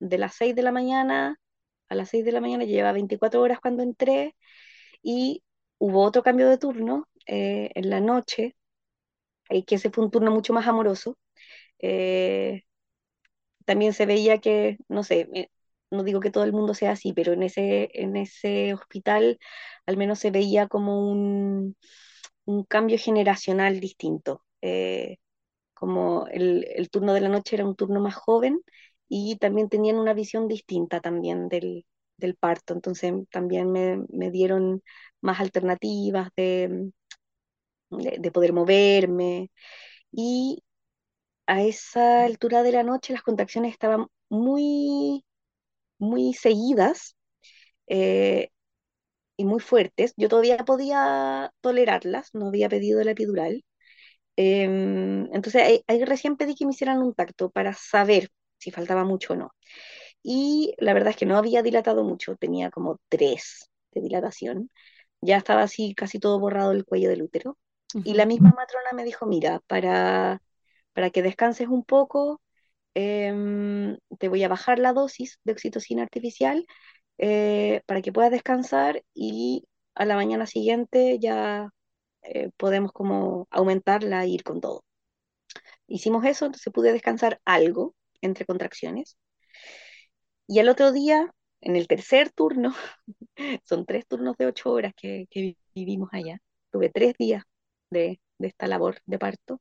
de 0.00 0.18
las 0.18 0.34
6 0.36 0.54
de 0.56 0.62
la 0.62 0.72
mañana 0.72 1.38
a 1.88 1.94
las 1.96 2.10
6 2.10 2.24
de 2.24 2.32
la 2.32 2.40
mañana, 2.42 2.64
llevaba 2.64 2.92
24 2.94 3.42
horas 3.42 3.60
cuando 3.60 3.82
entré 3.84 4.36
y 5.02 5.42
hubo 5.78 6.02
otro 6.04 6.22
cambio 6.22 6.48
de 6.50 6.58
turno 6.58 7.08
eh, 7.26 7.70
en 7.74 7.90
la 7.90 8.00
noche, 8.00 8.56
eh, 9.50 9.64
que 9.64 9.76
ese 9.76 9.90
fue 9.90 10.04
un 10.04 10.10
turno 10.10 10.30
mucho 10.32 10.52
más 10.54 10.66
amoroso. 10.68 11.18
Eh, 11.80 12.64
también 13.64 13.92
se 13.92 14.06
veía 14.06 14.38
que, 14.38 14.78
no 14.88 15.02
sé, 15.04 15.50
no 15.90 16.02
digo 16.04 16.20
que 16.20 16.30
todo 16.30 16.44
el 16.44 16.52
mundo 16.52 16.74
sea 16.74 16.92
así, 16.92 17.12
pero 17.12 17.32
en 17.32 17.42
ese, 17.42 17.90
en 17.94 18.16
ese 18.16 18.74
hospital 18.74 19.38
al 19.86 19.96
menos 19.96 20.18
se 20.20 20.30
veía 20.30 20.68
como 20.68 21.10
un, 21.10 21.76
un 22.46 22.64
cambio 22.64 22.98
generacional 22.98 23.80
distinto. 23.80 24.42
Como 25.78 26.26
el, 26.28 26.66
el, 26.74 26.90
turno 26.90 27.14
de 27.14 27.20
la 27.20 27.28
noche 27.28 27.56
era 27.56 27.66
un 27.66 27.76
turno 27.76 28.00
más 28.00 28.14
joven 28.16 28.60
y 29.08 29.36
también 29.38 29.68
tenían 29.68 29.96
una 29.96 30.14
visión 30.14 30.48
distinta 30.48 31.00
también 31.00 31.48
del, 31.48 31.86
del 32.16 32.36
parto, 32.36 32.74
entonces 32.74 33.12
también 33.30 33.72
me, 33.72 34.04
me, 34.10 34.30
dieron 34.30 34.82
más 35.20 35.40
alternativas 35.40 36.30
de, 36.36 36.90
de, 37.90 38.16
de 38.18 38.30
poder 38.32 38.52
moverme 38.52 39.50
y 40.12 40.62
a 41.46 41.62
esa 41.64 42.24
altura 42.24 42.62
de 42.62 42.72
la 42.72 42.84
noche 42.84 43.12
las 43.14 43.22
contracciones 43.22 43.72
estaban 43.72 44.06
muy, 44.30 45.24
muy 45.98 46.34
seguidas 46.34 47.16
eh, 47.88 48.50
y 49.36 49.44
muy 49.46 49.60
fuertes. 49.60 50.14
Yo 50.16 50.28
todavía 50.28 50.58
podía 50.64 51.52
tolerarlas, 51.62 52.30
no 52.34 52.48
había 52.48 52.68
pedido 52.70 53.02
la 53.04 53.12
epidural. 53.12 53.64
Eh, 54.40 54.62
entonces 55.32 55.62
ahí, 55.62 55.82
ahí, 55.88 56.04
recién 56.04 56.36
pedí 56.36 56.54
que 56.54 56.64
me 56.64 56.70
hicieran 56.70 56.98
un 57.02 57.12
tacto 57.12 57.50
para 57.50 57.74
saber 57.74 58.30
si 58.56 58.70
faltaba 58.70 59.04
mucho 59.04 59.32
o 59.32 59.36
no. 59.36 59.50
Y 60.22 60.74
la 60.78 60.94
verdad 60.94 61.10
es 61.10 61.16
que 61.16 61.26
no 61.26 61.36
había 61.36 61.62
dilatado 61.62 62.04
mucho, 62.04 62.36
tenía 62.36 62.70
como 62.70 63.00
tres 63.08 63.68
de 63.92 64.00
dilatación. 64.02 64.70
Ya 65.20 65.38
estaba 65.38 65.62
así 65.62 65.94
casi 65.94 66.20
todo 66.20 66.38
borrado 66.38 66.72
el 66.72 66.84
cuello 66.84 67.10
del 67.10 67.22
útero. 67.22 67.58
Y 68.04 68.14
la 68.14 68.26
misma 68.26 68.52
matrona 68.56 68.92
me 68.94 69.04
dijo, 69.04 69.26
mira, 69.26 69.60
para, 69.66 70.40
para 70.92 71.10
que 71.10 71.22
descanses 71.22 71.68
un 71.68 71.84
poco, 71.84 72.40
eh, 72.94 73.96
te 74.18 74.28
voy 74.28 74.44
a 74.44 74.48
bajar 74.48 74.78
la 74.78 74.92
dosis 74.92 75.40
de 75.44 75.52
oxitocina 75.52 76.02
artificial 76.02 76.66
eh, 77.18 77.82
para 77.86 78.02
que 78.02 78.12
puedas 78.12 78.30
descansar 78.30 79.02
y 79.14 79.64
a 79.94 80.04
la 80.04 80.16
mañana 80.16 80.46
siguiente 80.46 81.18
ya 81.18 81.70
eh, 82.28 82.50
podemos 82.56 82.92
como 82.92 83.48
aumentarla 83.50 84.24
e 84.24 84.28
ir 84.30 84.44
con 84.44 84.60
todo. 84.60 84.84
Hicimos 85.88 86.24
eso, 86.24 86.46
entonces 86.46 86.72
pude 86.72 86.92
descansar 86.92 87.40
algo 87.44 87.94
entre 88.20 88.46
contracciones. 88.46 89.16
Y 90.46 90.58
el 90.60 90.68
otro 90.68 90.92
día 90.92 91.32
en 91.60 91.76
el 91.76 91.88
tercer 91.88 92.30
turno, 92.30 92.74
son 93.64 93.86
tres 93.86 94.06
turnos 94.06 94.36
de 94.38 94.46
ocho 94.46 94.72
horas 94.72 94.92
que, 94.96 95.26
que 95.30 95.56
vivimos 95.74 96.08
allá, 96.12 96.38
tuve 96.72 96.90
tres 96.90 97.14
días 97.18 97.44
de, 97.90 98.20
de 98.38 98.48
esta 98.48 98.66
labor 98.68 98.98
de 99.06 99.18
parto. 99.18 99.60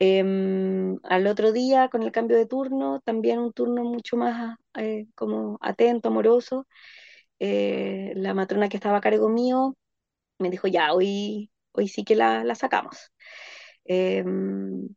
Em, 0.00 0.98
al 1.04 1.26
otro 1.28 1.52
día, 1.52 1.88
con 1.90 2.02
el 2.04 2.12
cambio 2.12 2.36
de 2.38 2.46
turno, 2.46 3.00
también 3.04 3.38
un 3.40 3.52
turno 3.54 3.84
mucho 3.84 4.16
más 4.18 4.56
eh, 4.76 5.06
como 5.16 5.58
atento, 5.62 6.08
amoroso. 6.10 6.66
eh, 7.40 8.12
la 8.16 8.34
matrona 8.34 8.68
que 8.70 8.78
estaba 8.78 8.98
a 8.98 9.02
cargo 9.02 9.30
mío 9.30 9.76
me 10.40 10.50
dijo, 10.50 10.68
ya, 10.68 10.94
hoy, 10.94 11.51
hoy 11.72 11.88
sí 11.88 12.04
que 12.04 12.16
la, 12.16 12.44
la 12.44 12.54
sacamos. 12.54 13.12
Em, 13.84 14.88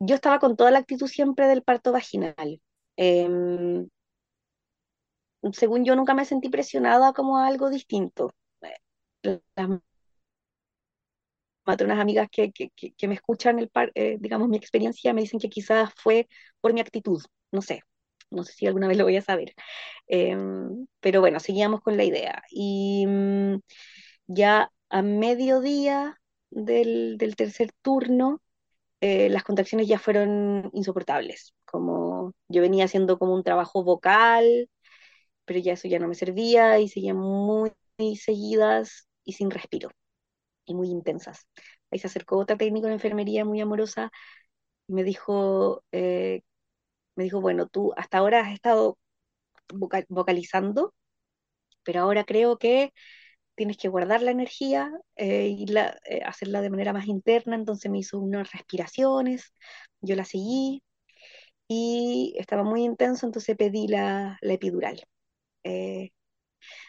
yo 0.00 0.14
estaba 0.14 0.38
con 0.40 0.56
toda 0.56 0.70
la 0.70 0.78
actitud 0.80 1.08
siempre 1.08 1.48
del 1.48 1.62
parto 1.64 1.92
vaginal. 1.92 2.60
Em, 2.96 3.88
según 5.52 5.84
yo, 5.84 5.94
nunca 5.96 6.14
me 6.14 6.24
sentí 6.24 6.48
presionada 6.48 7.12
como 7.12 7.38
algo 7.38 7.70
distinto. 7.70 8.32
Eh, 9.24 9.40
Las 9.56 9.68
matronas 11.66 11.98
amigas 12.00 12.28
que, 12.30 12.52
que, 12.52 12.70
que- 12.96 13.08
me 13.08 13.14
escuchan, 13.14 13.58
el 13.58 13.68
par- 13.68 13.92
eh, 13.94 14.16
digamos, 14.20 14.48
mi 14.48 14.56
experiencia, 14.56 15.12
me 15.14 15.22
dicen 15.22 15.40
que 15.40 15.48
quizás 15.48 15.90
fue 15.96 16.28
por 16.60 16.72
mi 16.74 16.80
actitud. 16.80 17.22
No 17.52 17.62
sé, 17.62 17.82
no 18.30 18.44
sé 18.44 18.52
si 18.52 18.66
alguna 18.66 18.88
vez 18.88 18.98
lo 18.98 19.04
voy 19.04 19.16
a 19.16 19.22
saber. 19.22 19.54
Em, 20.06 20.86
pero 21.00 21.20
bueno, 21.20 21.40
seguíamos 21.40 21.80
con 21.82 21.96
la 21.96 22.04
idea. 22.04 22.42
Y 22.50 23.06
mm, 23.08 23.60
ya 24.28 24.70
a 24.94 25.02
mediodía 25.02 26.20
del, 26.50 27.18
del 27.18 27.36
tercer 27.36 27.70
turno, 27.82 28.40
eh, 29.00 29.28
las 29.30 29.44
contracciones 29.44 29.88
ya 29.88 29.98
fueron 30.00 30.70
insoportables. 30.74 31.54
Como 31.66 32.34
yo 32.48 32.62
venía 32.62 32.86
haciendo 32.86 33.18
como 33.18 33.34
un 33.34 33.44
trabajo 33.44 33.84
vocal, 33.84 34.70
pero 35.44 35.60
ya 35.60 35.74
eso 35.74 35.88
ya 35.88 35.98
no 35.98 36.08
me 36.08 36.14
servía 36.14 36.78
y 36.80 36.88
seguían 36.88 37.16
muy, 37.18 37.72
muy 37.98 38.16
seguidas 38.16 39.08
y 39.24 39.34
sin 39.34 39.50
respiro 39.50 39.90
y 40.66 40.74
muy 40.74 40.88
intensas. 40.90 41.46
Ahí 41.90 41.98
se 42.00 42.06
acercó 42.08 42.38
otra 42.38 42.56
técnico 42.56 42.86
de 42.88 42.94
enfermería 42.94 43.44
muy 43.44 43.60
amorosa 43.60 44.10
y 44.88 44.94
me 44.94 45.04
dijo, 45.04 45.84
eh, 45.92 46.42
me 47.16 47.24
dijo, 47.24 47.40
bueno, 47.40 47.68
tú 47.68 47.92
hasta 47.96 48.18
ahora 48.18 48.40
has 48.42 48.52
estado 48.54 48.98
vocal- 49.74 50.06
vocalizando, 50.10 50.94
pero 51.84 52.00
ahora 52.00 52.24
creo 52.24 52.58
que 52.58 52.92
tienes 53.56 53.76
que 53.76 53.88
guardar 53.88 54.22
la 54.22 54.30
energía 54.32 54.92
eh, 55.16 55.48
y 55.48 55.66
la, 55.66 55.98
eh, 56.06 56.22
hacerla 56.24 56.60
de 56.62 56.70
manera 56.70 56.92
más 56.92 57.06
interna. 57.06 57.56
Entonces 57.56 57.90
me 57.90 57.98
hizo 57.98 58.18
unas 58.20 58.52
respiraciones, 58.52 59.52
yo 60.00 60.16
la 60.16 60.24
seguí 60.24 60.82
y 61.68 62.34
estaba 62.38 62.64
muy 62.64 62.84
intenso, 62.84 63.26
entonces 63.26 63.56
pedí 63.56 63.88
la, 63.88 64.38
la 64.42 64.54
epidural. 64.54 65.02
Eh, 65.64 66.12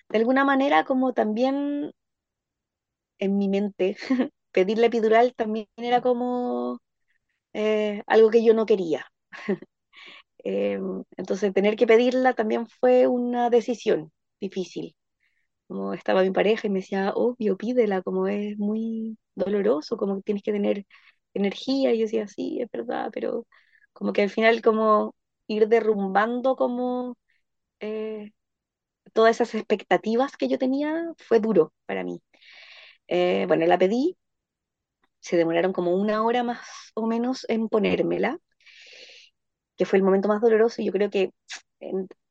de 0.09 0.17
alguna 0.19 0.45
manera, 0.45 0.85
como 0.85 1.13
también 1.13 1.93
en 3.19 3.37
mi 3.37 3.47
mente, 3.49 3.97
pedir 4.51 4.77
la 4.77 4.87
epidural 4.87 5.33
también 5.35 5.67
era 5.77 6.01
como 6.01 6.79
eh, 7.53 8.03
algo 8.07 8.31
que 8.31 8.43
yo 8.45 8.55
no 8.55 8.65
quería. 8.65 9.07
Eh, 10.47 10.79
entonces, 11.17 11.53
tener 11.53 11.75
que 11.75 11.87
pedirla 11.87 12.33
también 12.33 12.67
fue 12.67 13.07
una 13.07 13.49
decisión 13.49 14.11
difícil. 14.39 14.95
Como 15.67 15.93
estaba 15.93 16.21
mi 16.23 16.31
pareja 16.31 16.67
y 16.67 16.69
me 16.69 16.79
decía, 16.79 17.11
obvio, 17.15 17.57
pídela, 17.57 18.01
como 18.03 18.27
es 18.27 18.57
muy 18.57 19.17
doloroso, 19.35 19.97
como 19.97 20.21
tienes 20.21 20.43
que 20.43 20.51
tener 20.51 20.85
energía. 21.33 21.93
Y 21.93 21.99
yo 21.99 22.05
decía, 22.05 22.27
sí, 22.27 22.59
es 22.61 22.69
verdad, 22.71 23.09
pero 23.13 23.47
como 23.93 24.13
que 24.13 24.21
al 24.23 24.29
final 24.29 24.61
como 24.61 25.15
ir 25.47 25.67
derrumbando 25.67 26.55
como 26.55 27.17
eh, 27.81 28.31
todas 29.13 29.35
esas 29.37 29.55
expectativas 29.55 30.37
que 30.37 30.47
yo 30.49 30.57
tenía 30.59 31.13
fue 31.19 31.39
duro 31.41 31.73
para 31.85 32.03
mí. 32.03 32.21
Eh, 33.07 33.45
bueno, 33.47 33.65
la 33.67 33.77
pedí, 33.79 34.17
se 35.19 35.35
demoraron 35.37 35.73
como 35.73 35.93
una 35.93 36.23
hora 36.23 36.43
más 36.43 36.61
o 36.93 37.05
menos 37.05 37.45
en 37.49 37.67
ponérmela 37.67 38.39
que 39.77 39.85
fue 39.85 39.97
el 39.99 40.03
momento 40.03 40.27
más 40.27 40.41
doloroso, 40.41 40.81
y 40.81 40.85
yo 40.85 40.91
creo 40.91 41.09
que 41.09 41.31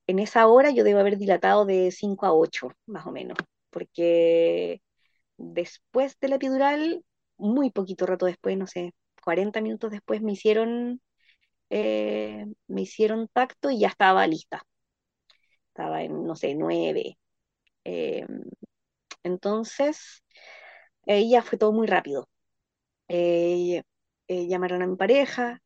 en 0.07 0.19
esa 0.19 0.47
hora 0.47 0.71
yo 0.71 0.85
debo 0.85 1.01
haber 1.01 1.19
dilatado 1.19 1.65
de 1.67 1.91
5 1.93 2.27
a 2.27 2.33
8, 2.35 2.71
más 2.87 3.07
o 3.07 3.13
menos, 3.13 3.39
porque 3.71 4.81
después 5.39 6.19
de 6.21 6.29
la 6.29 6.37
epidural, 6.37 7.05
muy 7.39 7.71
poquito 7.71 8.07
rato 8.07 8.27
después, 8.27 8.59
no 8.59 8.67
sé, 8.69 8.95
40 9.25 9.61
minutos 9.63 9.91
después, 9.93 10.23
me 10.23 10.33
hicieron, 10.33 11.01
eh, 11.71 12.47
me 12.69 12.83
hicieron 12.83 13.29
tacto 13.33 13.71
y 13.71 13.81
ya 13.81 13.89
estaba 13.89 14.27
lista. 14.29 14.65
Estaba 15.69 16.03
en, 16.03 16.25
no 16.27 16.37
sé, 16.37 16.55
9. 16.55 17.19
Eh, 17.85 18.27
entonces, 19.23 20.23
eh, 21.07 21.29
ya 21.29 21.43
fue 21.43 21.59
todo 21.59 21.73
muy 21.73 21.87
rápido. 21.87 22.29
Eh, 23.09 23.83
llamaron 24.29 24.83
a 24.83 24.87
mi 24.87 24.97
pareja, 24.97 25.61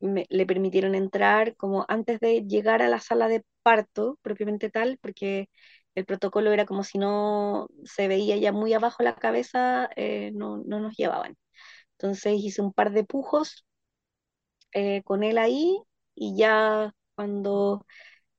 me- 0.00 0.26
le 0.30 0.46
permitieron 0.46 0.94
entrar 0.94 1.56
como 1.56 1.84
antes 1.88 2.20
de 2.20 2.42
llegar 2.46 2.82
a 2.82 2.88
la 2.88 3.00
sala 3.00 3.28
de 3.28 3.44
parto 3.62 4.18
propiamente 4.22 4.70
tal, 4.70 4.98
porque 5.02 5.48
el 5.94 6.04
protocolo 6.06 6.52
era 6.52 6.66
como 6.66 6.84
si 6.84 6.98
no 6.98 7.68
se 7.84 8.08
veía 8.08 8.36
ya 8.36 8.52
muy 8.52 8.72
abajo 8.74 9.02
la 9.02 9.16
cabeza, 9.16 9.88
eh, 9.96 10.30
no, 10.34 10.58
no 10.58 10.80
nos 10.80 10.96
llevaban. 10.96 11.36
Entonces 11.92 12.34
hice 12.40 12.62
un 12.62 12.72
par 12.72 12.92
de 12.92 13.04
pujos 13.04 13.64
eh, 14.72 15.02
con 15.04 15.22
él 15.24 15.38
ahí 15.38 15.78
y 16.14 16.36
ya 16.36 16.92
cuando 17.14 17.86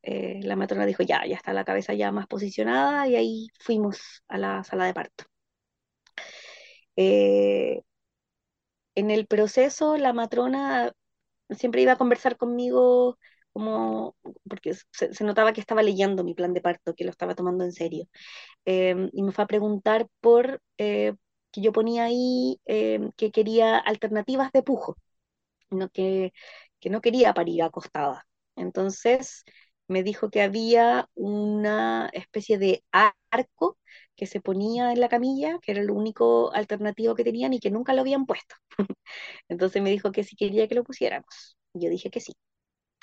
eh, 0.04 0.42
la 0.44 0.56
matrona 0.56 0.86
dijo, 0.86 1.04
ya, 1.04 1.26
ya 1.28 1.36
está 1.38 1.54
la 1.54 1.66
cabeza 1.66 1.94
ya 1.94 2.12
más 2.12 2.28
posicionada 2.28 3.08
y 3.08 3.16
ahí 3.16 3.48
fuimos 3.60 4.00
a 4.28 4.38
la 4.38 4.64
sala 4.64 4.86
de 4.86 4.94
parto. 4.94 5.26
Eh, 6.96 7.82
en 8.96 9.12
el 9.12 9.26
proceso, 9.28 9.98
la 9.98 10.14
matrona 10.14 10.92
siempre 11.52 11.82
iba 11.82 11.94
a 11.94 11.98
conversar 11.98 12.38
conmigo 12.38 13.18
como, 13.54 14.16
porque 14.50 14.74
se, 14.92 15.24
notaba 15.24 15.54
que 15.54 15.62
estaba 15.62 15.84
leyendo 15.84 16.24
mi 16.24 16.34
plan 16.36 16.54
de 16.54 16.62
parto, 16.62 16.94
que 16.96 17.04
lo 17.04 17.12
estaba 17.12 17.36
tomando 17.36 17.64
en 17.64 17.72
serio. 17.74 18.06
Eh, 18.66 19.10
y 19.14 19.24
me 19.24 19.32
fue 19.32 19.44
a 19.46 19.48
preguntar 19.48 20.08
por 20.22 20.62
eh, 20.78 21.16
que 21.52 21.62
yo 21.62 21.72
ponía 21.74 22.06
ahí 22.06 22.60
eh, 22.68 23.00
que 23.18 23.32
quería 23.32 23.78
alternativas 23.80 24.52
de 24.54 24.64
pujo, 24.64 24.98
no 25.70 25.90
que, 25.90 26.34
que 26.80 26.90
no 26.90 27.02
quería 27.02 27.34
parir 27.34 27.64
acostada. 27.64 28.26
Entonces 28.56 29.44
me 29.88 30.04
dijo 30.04 30.30
que 30.30 30.42
había 30.42 31.10
una 31.16 32.10
especie 32.14 32.58
de 32.58 32.84
arco 32.92 33.78
que 34.20 34.28
se 34.28 34.42
ponía 34.42 34.92
en 34.92 35.00
la 35.02 35.10
camilla, 35.10 35.60
que 35.62 35.72
era 35.72 35.82
el 35.82 35.92
único 35.92 36.54
alternativo 36.54 37.16
que 37.16 37.24
tenían 37.24 37.54
y 37.54 37.60
que 37.62 37.72
nunca 37.72 37.94
lo 37.94 38.02
habían 38.02 38.26
puesto. 38.26 38.56
Entonces 39.50 39.82
me 39.82 39.92
dijo 39.92 40.12
que 40.12 40.24
si 40.26 40.36
quería 40.36 40.68
que 40.68 40.76
lo 40.76 40.84
pusiéramos. 40.84 41.58
Yo 41.74 41.90
dije 41.90 42.12
que 42.12 42.20
sí. 42.22 42.34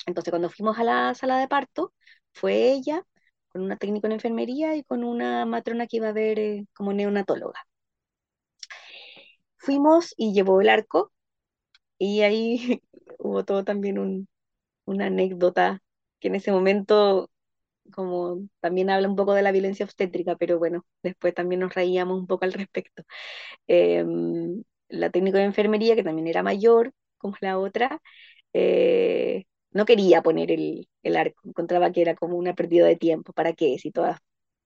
Entonces 0.06 0.30
cuando 0.32 0.50
fuimos 0.50 0.78
a 0.78 0.84
la 0.84 1.14
sala 1.14 1.38
de 1.38 1.48
parto, 1.48 1.94
fue 2.32 2.72
ella 2.72 3.02
con 3.48 3.62
una 3.62 3.76
técnica 3.78 4.08
en 4.08 4.12
enfermería 4.14 4.76
y 4.76 4.84
con 4.84 5.04
una 5.04 5.46
matrona 5.46 5.86
que 5.86 5.98
iba 5.98 6.08
a 6.08 6.12
ver 6.12 6.38
eh, 6.38 6.66
como 6.74 6.92
neonatóloga. 6.92 7.60
Fuimos 9.58 10.14
y 10.16 10.32
llevó 10.32 10.60
el 10.60 10.68
arco 10.68 11.12
y 11.98 12.22
ahí 12.22 12.82
hubo 13.18 13.44
todo 13.44 13.64
también 13.64 13.98
un, 13.98 14.28
una 14.86 15.06
anécdota 15.06 15.82
que 16.20 16.28
en 16.28 16.36
ese 16.36 16.52
momento 16.52 17.30
como 17.94 18.48
también 18.60 18.90
habla 18.90 19.08
un 19.08 19.16
poco 19.16 19.34
de 19.34 19.42
la 19.42 19.52
violencia 19.52 19.84
obstétrica, 19.86 20.36
pero 20.36 20.58
bueno, 20.58 20.86
después 21.02 21.34
también 21.34 21.60
nos 21.60 21.74
reíamos 21.74 22.18
un 22.20 22.26
poco 22.26 22.44
al 22.44 22.52
respecto. 22.54 23.02
Eh, 23.68 24.04
la 24.88 25.10
técnica 25.10 25.38
de 25.38 25.44
enfermería, 25.44 25.94
que 25.96 26.02
también 26.04 26.26
era 26.28 26.42
mayor, 26.42 26.92
como 27.18 27.36
la 27.40 27.58
otra, 27.58 28.00
eh, 28.52 29.46
no 29.72 29.84
quería 29.86 30.22
poner 30.22 30.50
el, 30.52 30.88
el 31.02 31.16
arco, 31.16 31.42
encontraba 31.48 31.92
que 31.92 32.02
era 32.02 32.14
como 32.16 32.36
una 32.38 32.54
pérdida 32.54 32.86
de 32.86 32.96
tiempo, 32.96 33.32
¿para 33.32 33.52
qué? 33.54 33.78
Si 33.78 33.90
todas 33.92 34.18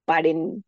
paren 0.04 0.64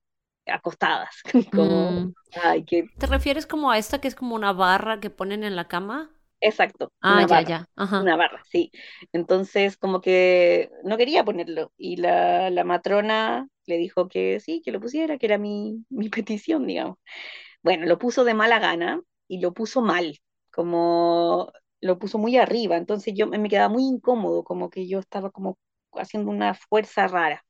acostadas, 0.46 1.16
como, 1.55 1.94
Mm, 1.94 2.12
ay, 2.34 2.64
que, 2.64 2.90
¿Te 2.98 3.07
refieres 3.09 3.46
como 3.46 3.70
a 3.72 3.78
esta 3.78 4.00
que 4.00 4.09
es 4.09 4.14
como 4.16 4.34
una 4.36 4.53
barra 4.55 5.00
que 5.00 5.11
ponen 5.11 5.44
en 5.44 5.57
la 5.57 5.68
cama? 5.68 6.11
Exacto, 6.43 6.93
Ah, 7.01 7.22
una 7.22 7.26
ya, 7.28 7.40
barra, 7.40 7.49
ya. 7.49 7.66
Ajá. 7.76 8.01
una 8.01 8.16
barra, 8.16 8.43
sí. 8.51 8.72
Entonces, 9.12 9.76
como 9.78 10.01
que 10.03 10.70
no 10.84 10.97
quería 10.99 11.24
ponerlo, 11.24 11.72
y 11.78 11.97
la, 11.97 12.51
la 12.51 12.64
matrona 12.64 13.49
le 13.66 13.78
dijo 13.78 14.09
que 14.09 14.40
sí, 14.40 14.62
que 14.64 14.72
lo 14.72 14.80
pusiera, 14.80 15.18
que 15.18 15.26
era 15.26 15.38
mi, 15.38 15.84
mi 15.90 16.09
petición, 16.11 16.66
digamos. 16.66 16.99
Bueno, 17.62 17.86
lo 17.86 17.99
puso 17.99 18.24
de 18.24 18.34
mala 18.34 18.59
gana 18.59 19.03
y 19.28 19.40
lo 19.40 19.53
puso 19.55 19.82
mal, 19.82 20.18
como 20.53 21.53
lo 21.80 21.99
puso 21.99 22.18
muy 22.18 22.36
arriba, 22.36 22.76
entonces 22.76 23.14
yo 23.16 23.26
me 23.26 23.49
quedaba 23.49 23.68
muy 23.68 23.84
incómodo, 23.84 24.45
como 24.45 24.70
que 24.70 24.86
yo 24.88 24.99
estaba 25.01 25.30
como 25.30 25.59
haciendo 25.95 26.30
una 26.30 26.55
fuerza 26.55 27.09
rara. 27.09 27.45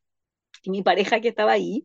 Y 0.63 0.71
mi 0.71 0.83
pareja 0.83 1.21
que 1.21 1.29
estaba 1.29 1.53
ahí 1.53 1.85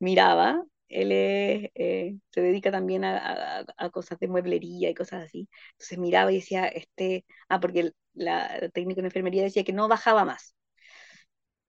miraba 0.00 0.62
él 0.88 1.10
eh, 1.12 2.16
se 2.30 2.40
dedica 2.40 2.70
también 2.70 3.04
a, 3.04 3.64
cosas 3.92 4.18
de 4.18 4.28
mueblería 4.28 4.90
y 4.90 4.94
cosas 4.94 5.24
así. 5.24 5.48
Entonces 5.72 5.98
miraba 5.98 6.32
y 6.32 6.36
decía, 6.36 6.66
este, 6.68 7.24
ah, 7.48 7.60
porque 7.60 7.80
el- 7.80 7.94
la 8.14 8.68
técnica 8.72 9.00
de 9.02 9.08
enfermería 9.08 9.42
decía 9.44 9.64
que 9.64 9.72
no 9.72 9.88
bajaba 9.88 10.24
más. 10.24 10.54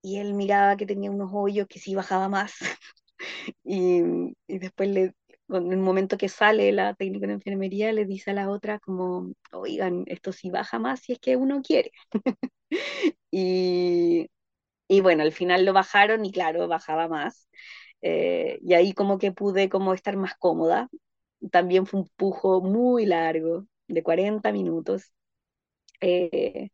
Y 0.02 0.18
él 0.20 0.34
miraba 0.34 0.78
que 0.78 0.86
tenía 0.86 1.12
unos 1.12 1.30
hoyos 1.34 1.68
que 1.68 1.80
sí 1.80 1.96
bajaba 1.96 2.30
más. 2.30 2.54
Y, 3.66 4.02
y 4.48 4.60
después 4.60 4.90
le, 4.90 5.14
en 5.50 5.72
el 5.74 5.80
momento 5.80 6.18
que 6.18 6.30
sale 6.30 6.72
la 6.74 6.94
técnica 6.96 7.28
de 7.28 7.34
enfermería, 7.34 7.92
le 7.94 8.06
dice 8.06 8.32
a 8.32 8.34
la 8.36 8.50
otra 8.50 8.80
como, 8.80 9.34
oigan, 9.54 10.04
esto 10.08 10.34
sí 10.34 10.52
baja 10.52 10.80
más 10.80 11.02
si 11.02 11.14
es 11.14 11.20
que 11.20 11.36
uno 11.38 11.62
quiere. 11.64 11.92
Y, 13.32 14.30
y 14.90 15.02
bueno, 15.02 15.24
al 15.24 15.34
final 15.34 15.66
lo 15.66 15.74
bajaron 15.74 16.26
y 16.26 16.32
claro, 16.32 16.68
bajaba 16.68 17.08
más. 17.10 17.50
Eh, 18.02 18.60
y 18.64 18.74
ahí 18.74 18.94
como 18.94 19.18
que 19.20 19.32
pude 19.32 19.70
como 19.70 19.94
estar 19.94 20.16
más 20.18 20.36
cómoda. 20.38 20.90
También 21.52 21.86
fue 21.88 22.02
un 22.02 22.10
pujo 22.18 22.62
muy 22.62 23.06
largo, 23.06 23.66
de 23.88 24.04
40 24.04 24.52
minutos. 24.52 25.14
Eh, 26.02 26.70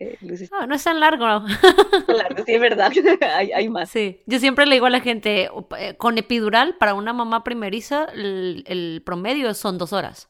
eh, 0.00 0.18
No, 0.50 0.66
no 0.66 0.74
es 0.74 0.84
tan 0.84 1.00
largo. 1.00 1.26
largo, 2.08 2.44
sí, 2.44 2.54
es 2.54 2.60
verdad, 2.60 2.90
hay, 3.22 3.52
hay 3.52 3.68
más. 3.68 3.90
Sí, 3.90 4.22
yo 4.26 4.38
siempre 4.40 4.66
le 4.66 4.74
digo 4.74 4.86
a 4.86 4.90
la 4.90 5.00
gente, 5.00 5.48
eh, 5.78 5.96
con 5.96 6.18
epidural, 6.18 6.76
para 6.76 6.94
una 6.94 7.12
mamá 7.12 7.44
primeriza, 7.44 8.04
el, 8.06 8.64
el 8.66 9.02
promedio 9.04 9.54
son 9.54 9.78
dos 9.78 9.92
horas. 9.92 10.28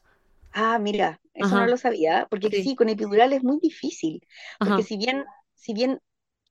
Ah, 0.51 0.79
mira, 0.79 1.21
eso 1.33 1.55
no 1.55 1.65
Ajá, 1.65 1.67
lo 1.67 1.77
sabía, 1.77 2.27
porque 2.29 2.51
sí, 2.51 2.63
sí, 2.63 2.75
con 2.75 2.89
epidural 2.89 3.31
es 3.33 3.43
muy 3.43 3.59
difícil, 3.61 4.21
porque 4.61 4.81
ajá. 4.81 4.83
si 4.83 4.97
bien, 4.97 5.23
si 5.53 5.73
bien, 5.73 5.99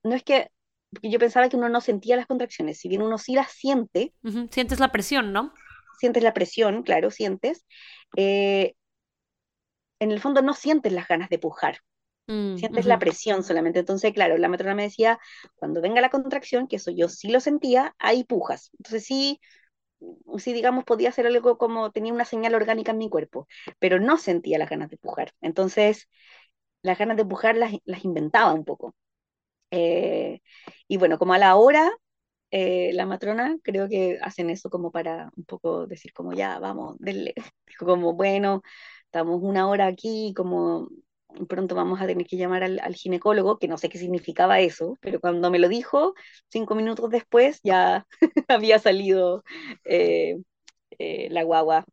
no 0.05 0.15
es 0.15 0.23
que, 0.25 0.51
porque 0.97 1.11
yo 1.11 1.19
pensaba 1.19 1.49
que 1.49 1.57
uno 1.57 1.69
no 1.69 1.81
sentía 1.81 2.17
las 2.17 2.27
contracciones, 2.27 2.79
si 2.79 2.89
bien 2.89 3.03
uno 3.03 3.19
sí 3.19 3.35
las 3.35 3.53
siente, 3.53 4.15
Sientes 4.51 4.81
la 4.81 4.93
presión, 4.93 5.33
¿no? 5.33 5.53
sientes 5.99 6.23
la 6.23 6.35
presión, 6.35 6.83
claro, 6.83 7.11
sientes, 7.11 7.65
eh, 8.17 8.75
en 10.01 10.11
el 10.13 10.21
fondo 10.21 10.43
no 10.43 10.55
sientes 10.55 10.93
las 10.93 11.09
ganas 11.09 11.29
de 11.31 11.39
pujar, 11.39 11.79
Mm, 12.29 12.57
sientes 12.59 12.87
la 12.87 12.99
presión 13.01 13.45
solamente. 13.45 13.81
Entonces, 13.81 14.13
claro, 14.15 14.39
la 14.39 14.49
matrona 14.49 14.75
me 14.75 14.85
decía, 14.85 15.19
cuando 15.57 15.81
venga 15.83 16.01
la 16.01 16.11
contracción, 16.11 16.69
que 16.69 16.77
eso 16.77 16.91
yo 16.93 17.09
sí 17.09 17.31
lo 17.31 17.41
sentía, 17.41 17.95
ahí 17.99 18.25
pujas. 18.25 18.71
Entonces 18.79 19.05
sí, 19.07 19.41
sí, 20.39 20.53
digamos, 20.53 20.85
podía 20.85 21.09
hacer 21.11 21.27
algo 21.27 21.59
como 21.59 21.91
tenía 21.93 22.13
una 22.13 22.25
señal 22.25 22.55
orgánica 22.55 22.93
en 22.93 22.99
mi 22.99 23.11
cuerpo, 23.11 23.49
pero 23.79 24.01
no 24.01 24.19
sentía 24.19 24.59
las 24.59 24.71
ganas 24.71 24.91
de 24.91 24.99
pujar. 24.99 25.33
Entonces, 25.41 26.09
las 26.83 26.99
ganas 26.99 27.17
de 27.17 27.27
pujar 27.27 27.57
las, 27.57 27.73
las 27.85 28.05
inventaba 28.05 28.55
un 28.55 28.65
poco. 28.65 28.95
Eh, 29.71 30.41
y 30.89 30.97
bueno, 30.97 31.19
como 31.19 31.35
a 31.35 31.39
la 31.39 31.57
hora, 31.57 31.91
eh, 32.51 32.93
la 32.95 33.07
matrona 33.07 33.59
creo 33.63 33.89
que 33.89 34.19
hacen 34.23 34.51
eso 34.51 34.71
como 34.71 34.93
para 34.93 35.31
un 35.37 35.45
poco 35.45 35.87
decir 35.87 36.13
como 36.13 36.33
ya, 36.33 36.59
vamos, 36.59 36.97
denle. 37.01 37.35
Como, 37.79 38.15
bueno, 38.15 38.63
estamos 39.05 39.43
una 39.43 39.69
hora 39.69 39.87
aquí, 39.87 40.33
como 40.37 40.89
pronto 41.49 41.75
vamos 41.75 42.01
a 42.01 42.07
tener 42.07 42.27
que 42.27 42.37
llamar 42.39 42.65
al, 42.65 42.95
ginecólogo, 42.95 43.59
que 43.59 43.69
no 43.69 43.77
sé 43.79 43.89
qué 43.91 43.99
significaba 43.99 44.61
eso, 44.61 44.97
pero 45.03 45.21
cuando 45.21 45.51
me 45.51 45.59
lo 45.59 45.69
dijo, 45.69 46.15
cinco 46.49 46.75
minutos 46.75 47.11
después 47.11 47.61
ya 47.63 48.07
había 48.49 48.79
salido 48.79 49.45
eh, 49.85 50.39
la 51.31 51.43
guagua, 51.43 51.85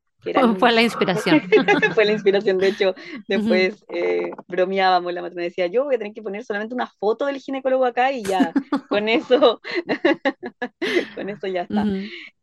Fue 0.58 0.72
la 0.72 0.82
inspiración. 0.82 1.42
Fue 1.96 2.06
la 2.06 2.14
inspiración, 2.14 2.58
de 2.58 2.68
hecho, 2.70 2.96
después 3.28 3.84
eh, 3.90 4.32
bromeábamos, 4.48 5.14
la 5.14 5.22
matrona 5.22 5.44
decía, 5.44 5.68
yo 5.68 5.84
voy 5.84 5.96
a 5.96 5.98
tener 5.98 6.14
que 6.14 6.22
poner 6.22 6.44
solamente 6.44 6.74
una 6.74 6.88
foto 6.88 7.26
del 7.26 7.40
ginecólogo 7.40 7.86
acá 7.86 8.12
y 8.12 8.24
ya, 8.24 8.54
con 8.90 9.10
eso, 9.10 9.62
con 11.16 11.30
eso 11.30 11.48
ya 11.48 11.64
está. 11.64 11.86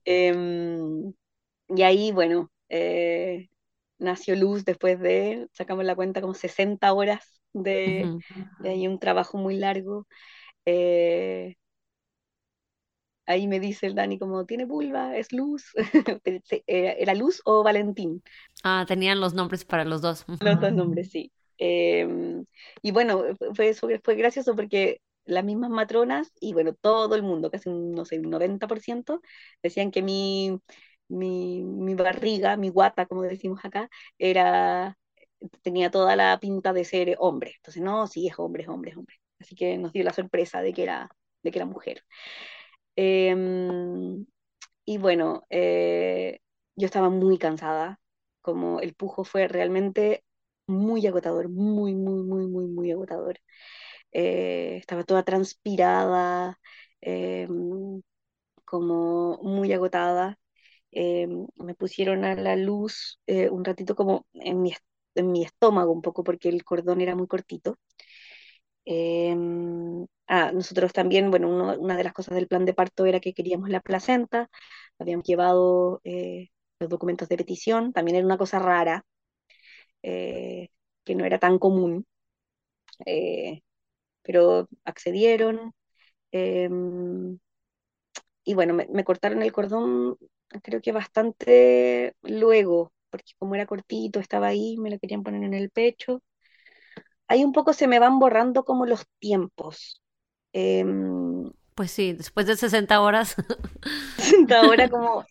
Em, 0.04 1.12
y 1.68 1.82
ahí, 1.82 2.12
bueno, 2.12 2.50
eh, 2.68 3.48
nació 3.98 4.36
Luz 4.36 4.64
después 4.64 5.00
de, 5.00 5.48
sacamos 5.52 5.84
la 5.84 5.94
cuenta, 5.94 6.20
como 6.20 6.34
60 6.34 6.92
horas 6.92 7.40
de, 7.52 8.18
de 8.60 8.68
ahí 8.68 8.86
un 8.86 8.98
trabajo 8.98 9.38
muy 9.38 9.56
largo. 9.56 10.06
Eh, 13.30 13.42
ahí 13.42 13.48
me 13.48 13.60
dice 13.60 13.86
el 13.86 13.94
Dani 13.94 14.18
como, 14.18 14.46
¿tiene 14.46 14.64
vulva? 14.64 15.16
¿Es 15.16 15.32
Luz? 15.32 15.64
¿Era 16.66 16.92
era 16.92 17.14
Luz 17.14 17.42
o 17.44 17.62
Valentín? 17.62 18.22
Ah, 18.64 18.84
tenían 18.86 19.20
los 19.20 19.34
nombres 19.34 19.64
para 19.64 19.84
los 19.84 20.02
dos. 20.02 20.24
Los 20.38 20.60
dos 20.60 20.72
nombres, 20.72 21.10
sí. 21.10 21.32
Eh, 21.58 22.08
y 22.82 22.90
bueno, 22.92 23.22
fue, 23.54 23.74
fue, 23.74 24.00
fue 24.02 24.14
gracioso 24.14 24.56
porque 24.56 25.00
las 25.24 25.44
mismas 25.44 25.70
matronas 25.70 26.32
y 26.40 26.54
bueno, 26.54 26.74
todo 26.74 27.14
el 27.14 27.22
mundo, 27.22 27.50
casi 27.50 27.68
un, 27.68 27.92
no 27.92 28.04
sé, 28.06 28.18
un 28.18 28.30
90%, 28.30 29.20
decían 29.62 29.90
que 29.90 30.02
mi, 30.02 30.58
mi, 31.08 31.62
mi 31.64 31.94
barriga, 31.94 32.56
mi 32.56 32.70
guata, 32.70 33.04
como 33.06 33.22
decimos 33.22 33.60
acá, 33.64 33.90
era, 34.18 34.96
tenía 35.62 35.90
toda 35.90 36.16
la 36.16 36.38
pinta 36.40 36.72
de 36.72 36.84
ser 36.84 37.16
hombre. 37.20 37.54
Entonces, 37.56 37.82
no, 37.82 38.06
sí, 38.06 38.28
es 38.28 38.38
hombre, 38.38 38.62
es 38.64 38.68
hombre, 38.70 38.90
es 38.92 38.96
hombre. 38.96 39.16
Así 39.40 39.54
que 39.56 39.78
nos 39.78 39.92
dio 39.92 40.04
la 40.04 40.12
sorpresa 40.14 40.62
de 40.62 40.72
que 40.72 40.82
era, 40.84 41.10
de 41.42 41.50
que 41.52 41.58
era 41.58 41.66
mujer. 41.66 42.04
Em, 43.02 44.26
y 44.84 44.98
bueno, 44.98 45.44
eh, 45.50 46.40
yo 46.76 46.86
estaba 46.86 47.10
muy 47.10 47.38
cansada, 47.38 48.00
como 48.42 48.80
el 48.80 48.94
pujo 48.94 49.24
fue 49.24 49.48
realmente 49.48 50.24
muy 50.66 51.06
agotador, 51.06 51.48
muy, 51.50 51.94
muy, 51.94 52.22
muy, 52.24 52.46
muy, 52.48 52.66
muy 52.68 52.90
agotador. 52.92 53.38
Eh, 54.12 54.78
estaba 54.78 55.04
toda 55.04 55.24
transpirada, 55.24 56.58
eh, 57.02 57.48
como 58.64 59.38
muy 59.42 59.72
agotada. 59.72 60.38
Eh, 60.92 61.28
me 61.56 61.74
pusieron 61.74 62.24
a 62.24 62.34
la 62.34 62.56
luz 62.56 63.20
eh, 63.26 63.50
un 63.50 63.64
ratito 63.64 63.94
como 63.96 64.26
en 64.34 64.62
mi, 64.62 64.74
en 65.14 65.32
mi 65.32 65.44
estómago 65.44 65.92
un 65.92 66.02
poco 66.02 66.24
porque 66.24 66.48
el 66.48 66.64
cordón 66.64 67.00
era 67.00 67.14
muy 67.16 67.26
cortito. 67.28 67.78
Ah, 70.32 70.52
nosotros 70.52 70.92
también, 70.92 71.30
bueno, 71.30 71.48
una 71.78 71.96
de 71.96 72.04
las 72.04 72.12
cosas 72.12 72.34
del 72.36 72.46
plan 72.46 72.64
de 72.64 72.72
parto 72.74 73.04
era 73.06 73.18
que 73.20 73.34
queríamos 73.34 73.68
la 73.68 73.80
placenta, 73.80 74.48
habíamos 74.98 75.26
llevado 75.26 76.00
eh, 76.04 76.48
los 76.78 76.88
documentos 76.88 77.28
de 77.28 77.36
petición, 77.36 77.92
también 77.92 78.16
era 78.16 78.26
una 78.26 78.38
cosa 78.38 78.60
rara, 78.60 79.04
eh, 80.02 80.68
que 81.04 81.14
no 81.14 81.24
era 81.24 81.38
tan 81.38 81.58
común, 81.58 82.06
eh, 83.06 83.62
pero 84.22 84.68
accedieron. 84.84 85.72
eh, 86.32 86.68
y 88.44 88.54
bueno, 88.54 88.74
me, 88.74 88.86
me 88.92 89.04
cortaron 89.04 89.42
el 89.42 89.52
cordón, 89.52 90.16
creo 90.62 90.80
que 90.80 90.92
bastante 90.92 92.14
luego, 92.22 92.92
porque 93.10 93.32
como 93.38 93.54
era 93.54 93.66
cortito, 93.66 94.20
estaba 94.20 94.48
ahí, 94.48 94.76
me 94.78 94.90
lo 94.90 94.98
querían 94.98 95.22
poner 95.22 95.42
en 95.44 95.54
el 95.54 95.70
pecho. 95.70 96.22
Ahí 97.28 97.44
un 97.44 97.52
poco 97.52 97.72
se 97.72 97.86
me 97.88 97.98
van 97.98 98.18
borrando 98.18 98.64
como 98.64 98.86
los 98.86 99.06
tiempos. 99.18 100.00
Em, 100.52 101.50
Pues 101.74 101.90
sí, 101.92 102.12
después 102.12 102.46
de 102.46 102.56
60 102.56 103.00
horas. 103.00 103.36
ahora 104.54 104.88
como 104.88 105.22
eh, 105.22 105.26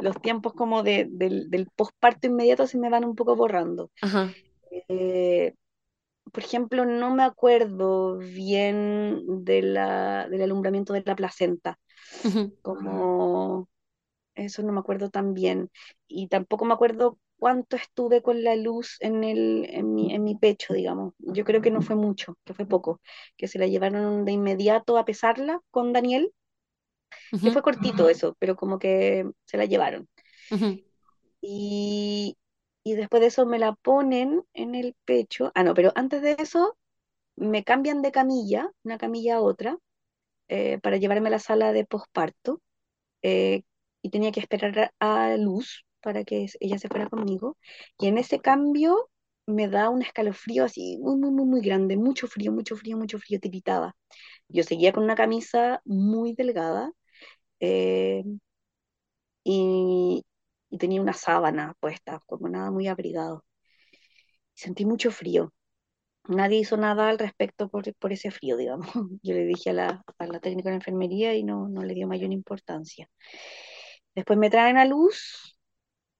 los 0.00 0.20
tiempos 0.20 0.52
como 0.54 0.82
de, 0.82 1.06
del, 1.10 1.50
del 1.50 1.68
posparto 1.74 2.26
inmediato 2.26 2.66
se 2.66 2.78
me 2.78 2.90
van 2.90 3.04
un 3.04 3.14
poco 3.16 3.36
borrando. 3.36 3.90
Ajá. 4.00 4.34
Eh, 4.88 5.54
por 6.32 6.42
ejemplo, 6.44 6.84
no 6.86 7.14
me 7.14 7.24
acuerdo 7.24 8.18
bien 8.18 9.44
de 9.44 9.62
la, 9.62 10.28
del 10.28 10.42
alumbramiento 10.42 10.92
de 10.92 11.02
la 11.06 11.16
placenta, 11.16 11.78
como 12.62 13.68
eso 14.34 14.62
no 14.62 14.72
me 14.72 14.80
acuerdo 14.80 15.10
tan 15.10 15.34
bien. 15.34 15.70
Y 16.08 16.28
tampoco 16.28 16.64
me 16.66 16.74
acuerdo 16.74 17.18
cuánto 17.38 17.76
estuve 17.76 18.22
con 18.22 18.42
la 18.44 18.56
luz 18.56 18.96
en 19.00 19.24
el, 19.24 19.66
en 19.70 19.94
mi, 19.94 20.14
en 20.14 20.24
mi 20.24 20.36
pecho, 20.36 20.74
digamos. 20.74 21.14
Yo 21.18 21.44
creo 21.44 21.62
que 21.62 21.70
no 21.70 21.82
fue 21.82 21.96
mucho, 21.96 22.36
que 22.44 22.54
fue 22.54 22.66
poco, 22.66 23.00
que 23.36 23.48
se 23.48 23.58
la 23.58 23.66
llevaron 23.66 24.24
de 24.24 24.32
inmediato 24.32 24.98
a 24.98 25.04
pesarla 25.04 25.60
con 25.70 25.92
Daniel, 25.92 26.32
que 27.42 27.50
fue 27.50 27.62
cortito 27.62 28.08
eso, 28.08 28.36
pero 28.38 28.56
como 28.56 28.78
que 28.78 29.26
se 29.46 29.56
la 29.58 29.64
llevaron. 29.66 30.08
y, 31.40 32.36
y 32.84 32.94
después 32.94 33.20
de 33.20 33.28
eso 33.28 33.46
me 33.46 33.58
la 33.58 33.74
ponen 33.74 34.42
en 34.54 34.74
el 34.74 34.94
pecho. 35.04 35.52
Ah, 35.54 35.64
no, 35.64 35.74
pero 35.74 35.92
antes 35.94 36.22
de 36.22 36.36
eso 36.38 36.76
me 37.36 37.64
cambian 37.64 38.02
de 38.02 38.12
camilla, 38.12 38.70
una 38.84 38.98
camilla 38.98 39.36
a 39.36 39.42
otra, 39.42 39.78
eh, 40.48 40.78
para 40.82 40.98
llevarme 40.98 41.28
a 41.28 41.32
la 41.32 41.38
sala 41.40 41.72
de 41.72 41.86
posparto. 41.86 42.62
eh, 43.22 43.62
y 44.02 44.10
tenía 44.10 44.32
que 44.32 44.40
esperar 44.40 44.92
a 45.00 45.36
Luz 45.38 45.84
para 46.00 46.24
que 46.24 46.46
ella 46.60 46.78
se 46.78 46.88
fuera 46.88 47.08
conmigo. 47.08 47.56
Y 47.98 48.08
en 48.08 48.18
ese 48.18 48.40
cambio 48.40 49.10
me 49.46 49.68
da 49.68 49.90
un 49.90 50.02
escalofrío 50.02 50.64
así 50.64 50.98
muy, 50.98 51.16
muy, 51.16 51.30
muy, 51.30 51.46
muy 51.46 51.60
grande, 51.62 51.96
mucho 51.96 52.26
frío, 52.28 52.52
mucho 52.52 52.76
frío, 52.76 52.96
mucho 52.98 53.18
frío, 53.18 53.40
tiritaba. 53.40 53.96
Yo 54.48 54.62
seguía 54.64 54.92
con 54.92 55.04
una 55.04 55.16
camisa 55.16 55.82
muy 55.84 56.34
delgada 56.34 56.92
eh, 57.60 58.24
y, 59.44 60.24
tenía 60.78 61.00
una 61.02 61.12
sábana 61.14 61.74
puesta, 61.80 62.20
como 62.26 62.48
nada 62.48 62.70
muy 62.70 62.88
abrigado. 62.88 63.44
Sentí 64.54 64.84
mucho 64.84 65.10
frío. 65.10 65.52
Nadie 66.28 66.58
hizo 66.60 66.76
nada 66.76 67.08
al 67.08 67.18
respecto 67.18 67.68
por, 67.70 67.94
por 67.96 68.12
ese 68.12 68.30
frío, 68.30 68.56
digamos. 68.56 68.88
Yo 69.22 69.34
le 69.34 69.44
dije 69.46 69.70
a 69.70 69.72
la, 69.74 70.04
a 70.18 70.26
la 70.26 70.40
técnica 70.40 70.70
de 70.70 70.76
enfermería 70.76 71.34
y 71.34 71.44
no, 71.44 71.68
no 71.68 71.82
le 71.84 71.94
dio 71.94 72.06
mayor 72.08 72.32
importancia. 72.32 73.08
Después 74.14 74.38
me 74.38 74.50
traen 74.50 74.76
a 74.78 74.84
luz 74.84 75.57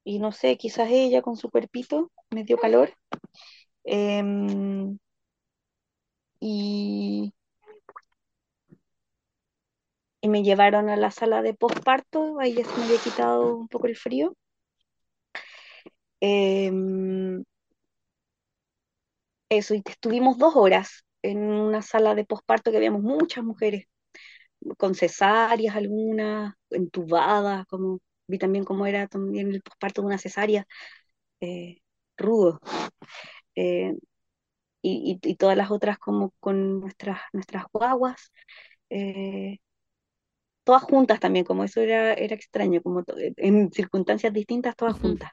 y 0.08 0.18
no 0.20 0.32
sé, 0.32 0.56
quizás 0.56 0.88
ella 0.90 1.22
con 1.22 1.36
su 1.36 1.50
cuerpito 1.50 2.10
me 2.30 2.44
dio 2.44 2.56
calor. 2.58 2.94
Em, 3.84 4.98
y, 6.40 7.32
y 10.20 10.28
me 10.28 10.44
llevaron 10.44 10.88
a 10.90 10.96
la 10.96 11.10
sala 11.10 11.42
de 11.42 11.54
posparto, 11.54 12.38
ahí 12.38 12.54
ya 12.54 12.64
se 12.64 12.78
me 12.78 12.84
había 12.86 12.98
quitado 12.98 13.56
un 13.56 13.66
poco 13.66 13.88
el 13.88 13.96
frío. 13.96 14.36
Em, 16.20 17.42
eso, 19.48 19.74
y 19.74 19.82
estuvimos 19.84 20.38
dos 20.38 20.54
horas 20.56 21.04
en 21.22 21.38
una 21.42 21.82
sala 21.82 22.14
de 22.14 22.24
posparto 22.24 22.70
que 22.70 22.76
habíamos 22.76 23.02
muchas 23.02 23.44
mujeres, 23.44 23.86
con 24.78 24.94
cesáreas 24.94 25.76
algunas, 25.76 26.54
entubadas, 26.70 27.66
como 27.68 28.00
vi 28.28 28.38
también 28.38 28.64
cómo 28.64 28.86
era 28.86 29.08
también 29.08 29.52
el 29.54 29.62
posparto 29.62 30.02
de 30.02 30.06
una 30.08 30.18
cesárea, 30.18 30.66
eh, 31.40 31.78
rudo. 32.16 32.60
Eh, 33.56 33.94
y, 34.82 35.20
y, 35.22 35.30
y, 35.30 35.36
todas 35.36 35.56
las 35.56 35.70
otras 35.70 35.98
como 35.98 36.32
con 36.40 36.80
nuestras, 36.80 37.20
nuestras 37.32 37.64
guaguas, 37.72 38.32
eh, 38.90 39.58
todas 40.68 40.82
juntas 40.82 41.18
también, 41.18 41.46
como 41.46 41.64
eso 41.64 41.80
era, 41.80 42.12
era 42.12 42.34
extraño, 42.34 42.82
como 42.82 43.02
en 43.36 43.72
circunstancias 43.72 44.34
distintas, 44.34 44.76
todas 44.76 44.98
juntas. 45.00 45.32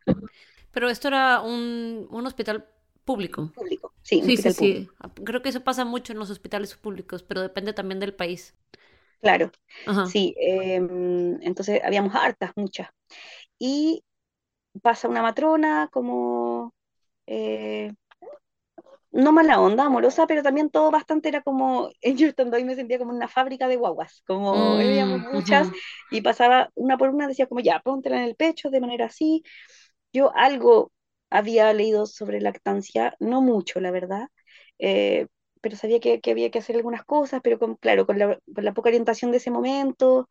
Pero 0.71 0.89
esto 0.89 1.09
era 1.09 1.41
un, 1.41 2.07
un 2.09 2.25
hospital 2.25 2.65
público. 3.03 3.51
Público, 3.53 3.93
sí, 4.01 4.21
un 4.21 4.27
sí, 4.27 4.37
hospital 4.37 4.53
sí, 4.53 4.73
público. 4.73 4.93
sí. 5.17 5.23
Creo 5.25 5.41
que 5.41 5.49
eso 5.49 5.63
pasa 5.63 5.83
mucho 5.83 6.13
en 6.13 6.19
los 6.19 6.29
hospitales 6.29 6.75
públicos, 6.75 7.23
pero 7.23 7.41
depende 7.41 7.73
también 7.73 7.99
del 7.99 8.13
país. 8.13 8.55
Claro, 9.25 9.51
Ajá. 9.85 10.13
sí. 10.13 10.35
Eh, 10.39 10.75
entonces 10.77 11.81
habíamos 11.83 12.13
hartas, 12.15 12.51
muchas. 12.55 12.89
Y 13.59 14.03
pasa 14.83 15.09
una 15.09 15.21
matrona 15.23 15.89
como, 15.91 16.73
eh, 17.27 17.93
no 19.11 19.31
mala 19.31 19.61
onda, 19.61 19.85
amorosa, 19.85 20.27
pero 20.27 20.43
también 20.43 20.69
todo 20.69 20.91
bastante 20.91 21.29
era 21.29 21.41
como, 21.41 21.89
yo 22.03 22.27
estando 22.27 22.57
ahí 22.57 22.65
me 22.65 22.75
sentía 22.75 22.97
como 22.99 23.11
una 23.11 23.27
fábrica 23.27 23.67
de 23.67 23.77
guaguas, 23.77 24.23
como 24.27 24.75
Mm, 24.77 24.79
habíamos 24.79 25.21
muchas 25.31 25.69
y 26.09 26.21
pasaba 26.21 26.69
una 26.75 26.97
por 26.97 27.09
una, 27.09 27.27
decía 27.27 27.47
como 27.47 27.61
ya, 27.61 27.79
póntela 27.79 28.17
en 28.17 28.23
el 28.23 28.35
pecho 28.35 28.69
de 28.69 28.81
manera 28.81 29.05
así. 29.05 29.43
Yo 30.13 30.31
algo 30.35 30.91
había 31.31 31.73
leído 31.73 32.05
sobre 32.07 32.41
lactancia, 32.41 33.15
no 33.19 33.41
mucho, 33.41 33.79
la 33.81 33.91
verdad, 33.91 34.29
eh, 34.79 35.27
pero 35.65 35.77
sabía 35.77 35.99
que, 35.99 36.21
que, 36.21 36.29
había 36.31 36.51
que 36.51 36.59
hacer 36.59 36.75
algunas 36.75 37.03
cosas, 37.05 37.41
pero 37.43 37.57
con, 37.59 37.75
claro, 37.77 38.05
con 38.05 38.19
la, 38.19 38.39
con 38.53 38.63
la 38.65 38.75
poca 38.75 38.89
orientación 38.89 39.31
de 39.31 39.37
ese 39.37 39.49
momento, 39.51 40.29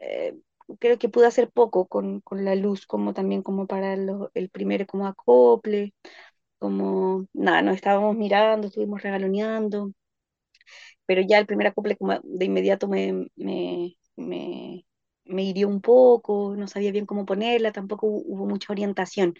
eh, 0.00 0.34
creo 0.80 0.98
que 0.98 1.08
pude 1.10 1.26
hacer 1.26 1.50
poco 1.50 1.86
con, 1.88 2.20
con, 2.22 2.44
la 2.44 2.54
luz, 2.56 2.86
como 2.86 3.14
también 3.14 3.42
como 3.42 3.66
para 3.68 3.96
lo, 3.96 4.30
el 4.34 4.50
primer 4.50 4.86
como 4.86 5.06
acople, 5.06 5.94
como 6.58 7.26
nada, 7.34 7.62
nos 7.62 7.76
estábamos 7.76 8.16
mirando, 8.16 8.68
estuvimos 8.68 9.02
regaloneando, 9.02 9.92
pero 11.06 11.22
ya 11.22 11.38
el 11.38 11.46
primer 11.46 11.68
acople 11.68 11.96
como 11.96 12.18
de 12.22 12.44
inmediato 12.44 12.88
me, 12.88 13.28
me, 13.36 13.96
me, 14.16 14.84
me 15.24 15.42
hirió 15.44 15.68
un 15.68 15.80
poco, 15.80 16.54
no 16.56 16.66
sabía 16.68 16.92
bien 16.92 17.06
cómo 17.06 17.24
ponerla, 17.26 17.72
tampoco 17.72 18.06
hubo 18.08 18.46
mucha 18.46 18.72
orientación. 18.72 19.34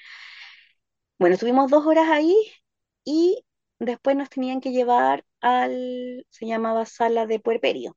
Bueno, 1.18 1.34
estuvimos 1.34 1.70
dos 1.70 1.86
horas 1.86 2.08
ahí 2.10 2.34
y 3.04 3.44
después 3.78 4.16
nos 4.16 4.30
tenían 4.30 4.60
que 4.60 4.72
llevar 4.72 5.24
al, 5.40 6.26
se 6.30 6.46
llamaba 6.46 6.86
sala 6.86 7.26
de 7.26 7.40
puerperio, 7.40 7.96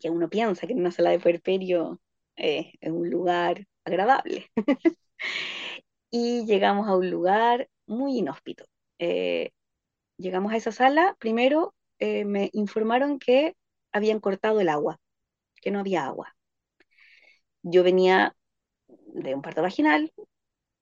que 0.00 0.10
uno 0.10 0.28
piensa 0.28 0.66
que 0.66 0.72
en 0.74 0.80
una 0.80 0.92
sala 0.92 1.10
de 1.10 1.20
puerperio 1.20 2.00
eh, 2.36 2.72
es 2.80 2.90
un 2.90 3.10
lugar 3.10 3.66
agradable. 3.84 4.50
y 6.10 6.44
llegamos 6.46 6.88
a 6.88 6.96
un 6.96 7.10
lugar 7.10 7.68
muy 7.86 8.18
inhóspito. 8.18 8.64
Eh, 8.98 9.50
llegamos 10.18 10.52
a 10.52 10.56
esa 10.56 10.72
sala, 10.72 11.16
primero 11.18 11.74
eh, 11.98 12.24
me 12.24 12.50
informaron 12.52 13.18
que 13.18 13.56
habían 13.92 14.20
cortado 14.20 14.60
el 14.60 14.68
agua, 14.68 15.00
que 15.62 15.70
no 15.70 15.80
había 15.80 16.06
agua. 16.06 16.34
Yo 17.62 17.82
venía 17.82 18.34
de 18.88 19.34
un 19.34 19.42
parto 19.42 19.62
vaginal, 19.62 20.12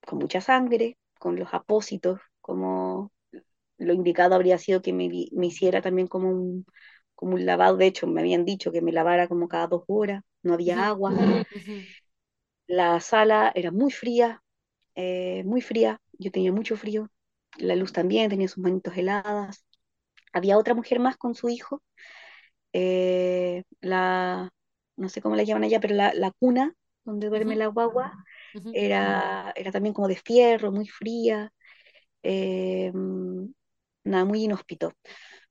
con 0.07 0.19
mucha 0.19 0.41
sangre, 0.41 0.99
con 1.19 1.37
los 1.39 1.53
apósitos, 1.55 2.21
como 2.41 3.13
lo 3.79 3.93
indicado 3.95 4.35
habría 4.35 4.59
sido 4.59 4.83
que 4.83 4.93
me, 4.93 5.09
me 5.33 5.47
hiciera 5.47 5.83
también 5.83 6.07
como 6.09 6.31
un, 6.31 6.67
como 7.15 7.35
un 7.35 7.47
lavado, 7.47 7.77
de 7.77 7.87
hecho 7.87 8.07
me 8.07 8.21
habían 8.21 8.45
dicho 8.45 8.73
que 8.73 8.83
me 8.83 8.93
lavara 8.93 9.29
como 9.29 9.49
cada 9.49 9.67
dos 9.69 9.85
horas, 9.89 10.23
no 10.43 10.55
había 10.55 10.87
agua. 10.89 11.17
La 12.67 13.01
sala 13.01 13.53
era 13.55 13.71
muy 13.71 13.91
fría, 13.93 14.43
eh, 14.97 15.45
muy 15.45 15.61
fría, 15.63 16.01
yo 16.19 16.31
tenía 16.33 16.53
mucho 16.53 16.77
frío, 16.77 17.11
la 17.59 17.77
luz 17.77 17.93
también 17.93 18.31
tenía 18.31 18.49
sus 18.49 18.59
manitos 18.59 18.97
heladas. 18.97 19.65
Había 20.33 20.59
otra 20.59 20.75
mujer 20.75 21.01
más 21.01 21.17
con 21.19 21.35
su 21.35 21.49
hijo, 21.51 21.83
eh, 22.75 23.65
la, 23.81 24.51
no 24.97 25.09
sé 25.11 25.23
cómo 25.23 25.37
la 25.37 25.45
llaman 25.45 25.65
allá, 25.65 25.81
pero 25.81 25.95
la, 25.97 26.15
la 26.15 26.33
cuna 26.33 26.75
donde 27.05 27.29
duerme 27.29 27.57
Ujú, 27.57 27.57
la 27.57 27.69
guagua 27.69 28.13
era, 28.73 29.53
era 29.57 29.73
también 29.73 29.95
como 29.95 30.09
de 30.09 30.17
fierro, 30.17 30.73
muy 30.73 30.89
fría, 30.89 31.53
eh, 32.23 32.93
nada, 34.07 34.25
muy 34.25 34.45
inhóspito. 34.45 34.93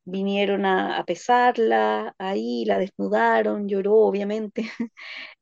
Vinieron 0.05 0.65
a, 0.65 0.97
a, 0.97 1.03
pesarla, 1.05 2.13
ahí 2.17 2.65
la 2.65 2.77
desnudaron, 2.79 3.67
lloró 3.67 3.95
obviamente, 3.95 4.63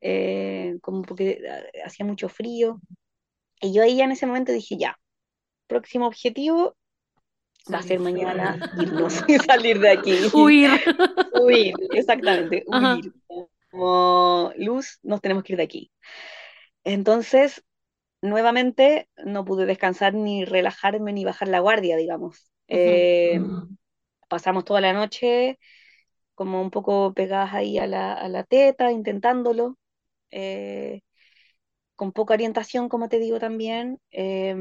eh, 0.01 0.77
como 0.81 1.03
porque 1.03 1.41
hacía 1.85 2.05
mucho 2.05 2.29
frío. 2.29 2.79
Y 3.61 3.73
yo 3.73 3.83
ahí 3.83 3.97
ya 3.97 4.05
en 4.05 4.11
ese 4.11 4.25
momento 4.25 4.51
dije, 4.51 4.77
ya, 4.77 4.97
próximo 5.67 6.07
objetivo 6.07 6.75
va 7.73 7.79
a 7.79 7.83
ser 7.83 7.99
mañana 7.99 8.57
irnos 8.79 9.23
y 9.27 9.37
salir 9.39 9.79
de 9.79 9.89
aquí. 9.89 10.13
Huir. 10.33 10.71
huir, 11.39 11.73
exactamente, 11.91 12.63
Ajá. 12.71 12.95
huir. 12.95 13.13
Como 13.69 14.51
luz, 14.57 14.99
nos 15.01 15.19
tenemos 15.19 15.43
que 15.43 15.53
ir 15.53 15.57
de 15.57 15.63
aquí. 15.63 15.91
Entonces, 16.83 17.63
nuevamente, 18.21 19.09
no 19.25 19.45
pude 19.45 19.65
descansar 19.65 20.13
ni 20.13 20.45
relajarme 20.45 21.11
ni 21.11 21.25
bajar 21.25 21.47
la 21.47 21.59
guardia, 21.59 21.97
digamos. 21.97 22.52
Eh, 22.67 23.41
pasamos 24.29 24.65
toda 24.65 24.81
la 24.81 24.93
noche 24.93 25.59
como 26.35 26.61
un 26.61 26.71
poco 26.71 27.13
pegadas 27.13 27.53
ahí 27.53 27.77
a 27.77 27.87
la, 27.87 28.13
a 28.13 28.27
la 28.29 28.43
teta, 28.43 28.91
intentándolo. 28.91 29.77
Eh, 30.31 31.01
con 31.95 32.11
poca 32.11 32.33
orientación, 32.33 32.89
como 32.89 33.09
te 33.09 33.19
digo 33.19 33.39
también. 33.39 33.99
Eh, 34.11 34.55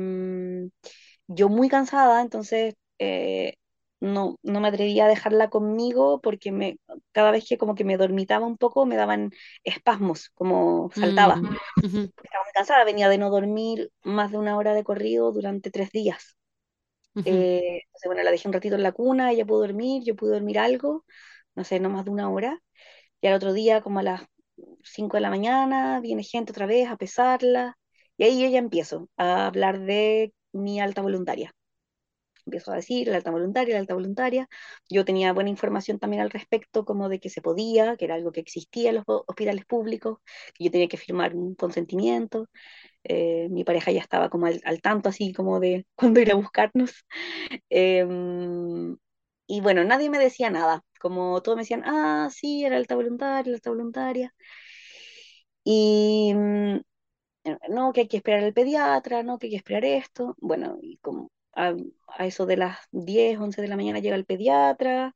yo 1.27 1.49
muy 1.49 1.69
cansada, 1.69 2.21
entonces 2.21 2.75
eh, 2.99 3.55
no, 4.01 4.37
no 4.43 4.61
me 4.61 4.69
atrevía 4.69 5.07
a 5.07 5.09
dejarla 5.09 5.49
conmigo 5.51 6.21
porque 6.21 6.53
me, 6.53 6.79
cada 7.13 7.31
vez 7.31 7.47
que 7.49 7.59
como 7.59 7.75
que 7.75 7.85
me 7.85 7.97
dormitaba 7.97 8.47
un 8.47 8.57
poco 8.59 8.87
me 8.87 8.97
daban 8.97 9.31
espasmos, 9.65 10.31
como 10.35 10.91
saltaba. 10.95 11.37
Mm. 11.37 11.57
Estaba 12.23 12.45
muy 12.45 12.53
cansada, 12.55 12.85
venía 12.85 13.09
de 13.09 13.19
no 13.19 13.31
dormir 13.31 13.91
más 14.03 14.31
de 14.33 14.39
una 14.39 14.57
hora 14.57 14.75
de 14.75 14.85
corrido 14.85 15.33
durante 15.33 15.71
tres 15.71 15.91
días. 15.91 16.37
Eh, 17.25 17.83
entonces, 17.87 18.07
bueno, 18.07 18.23
la 18.23 18.31
dejé 18.31 18.49
un 18.49 18.55
ratito 18.55 18.77
en 18.77 18.83
la 18.83 18.93
cuna, 18.93 19.33
ella 19.33 19.45
pudo 19.47 19.61
dormir, 19.61 20.03
yo 20.05 20.17
pude 20.17 20.33
dormir 20.35 20.59
algo, 20.59 21.05
no 21.55 21.65
sé, 21.65 21.81
no 21.81 21.91
más 21.91 22.05
de 22.05 22.11
una 22.11 22.31
hora. 22.31 22.61
Y 23.21 23.29
al 23.29 23.35
otro 23.35 23.53
día, 23.55 23.83
como 23.83 24.01
a 24.01 24.03
las 24.05 24.23
5 24.85 25.17
de 25.19 25.23
la 25.23 25.31
mañana, 25.31 26.01
viene 26.01 26.23
gente 26.25 26.53
otra 26.53 26.67
vez 26.67 26.89
a 26.89 26.97
pesarla. 26.97 27.79
Y 28.19 28.25
ahí 28.25 28.53
yo 28.53 28.59
empiezo 28.59 29.09
a 29.17 29.47
hablar 29.49 29.81
de 29.81 30.35
mi 30.53 30.81
alta 30.81 31.03
voluntaria. 31.03 31.53
Empiezo 32.47 32.73
a 32.73 32.77
decir 32.77 33.09
la 33.09 33.17
alta 33.17 33.31
voluntaria, 33.31 33.75
la 33.75 33.81
alta 33.81 33.95
voluntaria. 33.95 34.49
Yo 34.89 35.05
tenía 35.05 35.33
buena 35.33 35.51
información 35.51 35.99
también 35.99 36.23
al 36.23 36.31
respecto, 36.31 36.85
como 36.85 37.09
de 37.09 37.21
que 37.21 37.31
se 37.31 37.43
podía, 37.43 37.97
que 37.97 38.05
era 38.07 38.15
algo 38.17 38.33
que 38.33 38.41
existía 38.41 38.91
en 38.91 38.97
los 38.97 39.05
hospitales 39.07 39.65
públicos, 39.65 40.19
que 40.55 40.65
yo 40.65 40.71
tenía 40.71 40.89
que 40.89 40.97
firmar 40.97 41.35
un 41.35 41.55
consentimiento. 41.55 42.49
Eh, 43.05 43.49
mi 43.51 43.65
pareja 43.65 43.93
ya 43.93 44.01
estaba 44.01 44.31
como 44.31 44.47
al, 44.47 44.61
al, 44.65 44.81
tanto, 44.83 45.09
así 45.11 45.33
como 45.33 45.61
de 45.61 45.87
cuándo 45.97 46.21
ir 46.21 46.33
a 46.33 46.37
buscarnos. 46.37 46.93
Eh, 47.71 48.07
y 49.47 49.61
bueno, 49.61 49.85
nadie 49.85 50.11
me 50.11 50.19
decía 50.19 50.51
nada, 50.51 50.85
como 51.01 51.43
todos 51.43 51.57
me 51.57 51.63
decían, 51.63 51.83
ah, 51.85 52.29
sí, 52.33 52.65
era 52.65 52.77
alta 52.77 52.95
voluntaria, 52.95 53.51
la 53.51 53.57
alta 53.57 53.71
voluntaria. 53.71 54.35
Y 55.65 56.33
no, 57.69 57.93
que 57.93 58.03
hay 58.03 58.09
que 58.09 58.19
esperar 58.19 58.45
al 58.45 58.53
pediatra, 58.55 59.23
no, 59.23 59.39
que 59.39 59.47
hay 59.47 59.51
que 59.53 59.57
esperar 59.57 59.85
esto. 59.85 60.35
Bueno, 60.39 60.79
y 60.81 60.99
como 60.99 61.31
a, 61.55 61.75
eso 62.21 62.47
de 62.47 62.57
las 62.57 62.79
10, 62.93 63.39
11 63.39 63.63
de 63.63 63.69
la 63.69 63.77
mañana 63.77 64.01
llega 64.01 64.17
el 64.17 64.27
pediatra, 64.27 65.15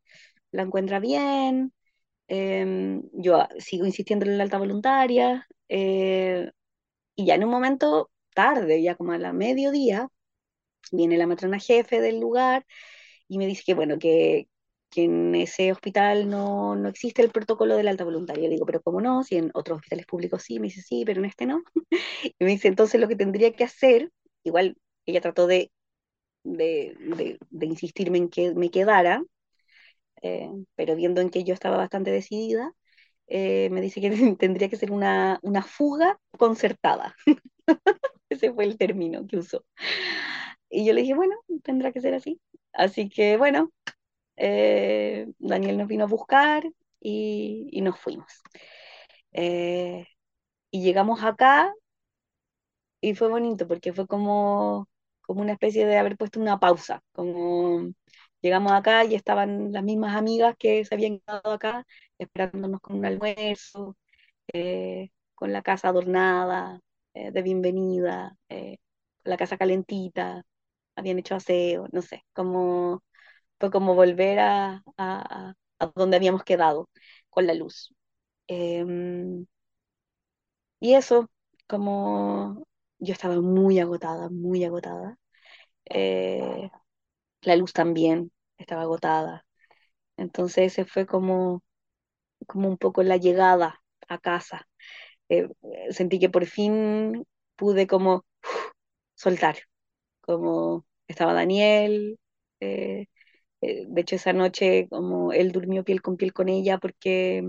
la 0.53 0.63
encuentra 0.63 1.01
bien, 1.01 1.73
eh, 2.29 3.01
yo 3.13 3.47
sigo 3.59 3.87
insistiendo 3.87 4.27
en 4.27 4.39
la 4.39 4.45
alta 4.45 4.59
voluntaria, 4.59 5.47
eh, 5.69 6.51
y 7.17 7.27
ya 7.27 7.35
en 7.37 7.45
un 7.45 7.51
momento 7.51 8.11
tarde, 8.35 8.83
ya 8.83 8.97
como 8.97 9.13
a 9.13 9.19
la 9.19 9.33
mediodía, 9.33 10.09
viene 10.93 11.17
la 11.19 11.27
matrona 11.27 11.59
jefe 11.59 12.01
del 12.01 12.21
lugar 12.21 12.67
y 13.29 13.39
me 13.39 13.47
dice 13.47 13.63
que, 13.67 13.75
bueno, 13.75 13.99
que, 13.99 14.49
que 14.91 15.05
en 15.05 15.35
ese 15.35 15.73
hospital 15.73 16.29
no, 16.31 16.77
no 16.77 16.89
existe 16.89 17.23
el 17.23 17.31
protocolo 17.31 17.77
del 17.77 17.89
alta 17.89 18.05
voluntaria. 18.05 18.45
Yo 18.45 18.51
digo, 18.51 18.67
pero 18.67 18.83
¿cómo 18.83 19.01
no? 19.01 19.25
Si 19.25 19.37
en 19.37 19.51
otros 19.55 19.77
hospitales 19.79 20.07
públicos 20.07 20.43
sí, 20.43 20.61
me 20.61 20.69
dice, 20.69 20.83
sí, 20.83 21.05
pero 21.07 21.21
en 21.21 21.27
este 21.27 21.47
no. 21.47 21.63
y 22.25 22.45
me 22.45 22.51
dice, 22.51 22.69
entonces 22.69 23.01
lo 23.01 23.09
que 23.09 23.17
tendría 23.17 23.53
que 23.53 23.65
hacer, 23.65 24.11
igual 24.45 24.77
ella 25.07 25.21
trató 25.21 25.47
de, 25.47 25.73
de, 26.47 27.39
de, 27.51 27.67
insistirme 27.67 28.19
en 28.19 28.29
que 28.29 28.55
me 28.55 28.71
quedara, 28.71 29.23
eh, 30.23 30.51
pero 30.77 30.97
viendo 30.97 31.21
en 31.21 31.31
que 31.31 31.45
yo 31.45 31.55
estaba 31.55 31.77
bastante 31.77 32.11
decidida, 32.11 32.73
eh, 33.29 33.69
me 33.71 33.81
dice 33.81 34.01
que 34.01 34.11
tendría 34.39 34.69
que 34.69 34.77
ser 34.77 34.93
una, 34.93 35.39
una 35.43 35.63
fuga 35.63 36.19
concertada. 36.39 37.15
Ese 38.31 38.53
fue 38.53 38.65
el 38.65 38.79
término 38.79 39.27
que 39.27 39.39
usó. 39.39 39.65
Y 40.71 40.85
yo 40.87 40.93
le 40.93 41.03
dije, 41.03 41.15
bueno, 41.15 41.37
tendrá 41.63 41.93
que 41.93 42.01
ser 42.01 42.15
así. 42.15 42.41
Así 42.73 43.09
que 43.09 43.37
bueno, 43.37 43.73
eh, 44.37 45.27
Daniel 45.39 45.79
nos 45.79 45.89
vino 45.89 46.05
a 46.05 46.09
buscar 46.09 46.65
y, 47.01 47.81
nos 47.83 47.99
fuimos. 47.99 48.43
Y 50.71 50.83
llegamos 50.83 51.23
acá 51.25 51.73
y 53.01 53.15
fue 53.15 53.29
bonito 53.29 53.67
porque 53.69 53.93
fue 53.93 54.07
como, 54.07 54.89
como 55.27 55.43
una 55.43 55.53
especie 55.53 55.87
de 55.87 55.99
haber 55.99 56.17
puesto 56.17 56.41
una 56.41 56.59
pausa, 56.61 57.03
como 57.13 57.91
llegamos 58.41 58.73
acá 58.73 59.05
y 59.05 59.15
estaban 59.15 59.73
las 59.73 59.83
mismas 59.85 60.17
amigas 60.17 60.55
que 60.59 60.85
se 60.85 60.95
habían 60.95 61.19
quedado 61.21 61.53
acá 61.53 61.85
esperándonos 62.19 62.81
con 62.81 62.97
un 62.99 63.07
almuerzo, 63.07 63.97
eh, 64.53 65.11
con 65.35 65.53
la 65.53 65.63
casa 65.63 65.89
adornada, 65.89 66.81
eh, 67.15 67.31
de 67.33 67.43
bienvenida, 67.43 68.37
eh, 68.49 68.79
la 69.25 69.37
casa 69.37 69.57
calentita, 69.59 70.43
habían 70.97 71.19
hecho 71.19 71.35
aseo, 71.37 71.89
no 71.93 72.03
sé, 72.03 72.25
como, 72.35 73.03
fue 73.61 73.71
como 73.71 73.95
volver 73.95 74.41
a, 74.41 74.83
a, 74.99 75.55
a 75.81 75.87
donde 75.97 76.17
habíamos 76.17 76.45
quedado 76.45 76.91
con 77.31 77.47
la 77.47 77.55
luz. 77.55 77.95
Em, 78.49 79.47
y 80.81 80.95
eso, 80.95 81.31
como 81.67 82.67
yo 82.99 83.13
estaba 83.13 83.41
muy 83.41 83.79
agotada, 83.81 84.29
muy 84.31 84.65
agotada. 84.65 85.19
Eh, 85.87 86.71
la 87.43 87.57
luz 87.57 87.73
también 87.73 88.33
estaba 88.59 88.83
agotada. 88.83 89.47
Entonces 90.19 90.73
ese 90.75 90.85
fue 90.87 91.07
como, 91.07 91.63
como 92.47 92.69
un 92.69 92.79
poco 92.79 93.03
la 93.03 93.17
llegada 93.17 93.83
a 94.09 94.19
casa. 94.19 94.69
Eh, 95.29 95.49
sentí 95.91 96.19
que 96.21 96.31
por 96.31 96.47
fin 96.47 97.27
pude 97.57 97.87
como 97.87 98.27
soltar, 99.17 99.59
como 100.23 100.87
estaba 101.09 101.35
Daniel. 101.35 102.19
eh, 103.61 103.87
de 103.89 104.01
hecho, 104.01 104.17
esa 104.17 104.33
noche 104.33 104.89
como 104.91 105.33
él 105.33 105.53
durmió 105.53 105.85
piel 105.85 106.03
con 106.03 106.17
piel 106.17 106.33
con 106.33 106.49
ella 106.49 106.79
porque 106.79 107.43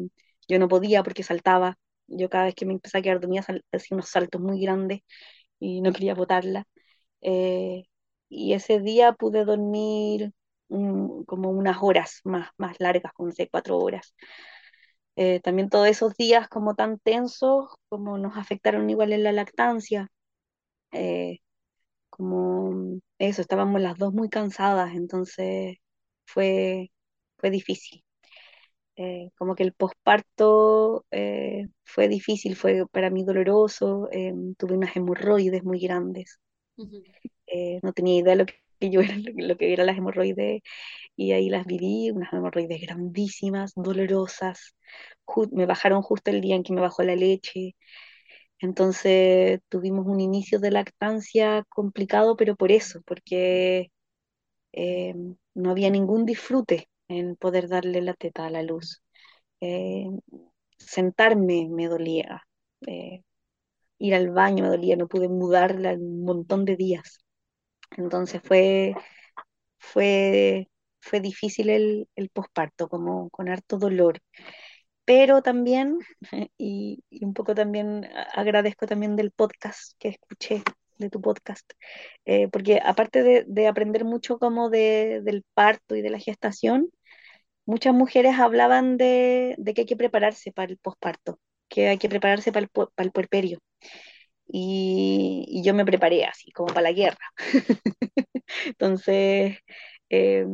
yo 0.47 0.59
no 0.59 0.67
podía, 0.67 1.03
porque 1.03 1.23
saltaba. 1.23 1.77
Yo 2.07 2.29
cada 2.29 2.45
vez 2.45 2.55
que 2.55 2.65
me 2.65 2.73
empezaba 2.73 2.99
a 3.01 3.03
quedar 3.03 3.19
dormida 3.19 3.45
hacía 3.73 3.95
unos 3.95 4.09
saltos 4.09 4.39
muy 4.41 4.61
grandes 4.61 5.01
y 5.59 5.81
no 5.81 5.91
quería 5.93 6.15
botarla. 6.15 6.65
Eh, 7.21 7.85
y 8.29 8.53
ese 8.53 8.79
día 8.81 9.13
pude 9.13 9.45
dormir 9.45 10.33
mm, 10.69 11.23
como 11.25 11.51
unas 11.51 11.77
horas 11.81 12.21
más, 12.25 12.49
más 12.57 12.77
largas, 12.79 13.13
como 13.13 13.29
no 13.29 13.35
sé, 13.35 13.49
cuatro 13.51 13.77
horas. 13.79 14.15
Eh, 15.15 15.39
también 15.41 15.69
todos 15.69 15.87
esos 15.87 16.15
días 16.15 16.47
como 16.49 16.75
tan 16.75 16.99
tensos, 16.99 17.69
como 17.89 18.17
nos 18.17 18.37
afectaron 18.37 18.89
igual 18.89 19.13
en 19.13 19.23
la 19.23 19.31
lactancia, 19.31 20.09
eh, 20.93 21.39
como 22.11 22.99
eso, 23.19 23.41
estábamos 23.41 23.81
las 23.81 23.97
dos 23.99 24.13
muy 24.13 24.29
cansadas, 24.29 24.95
entonces 24.95 25.77
fue, 26.25 26.91
fue 27.39 27.51
difícil. 27.51 28.03
Eh, 28.97 29.29
como 29.37 29.53
que 29.55 29.61
el 29.63 29.73
posparto 29.73 31.05
eh, 31.11 31.67
fue 31.85 32.07
difícil, 32.07 32.55
fue 32.55 32.87
para 32.87 33.11
mí 33.11 33.23
doloroso, 33.23 34.09
eh, 34.11 34.33
tuve 34.57 34.75
unas 34.75 34.95
hemorroides 34.95 35.63
muy 35.63 35.79
grandes, 35.79 36.39
no 37.83 37.93
tenía 37.93 38.19
idea 38.19 38.33
de 38.35 38.39
lo 38.39 38.45
que 38.45 38.55
yo 38.91 39.01
era, 39.01 39.15
lo 39.35 39.57
que 39.57 39.73
eran 39.73 39.87
las 39.87 39.97
hemorroides 39.97 40.61
y 41.15 41.31
ahí 41.33 41.49
las 41.49 41.65
viví, 41.65 42.11
unas 42.11 42.33
hemorroides 42.33 42.81
grandísimas, 42.81 43.73
dolorosas, 43.75 44.75
me 45.51 45.65
bajaron 45.67 46.01
justo 46.01 46.31
el 46.31 46.41
día 46.41 46.55
en 46.55 46.63
que 46.63 46.73
me 46.73 46.81
bajó 46.81 47.03
la 47.03 47.15
leche, 47.15 47.75
entonces 48.59 49.61
tuvimos 49.69 50.07
un 50.07 50.21
inicio 50.21 50.59
de 50.59 50.71
lactancia 50.71 51.63
complicado, 51.69 52.37
pero 52.37 52.55
por 52.55 52.71
eso, 52.71 53.01
porque 53.05 53.91
no 55.55 55.71
había 55.71 55.89
ningún 55.89 56.25
disfrute 56.25 56.87
en 57.07 57.35
poder 57.35 57.67
darle 57.67 58.01
la 58.01 58.13
teta 58.13 58.45
a 58.45 58.49
la 58.49 58.63
luz. 58.63 59.01
Eh, 59.61 60.07
sentarme 60.77 61.67
me 61.69 61.87
dolía, 61.87 62.43
eh, 62.87 63.21
ir 63.99 64.15
al 64.15 64.31
baño 64.31 64.63
me 64.63 64.69
dolía, 64.69 64.95
no 64.95 65.07
pude 65.07 65.29
mudarla 65.29 65.93
un 65.93 66.23
montón 66.23 66.65
de 66.65 66.75
días. 66.75 67.19
Entonces 67.97 68.41
fue, 68.43 68.95
fue, 69.79 70.69
fue 71.01 71.21
difícil 71.21 71.69
el, 71.69 72.09
el 72.15 72.29
posparto, 72.29 72.89
como 72.89 73.29
con 73.31 73.49
harto 73.49 73.77
dolor. 73.77 74.19
Pero 75.05 75.41
también, 75.41 75.99
y, 76.57 77.03
un 77.21 77.33
poco 77.33 77.55
también 77.55 78.09
agradezco 78.33 78.87
también 78.87 79.15
del 79.15 79.31
podcast 79.31 79.93
que 79.99 80.09
escuché, 80.09 80.63
de 80.97 81.09
tu 81.09 81.21
podcast, 81.21 81.71
eh, 82.25 82.47
porque 82.49 82.81
aparte 82.83 83.23
de, 83.23 83.45
de 83.47 83.67
aprender 83.67 84.03
mucho 84.05 84.39
como 84.39 84.69
de, 84.69 85.21
del 85.23 85.43
parto 85.53 85.95
y 85.95 86.01
de 86.01 86.09
la 86.09 86.19
gestación, 86.19 86.89
muchas 87.67 87.95
mujeres 87.95 88.39
hablaban 88.39 88.97
de, 88.97 89.55
de 89.59 89.75
que 89.75 89.83
hay 89.83 89.87
que 89.87 89.97
prepararse 89.97 90.53
para 90.53 90.71
el 90.73 90.79
posparto, 90.79 91.39
que 91.69 91.89
hay 91.89 91.99
que 91.99 92.09
prepararse 92.09 92.53
para 92.53 92.65
el, 92.65 92.69
para 92.71 93.05
el 93.07 93.13
puerperio. 93.13 93.59
Y, 94.47 95.45
y 95.49 95.63
yo 95.63 95.73
me 95.73 95.85
preparé 95.85 96.25
así, 96.25 96.51
como 96.51 96.67
para 96.69 96.81
la 96.83 96.91
guerra. 96.93 97.17
Entonces, 98.65 99.57
eh, 100.09 100.45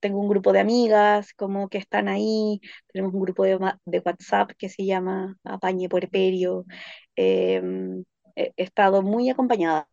tengo 0.00 0.20
un 0.20 0.28
grupo 0.28 0.52
de 0.52 0.60
amigas 0.60 1.32
como 1.34 1.68
que 1.68 1.78
están 1.78 2.08
ahí, 2.08 2.60
tenemos 2.92 3.14
un 3.14 3.20
grupo 3.22 3.44
de, 3.44 3.58
de 3.86 3.98
WhatsApp 4.04 4.52
que 4.58 4.68
se 4.68 4.84
llama 4.86 5.36
Apañe 5.44 5.88
Puerperio. 5.88 6.64
Eh, 7.16 7.62
he 8.36 8.52
estado 8.56 9.02
muy 9.02 9.28
acompañada 9.30 9.88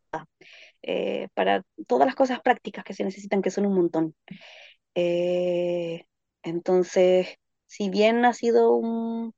eh, 0.83 1.27
para 1.33 1.63
todas 1.87 2.05
las 2.07 2.15
cosas 2.15 2.41
prácticas 2.41 2.83
que 2.85 2.93
se 2.93 3.03
necesitan, 3.05 3.41
que 3.41 3.51
son 3.51 3.65
un 3.65 3.75
montón. 3.75 4.15
Entonces, 6.43 7.27
si 7.67 7.89
bien 7.89 8.25
ha 8.25 8.33
sido 8.33 8.73
un, 8.75 9.33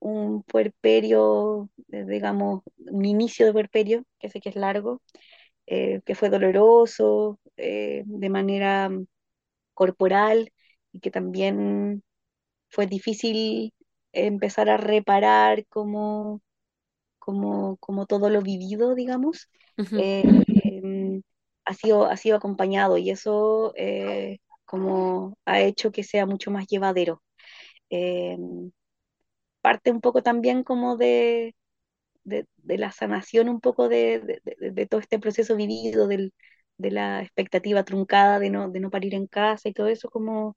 un 0.00 0.42
puerperio, 0.44 1.70
eh, 1.92 2.04
digamos, 2.06 2.62
un 2.78 3.04
inicio 3.06 3.46
de 3.46 3.52
puerperio, 3.54 4.04
que 4.18 4.30
sé 4.30 4.40
que 4.40 4.50
es 4.50 4.56
largo, 4.56 5.02
eh, 5.66 6.02
que 6.06 6.14
fue 6.16 6.30
doloroso 6.30 7.40
eh, 7.56 8.04
de 8.06 8.30
manera 8.30 8.90
corporal 9.74 10.52
y 10.92 11.00
que 11.00 11.10
también 11.10 12.02
fue 12.70 12.86
difícil 12.86 13.74
empezar 14.12 14.68
a 14.70 14.76
reparar 14.78 15.66
como, 15.68 16.42
como, 17.18 17.76
como 17.78 18.06
todo 18.06 18.30
lo 18.30 18.42
vivido, 18.42 18.94
digamos, 18.94 19.48
eh, 19.94 20.24
ha 21.64 21.74
sido, 21.74 22.06
ha 22.06 22.16
sido 22.16 22.36
acompañado 22.36 22.98
y 22.98 23.10
eso 23.10 23.72
eh, 23.76 24.38
como 24.66 25.38
ha 25.46 25.60
hecho 25.62 25.92
que 25.92 26.04
sea 26.04 26.26
mucho 26.26 26.50
más 26.52 26.66
llevadero. 26.68 27.22
Em, 27.90 28.72
parte 29.60 29.90
un 29.90 30.00
poco 30.00 30.22
también 30.22 30.62
como 30.64 30.96
de, 30.96 31.54
de, 32.24 32.46
de 32.58 32.78
la 32.78 32.92
sanación 32.92 33.48
un 33.48 33.60
poco 33.60 33.88
de- 33.88 34.20
de 34.72 34.86
todo 34.86 35.00
este 35.00 35.18
proceso 35.18 35.56
vivido, 35.56 36.08
del, 36.08 36.32
de 36.78 36.90
la 36.90 37.22
expectativa 37.22 37.84
truncada 37.84 38.38
de 38.40 38.50
no, 38.50 38.70
de 38.70 38.80
no 38.80 38.90
parir 38.90 39.14
en 39.14 39.26
casa 39.26 39.68
y 39.68 39.74
todo 39.74 39.88
eso, 39.88 40.10
como 40.10 40.56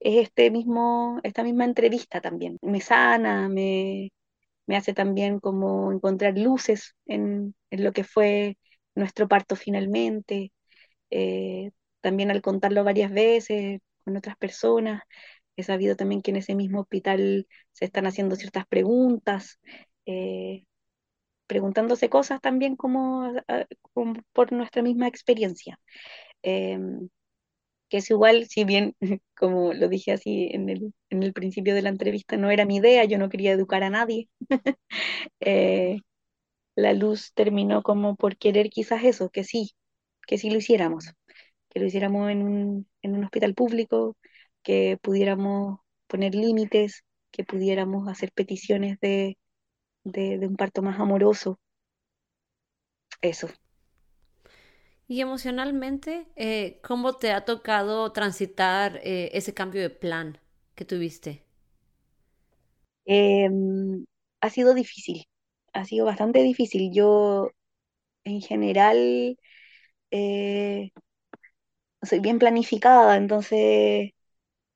es 0.00 0.16
este 0.28 0.50
mismo, 0.50 1.20
esta 1.24 1.42
misma 1.44 1.64
entrevista 1.64 2.20
también. 2.20 2.58
Me 2.62 2.80
sana, 2.80 3.48
me, 3.48 4.12
me 4.66 4.76
hace 4.76 4.94
también 4.94 5.40
como 5.40 5.92
encontrar 5.92 6.38
luces 6.38 6.94
en, 7.06 7.54
en 7.70 7.84
lo 7.84 7.92
que 7.92 8.04
fue 8.04 8.58
nuestro 8.94 9.28
parto 9.28 9.56
finalmente. 9.56 10.52
Eh, 11.10 11.70
también 12.00 12.30
al 12.30 12.42
contarlo 12.42 12.84
varias 12.84 13.12
veces 13.12 13.80
con 14.04 14.16
otras 14.16 14.36
personas, 14.36 15.02
he 15.56 15.62
sabido 15.62 15.96
también 15.96 16.22
que 16.22 16.30
en 16.32 16.38
ese 16.38 16.54
mismo 16.54 16.80
hospital 16.82 17.46
se 17.72 17.84
están 17.84 18.06
haciendo 18.06 18.36
ciertas 18.36 18.66
preguntas. 18.66 19.60
eh, 20.06 20.64
preguntándose 21.46 22.08
cosas 22.10 22.40
también 22.40 22.76
como, 22.76 23.24
ah, 23.48 23.66
como 23.94 24.14
por 24.32 24.52
nuestra 24.52 24.82
misma 24.82 25.08
experiencia. 25.08 25.78
Eh, 26.42 26.78
que 27.88 27.98
es 27.98 28.10
igual, 28.10 28.46
si 28.48 28.64
bien, 28.64 28.94
como 29.36 29.72
lo 29.74 29.88
dije 29.88 30.12
así 30.12 30.48
en 30.52 30.68
el, 30.68 30.94
en 31.10 31.22
el 31.22 31.32
principio 31.32 31.74
de 31.74 31.82
la 31.82 31.88
entrevista, 31.90 32.36
no 32.36 32.50
era 32.50 32.64
mi 32.66 32.76
idea, 32.76 33.04
yo 33.04 33.18
no 33.18 33.28
quería 33.28 33.52
educar 33.52 33.82
a 33.82 33.90
nadie, 33.90 34.28
eh, 35.40 35.98
la 36.76 36.92
luz 36.94 37.32
terminó 37.34 37.82
como 37.82 38.16
por 38.16 38.36
querer 38.38 38.70
quizás 38.70 39.04
eso, 39.04 39.30
que 39.30 39.44
sí, 39.44 39.72
que 40.26 40.38
sí 40.38 40.50
lo 40.50 40.58
hiciéramos, 40.58 41.06
que 41.70 41.80
lo 41.80 41.86
hiciéramos 41.86 42.30
en 42.30 42.42
un, 42.44 42.88
en 43.02 43.16
un 43.16 43.24
hospital 43.24 43.54
público, 43.54 44.16
que 44.64 44.98
pudiéramos 45.02 45.80
poner 46.08 46.34
límites, 46.36 47.04
que 47.32 47.44
pudiéramos 47.44 48.08
hacer 48.08 48.32
peticiones 48.32 48.98
de, 49.00 49.38
de, 50.04 50.38
de 50.38 50.46
un 50.48 50.56
parto 50.56 50.82
más 50.82 51.00
amoroso. 51.00 51.60
Eso. 53.22 53.48
Y 55.08 55.20
emocionalmente, 55.20 56.26
eh, 56.36 56.78
¿cómo 56.82 57.14
te 57.16 57.32
ha 57.32 57.44
tocado 57.44 58.12
transitar 58.12 59.00
eh, 59.02 59.30
ese 59.34 59.52
cambio 59.54 59.82
de 59.82 59.90
plan 59.90 60.38
que 60.76 60.84
tuviste? 60.84 61.44
Em, 63.06 64.04
ha 64.40 64.50
sido 64.50 64.74
difícil, 64.74 65.24
ha 65.72 65.84
sido 65.84 66.06
bastante 66.06 66.42
difícil. 66.42 66.92
Yo, 66.94 67.50
en 68.24 68.40
general, 68.42 69.38
eh, 70.12 70.90
soy 72.02 72.20
bien 72.20 72.38
planificada, 72.38 73.16
entonces, 73.16 74.10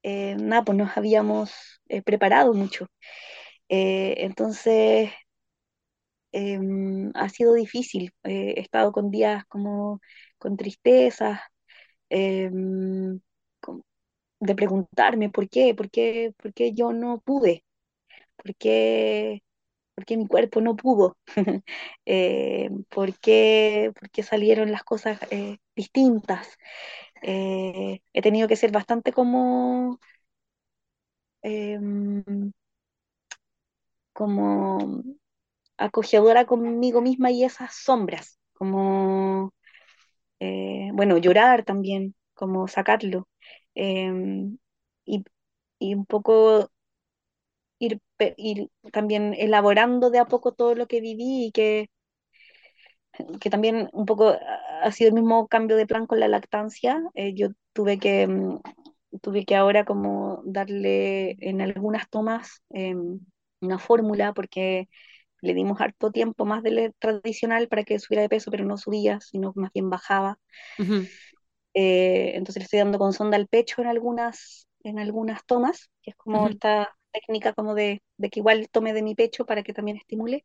eh, 0.04 0.36
nada, 0.40 0.64
pues 0.64 0.78
nos 0.78 0.96
habíamos 0.96 1.52
eh, 1.88 2.02
preparado 2.02 2.54
mucho. 2.54 2.88
Eh, 3.68 4.16
entonces, 4.18 5.10
em, 6.32 7.10
ha 7.14 7.28
sido 7.28 7.54
difícil. 7.54 8.12
Eh, 8.24 8.54
he 8.56 8.60
estado 8.60 8.92
con 8.92 9.10
días 9.10 9.44
como 9.46 10.00
con 10.38 10.56
tristezas, 10.56 11.40
em, 12.10 13.20
con- 13.60 13.82
de 14.40 14.54
preguntarme 14.56 15.30
por 15.30 15.48
qué, 15.50 15.74
por 15.74 15.90
qué, 15.90 16.34
por 16.38 16.54
qué 16.54 16.72
yo 16.74 16.92
no 16.92 17.20
pude, 17.20 17.64
por 18.36 18.54
qué, 18.56 19.42
por 19.94 20.04
qué 20.06 20.16
mi 20.18 20.26
cuerpo 20.28 20.60
no 20.62 20.76
pudo, 20.76 21.18
eh, 22.06 22.70
por 22.90 23.18
qué, 23.20 23.92
por 23.98 24.10
qué 24.10 24.22
salieron 24.24 24.72
las 24.72 24.84
cosas 24.84 25.20
distintas. 25.76 26.48
Eh, 27.26 28.00
he 28.12 28.22
tenido 28.22 28.48
que 28.48 28.56
ser 28.56 28.70
bastante 28.72 29.12
como, 29.12 29.98
em, 31.42 32.52
como 34.12 35.02
acogedora 35.78 36.46
conmigo 36.46 37.00
misma 37.02 37.30
y 37.30 37.44
esas 37.44 37.74
sombras, 37.76 38.38
como, 38.54 39.52
eh, 40.40 40.90
bueno, 40.94 41.18
llorar 41.18 41.64
también, 41.64 42.14
como 42.34 42.68
sacarlo, 42.68 43.28
em, 43.74 44.58
y, 45.06 45.24
y 45.80 45.94
un 45.94 46.06
poco 46.06 46.70
ir, 47.78 48.00
ir 48.36 48.68
también 48.92 49.32
elaborando 49.34 50.10
de 50.10 50.18
a 50.18 50.24
poco 50.26 50.52
todo 50.52 50.74
lo 50.74 50.86
que 50.88 51.00
viví 51.00 51.46
y 51.46 51.52
que, 51.52 51.88
que 53.40 53.50
también 53.50 53.88
un 53.92 54.06
poco 54.06 54.34
ha 54.82 54.92
sido 54.92 55.08
el 55.08 55.14
mismo 55.14 55.48
cambio 55.48 55.76
de 55.76 55.86
plan 55.86 56.06
con 56.06 56.20
la 56.20 56.28
lactancia. 56.28 57.02
Eh, 57.14 57.34
yo 57.34 57.48
tuve 57.72 57.98
que, 57.98 58.26
mm, 58.26 58.60
tuve 59.22 59.44
que 59.44 59.56
ahora 59.56 59.84
como 59.84 60.42
darle 60.46 61.36
en 61.40 61.60
algunas 61.60 62.08
tomas 62.10 62.62
em, 62.70 63.20
una 63.60 63.78
fórmula 63.78 64.32
porque 64.34 64.88
le 65.42 65.54
dimos 65.54 65.80
harto 65.80 66.10
tiempo 66.12 66.44
más 66.46 66.62
del 66.62 66.94
tradicional 66.98 67.68
para 67.68 67.84
que 67.84 67.98
subiera 68.00 68.22
de 68.22 68.28
peso, 68.30 68.50
pero 68.50 68.64
no 68.64 68.78
subía, 68.78 69.20
sino 69.20 69.52
más 69.56 69.72
bien 69.74 69.90
bajaba. 69.90 70.38
Eh, 71.74 72.32
entonces 72.36 72.60
le 72.62 72.64
estoy 72.64 72.78
dando 72.80 72.98
con 72.98 73.12
sonda 73.12 73.36
al 73.36 73.48
pecho 73.48 73.82
en 73.82 73.88
algunas, 73.88 74.68
en 74.84 74.98
algunas 74.98 75.44
tomas, 75.46 75.90
que 76.02 76.10
es 76.10 76.16
como 76.16 76.46
ujú, 76.46 76.48
esta 76.48 76.96
técnica 77.14 77.54
como 77.54 77.74
de, 77.76 78.02
de 78.18 78.30
que 78.30 78.40
igual 78.40 78.68
tome 78.70 78.94
de 78.94 79.02
mi 79.04 79.16
pecho 79.16 79.46
para 79.46 79.64
que 79.64 79.74
también 79.74 79.98
estimule. 79.98 80.44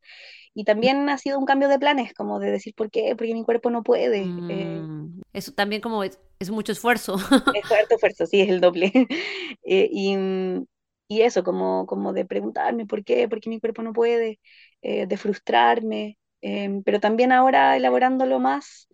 Y 0.56 0.66
también 0.66 1.10
ha 1.10 1.18
sido 1.20 1.40
un 1.40 1.46
cambio 1.46 1.70
de 1.70 1.80
planes, 1.80 2.14
como 2.16 2.40
de 2.40 2.52
decir, 2.52 2.76
¿por 2.76 2.92
qué? 2.92 3.16
Porque 3.18 3.34
mi 3.36 3.44
cuerpo 3.46 3.72
no 3.72 3.84
puede. 3.84 4.36
Eh, 4.48 4.86
Mm, 4.86 5.22
eso 5.34 5.52
también 5.54 5.82
como 5.82 6.04
es, 6.04 6.20
es 6.40 6.50
mucho 6.52 6.72
esfuerzo. 6.72 7.16
es 7.52 7.72
harto 7.72 7.96
esfuerzo, 7.96 8.26
sí, 8.26 8.42
es 8.42 8.50
el 8.50 8.62
doble. 8.62 8.92
Eh, 9.64 9.90
y, 9.92 10.16
mm, 10.18 10.66
y 11.08 11.22
eso, 11.22 11.44
como, 11.44 11.86
como 11.86 12.14
de 12.14 12.26
preguntarme 12.26 12.86
por 12.88 13.04
qué, 13.04 13.28
por 13.30 13.40
qué 13.42 13.50
mi 13.50 13.60
cuerpo 13.60 13.82
no 13.84 13.94
puede, 13.94 14.40
eh, 14.82 15.06
de 15.08 15.18
frustrarme, 15.18 16.18
em, 16.42 16.82
pero 16.84 17.00
también 17.00 17.32
ahora 17.32 17.76
elaborándolo 17.78 18.40
más, 18.40 18.88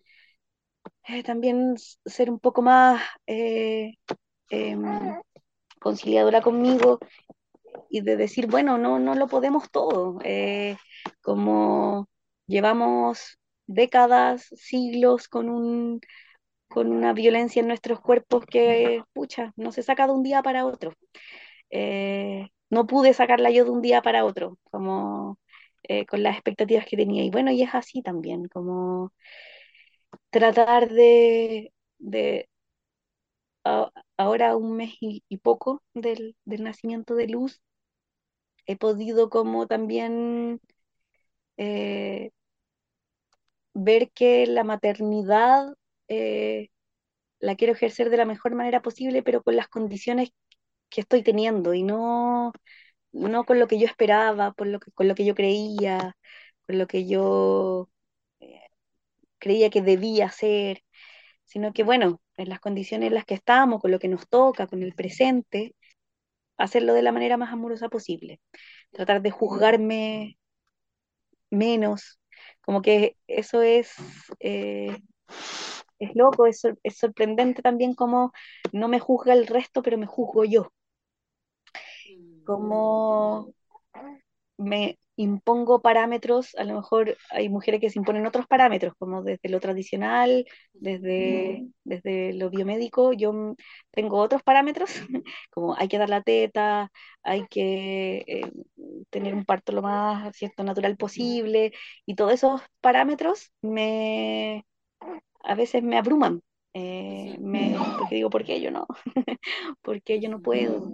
eh, 1.08 1.24
también 1.24 1.76
ser 2.06 2.30
un 2.30 2.40
poco 2.40 2.62
más 2.62 3.02
eh, 3.28 3.94
em, 4.50 4.84
conciliadora 5.80 6.42
conmigo 6.42 7.00
y 7.98 8.02
de 8.02 8.18
decir, 8.18 8.48
bueno, 8.48 8.78
no, 8.78 9.00
no 9.00 9.16
lo 9.16 9.28
podemos 9.28 9.70
todo, 9.72 10.20
eh, 10.24 10.78
como 11.22 12.08
llevamos 12.48 13.40
décadas, 13.68 14.48
siglos 14.58 15.28
con 15.30 15.50
un, 15.50 16.02
con 16.70 16.92
una 16.92 17.14
violencia 17.14 17.62
en 17.62 17.68
nuestros 17.70 18.02
cuerpos 18.02 18.46
que, 18.46 19.04
pucha, 19.14 19.54
no 19.58 19.72
se 19.72 19.84
saca 19.84 20.08
de 20.08 20.14
un 20.14 20.24
día 20.24 20.44
para 20.44 20.66
otro. 20.66 20.94
Eh, 21.72 22.50
no 22.70 22.88
pude 22.88 23.14
sacarla 23.14 23.52
yo 23.52 23.66
de 23.66 23.72
un 23.72 23.82
día 23.82 24.02
para 24.02 24.26
otro, 24.26 24.58
como 24.72 25.40
eh, 25.84 26.06
con 26.06 26.24
las 26.24 26.36
expectativas 26.36 26.86
que 26.86 26.98
tenía. 26.98 27.24
Y 27.24 27.30
bueno, 27.32 27.52
y 27.52 27.64
es 27.64 27.76
así 27.76 28.02
también, 28.02 28.48
como 28.50 29.14
tratar 30.30 30.90
de, 30.90 31.72
de 32.00 32.48
ahora 34.18 34.56
un 34.58 34.76
mes 34.78 34.94
y, 35.00 35.24
y 35.30 35.38
poco 35.38 35.82
del, 35.94 36.36
del 36.46 36.64
nacimiento 36.64 37.16
de 37.16 37.28
Luz, 37.28 37.62
he 38.66 38.78
podido 38.78 39.30
como 39.30 39.68
también 39.68 40.60
eh, 41.58 42.32
ver 43.74 44.12
que 44.12 44.48
la 44.48 44.64
maternidad 44.64 45.76
eh, 46.08 46.70
la 47.40 47.56
quiero 47.56 47.74
ejercer 47.74 48.10
de 48.10 48.18
la 48.18 48.26
mejor 48.26 48.56
manera 48.56 48.82
posible, 48.82 49.24
pero 49.24 49.44
con 49.44 49.56
las 49.56 49.68
condiciones 49.70 50.32
que 50.90 51.02
estoy 51.02 51.24
teniendo 51.24 51.74
y 51.74 51.84
no, 51.84 52.54
no 53.14 53.46
con 53.46 53.60
lo 53.60 53.68
que 53.68 53.80
yo 53.80 53.88
esperaba, 53.88 54.54
por 54.54 54.68
lo 54.68 54.80
que, 54.80 54.92
con 54.94 55.08
lo 55.08 55.16
que 55.16 55.26
yo 55.26 55.36
creía, 55.36 56.18
con 56.68 56.80
lo 56.80 56.88
que 56.88 57.08
yo 57.08 57.90
eh, 58.40 58.62
creía 59.40 59.70
que 59.70 59.82
debía 59.82 60.28
hacer, 60.28 60.84
sino 61.46 61.74
que 61.74 61.84
bueno, 61.84 62.22
en 62.38 62.50
las 62.50 62.60
condiciones 62.60 63.08
en 63.10 63.16
las 63.16 63.26
que 63.26 63.36
estamos, 63.36 63.82
con 63.82 63.92
lo 63.92 64.00
que 64.00 64.08
nos 64.10 64.28
toca, 64.30 64.68
con 64.68 64.84
el 64.84 64.94
presente, 64.96 65.76
hacerlo 66.58 66.94
de 66.94 67.02
la 67.04 67.12
manera 67.12 67.38
más 67.38 67.54
amorosa 67.54 67.90
posible, 67.90 68.42
tratar 68.92 69.22
de 69.22 69.32
juzgarme 69.32 70.38
menos, 71.50 72.20
como 72.62 72.82
que 72.82 73.18
eso 73.28 73.62
es, 73.62 73.94
eh, 74.40 74.98
es 76.00 76.16
loco, 76.16 76.46
es, 76.48 76.60
sor- 76.62 76.80
es 76.84 76.98
sorprendente 76.98 77.62
también 77.62 77.94
como 77.96 78.32
no 78.72 78.88
me 78.88 79.00
juzga 79.00 79.34
el 79.34 79.48
resto, 79.48 79.82
pero 79.84 79.98
me 79.98 80.06
juzgo 80.08 80.46
yo, 80.46 80.72
como 82.44 83.52
me 84.58 84.98
impongo 85.18 85.82
parámetros, 85.82 86.56
a 86.56 86.64
lo 86.66 86.76
mejor 86.76 87.18
hay 87.32 87.50
mujeres 87.50 87.82
que 87.82 87.90
se 87.90 88.00
imponen 88.00 88.26
otros 88.28 88.48
parámetros, 88.48 88.94
como 88.98 89.24
desde 89.24 89.50
lo 89.50 89.60
tradicional, 89.60 90.46
desde, 90.74 91.66
desde 91.86 92.34
lo 92.34 92.50
biomédico, 92.50 93.14
yo 93.14 93.56
tengo 93.92 94.18
otros 94.20 94.44
parámetros, 94.44 94.92
como 95.52 95.76
hay 95.78 95.88
que 95.88 95.98
dar 95.98 96.10
la 96.10 96.22
teta, 96.24 96.92
hay 97.24 97.48
que 97.48 98.24
eh, 98.28 98.52
tener 99.10 99.34
un 99.36 99.46
parto 99.46 99.72
lo 99.72 99.82
más 99.82 100.36
cierto 100.36 100.64
natural 100.64 100.98
posible, 100.98 101.74
y 102.06 102.16
todos 102.16 102.34
esos 102.34 102.62
parámetros 102.82 103.52
me 103.62 104.66
a 105.44 105.56
veces 105.56 105.84
me 105.84 105.98
abruman. 105.98 106.42
eh, 106.74 107.38
me, 107.42 107.78
porque 107.98 108.16
digo, 108.16 108.30
¿por 108.30 108.46
qué 108.46 108.62
yo 108.62 108.72
no? 108.72 108.88
¿Por 109.82 110.02
qué 110.04 110.20
yo 110.22 110.30
no 110.30 110.42
puedo? 110.42 110.86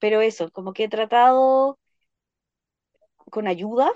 Pero 0.00 0.20
eso, 0.22 0.50
como 0.52 0.72
que 0.74 0.84
he 0.84 0.88
tratado 0.88 1.78
con 3.30 3.48
ayuda, 3.48 3.90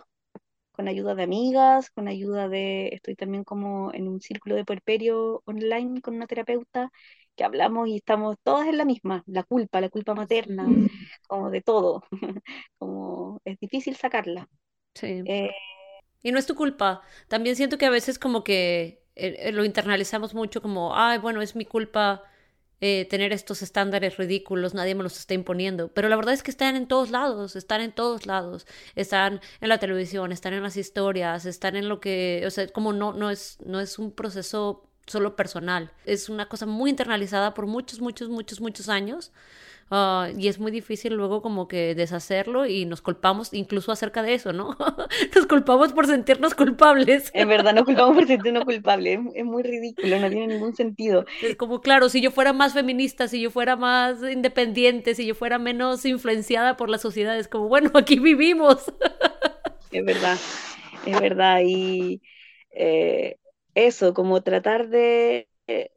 con 0.72 0.88
ayuda 0.88 1.14
de 1.14 1.22
amigas, 1.24 1.90
con 1.90 2.08
ayuda 2.08 2.48
de, 2.48 2.88
estoy 2.88 3.14
también 3.16 3.44
como 3.44 3.92
en 3.94 4.08
un 4.08 4.20
círculo 4.20 4.56
de 4.56 4.64
puerperio 4.64 5.42
online 5.46 6.00
con 6.02 6.16
una 6.16 6.26
terapeuta 6.26 6.90
que 7.36 7.44
hablamos 7.44 7.88
y 7.88 7.96
estamos 7.96 8.36
todas 8.42 8.66
en 8.68 8.78
la 8.78 8.84
misma, 8.84 9.22
la 9.26 9.44
culpa, 9.44 9.80
la 9.80 9.90
culpa 9.90 10.14
materna, 10.14 10.74
como 11.28 11.50
de 11.50 11.62
todo, 11.62 12.02
como 12.78 13.40
es 13.44 13.58
difícil 13.60 13.96
sacarla. 13.96 14.48
Sí. 14.94 15.24
Eh, 15.24 15.50
Y 16.22 16.32
no 16.32 16.38
es 16.38 16.46
tu 16.46 16.54
culpa. 16.54 17.02
También 17.28 17.56
siento 17.56 17.78
que 17.78 17.86
a 17.86 17.90
veces 17.90 18.18
como 18.18 18.44
que 18.44 19.04
eh, 19.16 19.36
eh, 19.40 19.52
lo 19.52 19.64
internalizamos 19.64 20.34
mucho 20.34 20.62
como, 20.62 20.96
ay, 20.96 21.18
bueno, 21.18 21.42
es 21.42 21.56
mi 21.56 21.66
culpa 21.66 22.24
eh, 22.86 23.06
tener 23.06 23.32
estos 23.32 23.62
estándares 23.62 24.18
ridículos, 24.18 24.74
nadie 24.74 24.94
me 24.94 25.02
los 25.02 25.16
está 25.18 25.32
imponiendo. 25.32 25.88
Pero 25.88 26.10
la 26.10 26.16
verdad 26.16 26.34
es 26.34 26.42
que 26.42 26.50
están 26.50 26.76
en 26.76 26.86
todos 26.86 27.10
lados, 27.10 27.56
están 27.56 27.80
en 27.80 27.92
todos 27.92 28.26
lados. 28.26 28.66
Están 28.94 29.40
en 29.62 29.70
la 29.70 29.78
televisión, 29.78 30.32
están 30.32 30.52
en 30.52 30.62
las 30.62 30.76
historias, 30.76 31.46
están 31.46 31.76
en 31.76 31.88
lo 31.88 31.98
que, 31.98 32.44
o 32.46 32.50
sea, 32.50 32.68
como 32.68 32.92
no, 32.92 33.14
no 33.14 33.30
es, 33.30 33.56
no 33.64 33.80
es 33.80 33.98
un 33.98 34.12
proceso 34.12 34.86
solo 35.06 35.34
personal. 35.34 35.92
Es 36.04 36.28
una 36.28 36.46
cosa 36.50 36.66
muy 36.66 36.90
internalizada 36.90 37.54
por 37.54 37.66
muchos, 37.66 38.02
muchos, 38.02 38.28
muchos, 38.28 38.60
muchos 38.60 38.90
años. 38.90 39.32
Ah, 39.96 40.28
y 40.36 40.48
es 40.48 40.58
muy 40.58 40.72
difícil 40.72 41.14
luego 41.14 41.40
como 41.40 41.68
que 41.68 41.94
deshacerlo 41.94 42.66
y 42.66 42.84
nos 42.84 43.00
culpamos 43.00 43.54
incluso 43.54 43.92
acerca 43.92 44.24
de 44.24 44.34
eso, 44.34 44.52
¿no? 44.52 44.76
nos 45.36 45.46
culpamos 45.46 45.92
por 45.92 46.08
sentirnos 46.08 46.56
culpables. 46.56 47.30
Es 47.32 47.46
verdad, 47.46 47.72
nos 47.72 47.84
culpamos 47.84 48.16
por 48.16 48.26
sentirnos 48.26 48.64
culpables. 48.64 49.20
Es, 49.36 49.44
muy 49.44 49.62
ridículo, 49.62 50.18
no 50.18 50.28
tiene 50.28 50.48
ningún 50.48 50.74
sentido. 50.74 51.26
Es 51.40 51.54
como, 51.54 51.80
claro, 51.80 52.08
si 52.08 52.20
yo 52.20 52.32
fuera 52.32 52.52
más 52.52 52.72
feminista, 52.72 53.28
si 53.28 53.40
yo 53.40 53.52
fuera 53.52 53.76
más 53.76 54.20
independiente, 54.20 55.14
si 55.14 55.26
yo 55.26 55.36
fuera 55.36 55.60
menos 55.60 56.04
influenciada 56.04 56.76
por 56.76 56.90
la 56.90 56.98
sociedad, 56.98 57.38
es 57.38 57.46
como, 57.46 57.68
bueno, 57.68 57.92
aquí 57.94 58.18
vivimos. 58.18 58.92
es 59.92 60.04
verdad, 60.04 60.38
es 61.06 61.20
verdad. 61.20 61.60
Y 61.64 62.20
eh, 62.72 63.36
eso, 63.76 64.12
como 64.12 64.42
tratar 64.42 64.88
de, 64.88 65.46
eh, 65.68 65.92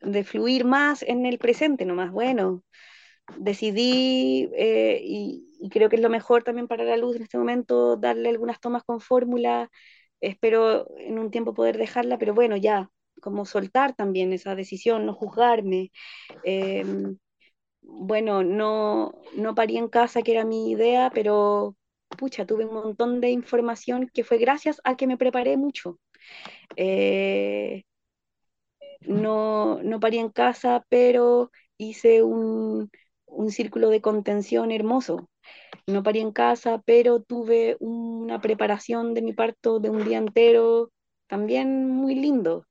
de 0.00 0.24
fluir 0.24 0.64
más 0.64 1.04
en 1.04 1.26
el 1.26 1.38
presente 1.38 1.84
nomás. 1.84 2.10
Bueno, 2.10 2.64
decidí, 3.38 4.50
eh, 4.54 5.00
y, 5.02 5.68
creo 5.70 5.88
que 5.88 5.96
es 5.96 6.02
lo 6.02 6.10
mejor 6.10 6.44
también 6.44 6.68
para 6.68 6.84
la 6.84 6.96
luz 6.96 7.16
en 7.16 7.22
este 7.22 7.38
momento, 7.38 7.96
darle 7.96 8.28
algunas 8.28 8.60
tomas 8.60 8.84
con 8.84 9.00
fórmula. 9.00 9.70
Espero 10.20 10.88
en 10.98 11.18
un 11.18 11.30
tiempo 11.30 11.54
poder 11.54 11.78
dejarla, 11.78 12.18
pero 12.18 12.34
bueno, 12.34 12.56
ya, 12.56 12.90
como 13.20 13.44
soltar 13.46 13.94
también 13.94 14.32
esa 14.32 14.54
decisión, 14.54 15.06
no 15.06 15.14
juzgarme. 15.14 15.90
Em, 16.44 17.18
bueno, 17.82 18.44
no, 18.44 19.12
no 19.36 19.54
parí 19.54 19.76
en 19.78 19.88
casa, 19.88 20.22
que 20.22 20.32
era 20.32 20.44
mi 20.44 20.70
idea, 20.70 21.10
pero 21.14 21.76
pucha, 22.18 22.46
tuve 22.46 22.66
un 22.66 22.74
montón 22.74 23.20
de 23.20 23.30
información 23.30 24.10
que 24.12 24.24
fue 24.24 24.38
gracias 24.38 24.80
a 24.84 24.96
que 24.96 25.06
me 25.06 25.18
preparé 25.18 25.56
mucho. 25.56 25.98
Eh, 26.76 27.84
no, 29.02 29.82
no 29.82 30.00
parí 30.00 30.18
en 30.18 30.30
casa, 30.30 30.84
pero 30.88 31.50
hice 31.78 32.22
un, 32.22 32.90
un 33.36 33.50
círculo 33.50 33.90
de 33.90 34.00
contención 34.00 34.72
hermoso. 34.72 35.28
No 35.86 36.02
parí 36.02 36.20
en 36.20 36.32
casa, 36.32 36.82
pero 36.84 37.22
tuve 37.22 37.76
una 37.78 38.40
preparación 38.40 39.14
de 39.14 39.22
mi 39.22 39.32
parto 39.32 39.78
de 39.78 39.90
un 39.90 40.04
día 40.04 40.18
entero 40.18 40.90
también 41.28 41.88
muy 41.88 42.14
lindo. 42.14 42.66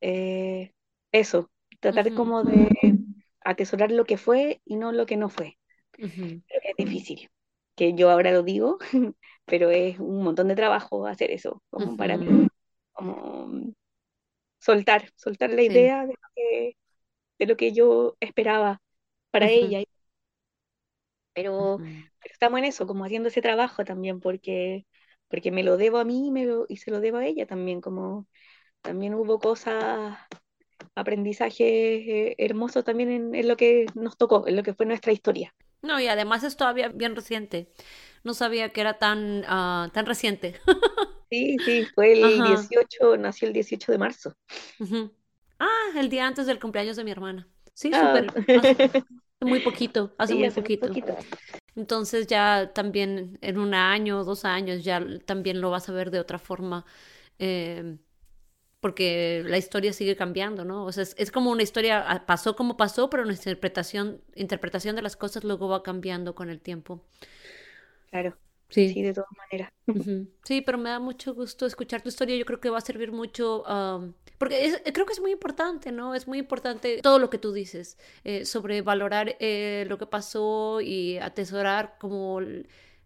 Eh, 0.00 0.72
eso, 1.12 1.50
tratar 1.80 2.14
como 2.14 2.44
de 2.44 2.68
atesorar 3.40 3.90
lo 3.90 4.04
que 4.04 4.16
fue 4.16 4.60
y 4.64 4.76
no 4.76 4.92
lo 4.92 5.06
que 5.06 5.16
no 5.16 5.28
fue. 5.28 5.58
es 5.98 6.76
difícil, 6.76 7.28
que 7.74 7.94
yo 7.94 8.10
ahora 8.10 8.32
lo 8.32 8.42
digo, 8.42 8.78
pero 9.46 9.70
es 9.70 9.98
un 9.98 10.22
montón 10.22 10.48
de 10.48 10.56
trabajo 10.56 11.06
hacer 11.06 11.30
eso, 11.30 11.62
como 11.70 11.96
para 11.96 12.18
como 12.92 13.72
soltar, 14.58 15.10
soltar 15.16 15.50
la 15.50 15.62
idea 15.62 16.06
de, 16.06 16.12
lo 16.12 16.28
que, 16.34 16.76
de 17.38 17.46
lo 17.46 17.56
que 17.56 17.72
yo 17.72 18.16
esperaba 18.20 18.80
para 19.30 19.48
ella 19.48 19.82
pero, 21.40 21.78
estamos 22.24 22.58
en 22.58 22.66
eso, 22.66 22.86
como 22.86 23.04
haciendo 23.04 23.28
ese 23.28 23.42
trabajo 23.42 23.84
también, 23.84 24.20
porque, 24.20 24.86
porque 25.28 25.50
me 25.50 25.62
lo 25.62 25.76
debo 25.76 25.98
a 25.98 26.04
mí 26.04 26.28
y, 26.28 26.30
me 26.30 26.44
lo, 26.44 26.66
y 26.68 26.76
se 26.76 26.90
lo 26.90 27.00
debo 27.00 27.18
a 27.18 27.26
ella 27.26 27.46
también, 27.46 27.80
como 27.80 28.26
también 28.82 29.14
hubo 29.14 29.38
cosas, 29.38 30.18
aprendizaje 30.94 32.28
eh, 32.28 32.34
hermoso 32.38 32.82
también 32.82 33.34
en, 33.34 33.48
lo 33.48 33.56
que 33.56 33.86
nos 33.94 34.16
tocó, 34.16 34.46
en 34.46 34.56
lo 34.56 34.62
que 34.62 34.74
fue 34.74 34.86
nuestra 34.86 35.12
historia. 35.12 35.54
No, 35.82 35.98
y 35.98 36.08
además 36.08 36.44
es 36.44 36.56
todavía 36.56 36.88
bien 36.88 37.16
reciente. 37.16 37.72
No 38.22 38.34
sabía 38.34 38.68
que 38.68 38.82
era 38.82 38.98
tan, 38.98 39.40
uh, 39.40 39.88
tan 39.90 40.04
reciente. 40.04 40.60
sí, 41.30 41.56
sí, 41.64 41.86
fue 41.94 42.12
el 42.12 42.42
18, 42.42 43.16
nació 43.16 43.48
el 43.48 43.54
18 43.54 43.92
de 43.92 43.98
marzo. 43.98 44.34
Ah, 45.58 45.98
el 45.98 46.10
día 46.10 46.26
antes 46.26 46.46
del 46.46 46.60
cumpleaños 46.60 46.96
de 46.96 47.04
mi 47.04 47.10
hermana. 47.10 47.48
Sí, 47.72 47.90
ah. 47.94 48.24
súper. 48.26 49.04
Muy 49.40 49.60
poquito, 49.60 50.12
hace 50.18 50.34
muy 50.34 50.50
poquito. 50.50 50.92
Entonces 51.74 52.26
ya 52.26 52.72
también 52.74 53.38
en 53.40 53.58
un 53.58 53.74
año, 53.74 54.24
dos 54.24 54.44
años, 54.44 54.84
ya 54.84 55.04
también 55.24 55.60
lo 55.60 55.70
vas 55.70 55.88
a 55.88 55.92
ver 55.92 56.10
de 56.10 56.20
otra 56.20 56.38
forma. 56.38 56.84
Eh, 57.38 57.96
porque 58.80 59.42
la 59.46 59.58
historia 59.58 59.92
sigue 59.92 60.16
cambiando, 60.16 60.64
¿no? 60.64 60.84
O 60.84 60.92
sea, 60.92 61.04
es, 61.16 61.30
como 61.30 61.50
una 61.50 61.62
historia, 61.62 62.04
ah, 62.06 62.26
pasó 62.26 62.56
como 62.56 62.76
pasó, 62.76 63.10
pero 63.10 63.24
nuestra 63.24 63.50
interpretación, 63.50 64.22
interpretación 64.34 64.96
de 64.96 65.02
las 65.02 65.16
cosas 65.16 65.44
luego 65.44 65.68
va 65.68 65.82
cambiando 65.82 66.34
con 66.34 66.48
el 66.48 66.60
tiempo. 66.60 67.04
Claro. 68.10 68.36
Sí. 68.70 68.88
sí, 68.92 69.02
de 69.02 69.12
todas 69.14 69.30
maneras. 69.36 69.72
Sí, 70.44 70.62
pero 70.62 70.78
me 70.78 70.90
da 70.90 70.98
mucho 70.98 71.34
gusto 71.34 71.66
escuchar 71.66 72.02
tu 72.02 72.08
historia. 72.08 72.36
Yo 72.36 72.44
creo 72.44 72.60
que 72.60 72.70
va 72.70 72.78
a 72.78 72.80
servir 72.80 73.12
mucho 73.12 73.64
porque 74.38 74.82
creo 74.94 75.06
que 75.06 75.12
es 75.12 75.20
muy 75.20 75.32
importante, 75.32 75.92
¿no? 75.92 76.14
Es 76.14 76.26
muy 76.26 76.38
importante 76.38 77.00
todo 77.02 77.18
lo 77.18 77.28
que 77.28 77.38
tú 77.38 77.52
dices 77.52 77.98
eh, 78.24 78.46
sobre 78.46 78.80
valorar 78.82 79.36
eh, 79.38 79.84
lo 79.88 79.98
que 79.98 80.06
pasó 80.06 80.80
y 80.80 81.18
atesorar 81.18 81.96
como 81.98 82.40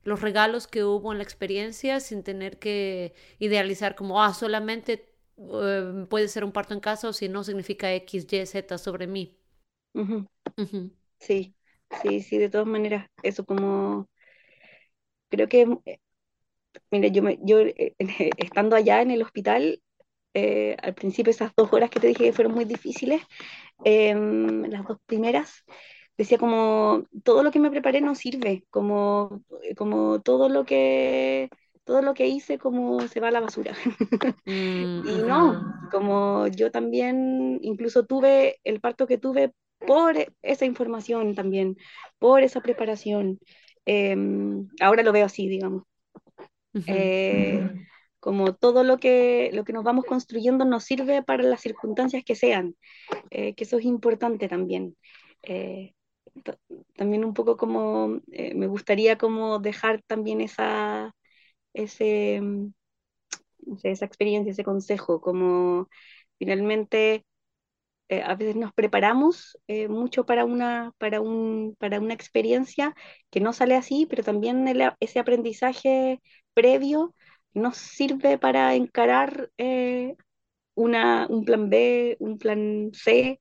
los 0.04 0.20
regalos 0.20 0.66
que 0.66 0.84
hubo 0.84 1.12
en 1.12 1.18
la 1.18 1.24
experiencia 1.24 1.98
sin 2.00 2.22
tener 2.22 2.58
que 2.58 3.14
idealizar 3.38 3.94
como, 3.96 4.22
ah, 4.22 4.32
solamente 4.34 5.12
eh, 5.38 6.06
puede 6.08 6.28
ser 6.28 6.44
un 6.44 6.52
parto 6.52 6.74
en 6.74 6.80
casa 6.80 7.08
o 7.08 7.12
si 7.12 7.28
no 7.28 7.42
significa 7.42 7.92
X, 7.94 8.26
Y, 8.30 8.46
Z 8.46 8.78
sobre 8.78 9.06
mí. 9.06 9.36
Sí, 11.18 11.54
sí, 12.02 12.20
sí, 12.22 12.38
de 12.38 12.50
todas 12.50 12.66
maneras, 12.66 13.08
eso 13.22 13.44
como, 13.44 14.08
creo 15.30 15.48
que, 15.48 15.66
mira, 16.90 17.08
yo, 17.08 17.22
me, 17.22 17.38
yo 17.42 17.58
estando 18.38 18.76
allá 18.76 19.02
en 19.02 19.10
el 19.10 19.22
hospital, 19.22 19.82
eh, 20.34 20.76
al 20.82 20.94
principio 20.94 21.30
esas 21.30 21.52
dos 21.56 21.72
horas 21.72 21.90
que 21.90 22.00
te 22.00 22.08
dije 22.08 22.24
que 22.24 22.32
fueron 22.32 22.54
muy 22.54 22.64
difíciles, 22.64 23.22
em, 23.84 24.64
las 24.70 24.84
dos 24.86 24.98
primeras, 25.06 25.64
decía 26.18 26.38
como 26.38 27.04
todo 27.24 27.42
lo 27.42 27.50
que 27.52 27.60
me 27.60 27.70
preparé 27.70 28.00
no 28.00 28.14
sirve, 28.14 28.64
como, 28.70 29.42
como 29.76 30.20
todo 30.22 30.48
lo 30.48 30.64
que 30.64 31.50
todo 31.84 32.02
lo 32.02 32.14
que 32.14 32.26
hice 32.28 32.58
como 32.58 33.00
se 33.08 33.20
va 33.20 33.28
a 33.28 33.30
la 33.32 33.40
basura. 33.40 33.74
Mm, 34.46 35.00
y 35.04 35.22
no, 35.22 35.62
como 35.90 36.48
yo 36.48 36.70
también 36.70 37.58
incluso 37.62 38.06
tuve 38.06 38.60
el 38.64 38.80
parto 38.80 39.06
que 39.06 39.18
tuve 39.18 39.52
por 39.78 40.16
esa 40.42 40.64
información 40.66 41.34
también, 41.34 41.76
por 42.18 42.42
esa 42.42 42.60
preparación. 42.62 43.38
Em, 43.86 44.68
ahora 44.80 45.02
lo 45.02 45.12
veo 45.12 45.26
así, 45.26 45.48
digamos. 45.48 45.84
Como 48.20 48.54
todo 48.54 48.84
lo 48.84 48.98
que, 48.98 49.50
lo 49.52 49.64
que 49.64 49.72
nos 49.74 49.84
vamos 49.84 50.06
construyendo 50.06 50.64
nos 50.64 50.84
sirve 50.84 51.22
para 51.22 51.42
las 51.42 51.60
circunstancias 51.60 52.24
que 52.24 52.34
sean, 52.34 52.74
eh, 53.30 53.54
que 53.54 53.64
eso 53.64 53.78
es 53.78 53.84
importante 53.84 54.48
también. 54.48 54.96
Eh, 55.42 55.92
también 56.96 57.24
un 57.24 57.34
poco 57.34 57.56
como, 57.56 58.20
eh, 58.32 58.54
me 58.54 58.66
gustaría 58.66 59.18
como 59.18 59.58
dejar 59.58 60.02
también 60.06 60.40
esa, 60.40 61.14
ese, 61.74 62.40
mm, 62.40 62.72
esa 63.82 64.04
experiencia, 64.04 64.52
ese 64.52 64.64
consejo, 64.64 65.20
como 65.20 65.88
finalmente 66.38 67.24
a 68.10 68.34
veces 68.34 68.56
nos 68.56 68.72
preparamos 68.72 69.58
mucho 69.88 70.26
para 70.26 70.44
una, 70.44 70.92
para, 70.98 71.20
un, 71.20 71.74
para 71.78 72.00
una 72.00 72.14
experiencia 72.14 72.94
que 73.30 73.40
no 73.40 73.52
sale 73.52 73.74
así, 73.76 74.06
pero 74.08 74.22
también 74.22 74.66
ese 75.00 75.18
aprendizaje 75.18 76.20
previo 76.54 77.14
nos 77.54 77.76
sirve 77.76 78.36
para 78.36 78.74
encarar 78.74 79.50
eh, 79.58 80.16
una, 80.74 81.26
un 81.28 81.44
plan 81.44 81.70
B, 81.70 82.16
un 82.18 82.38
plan 82.38 82.90
C, 82.92 83.38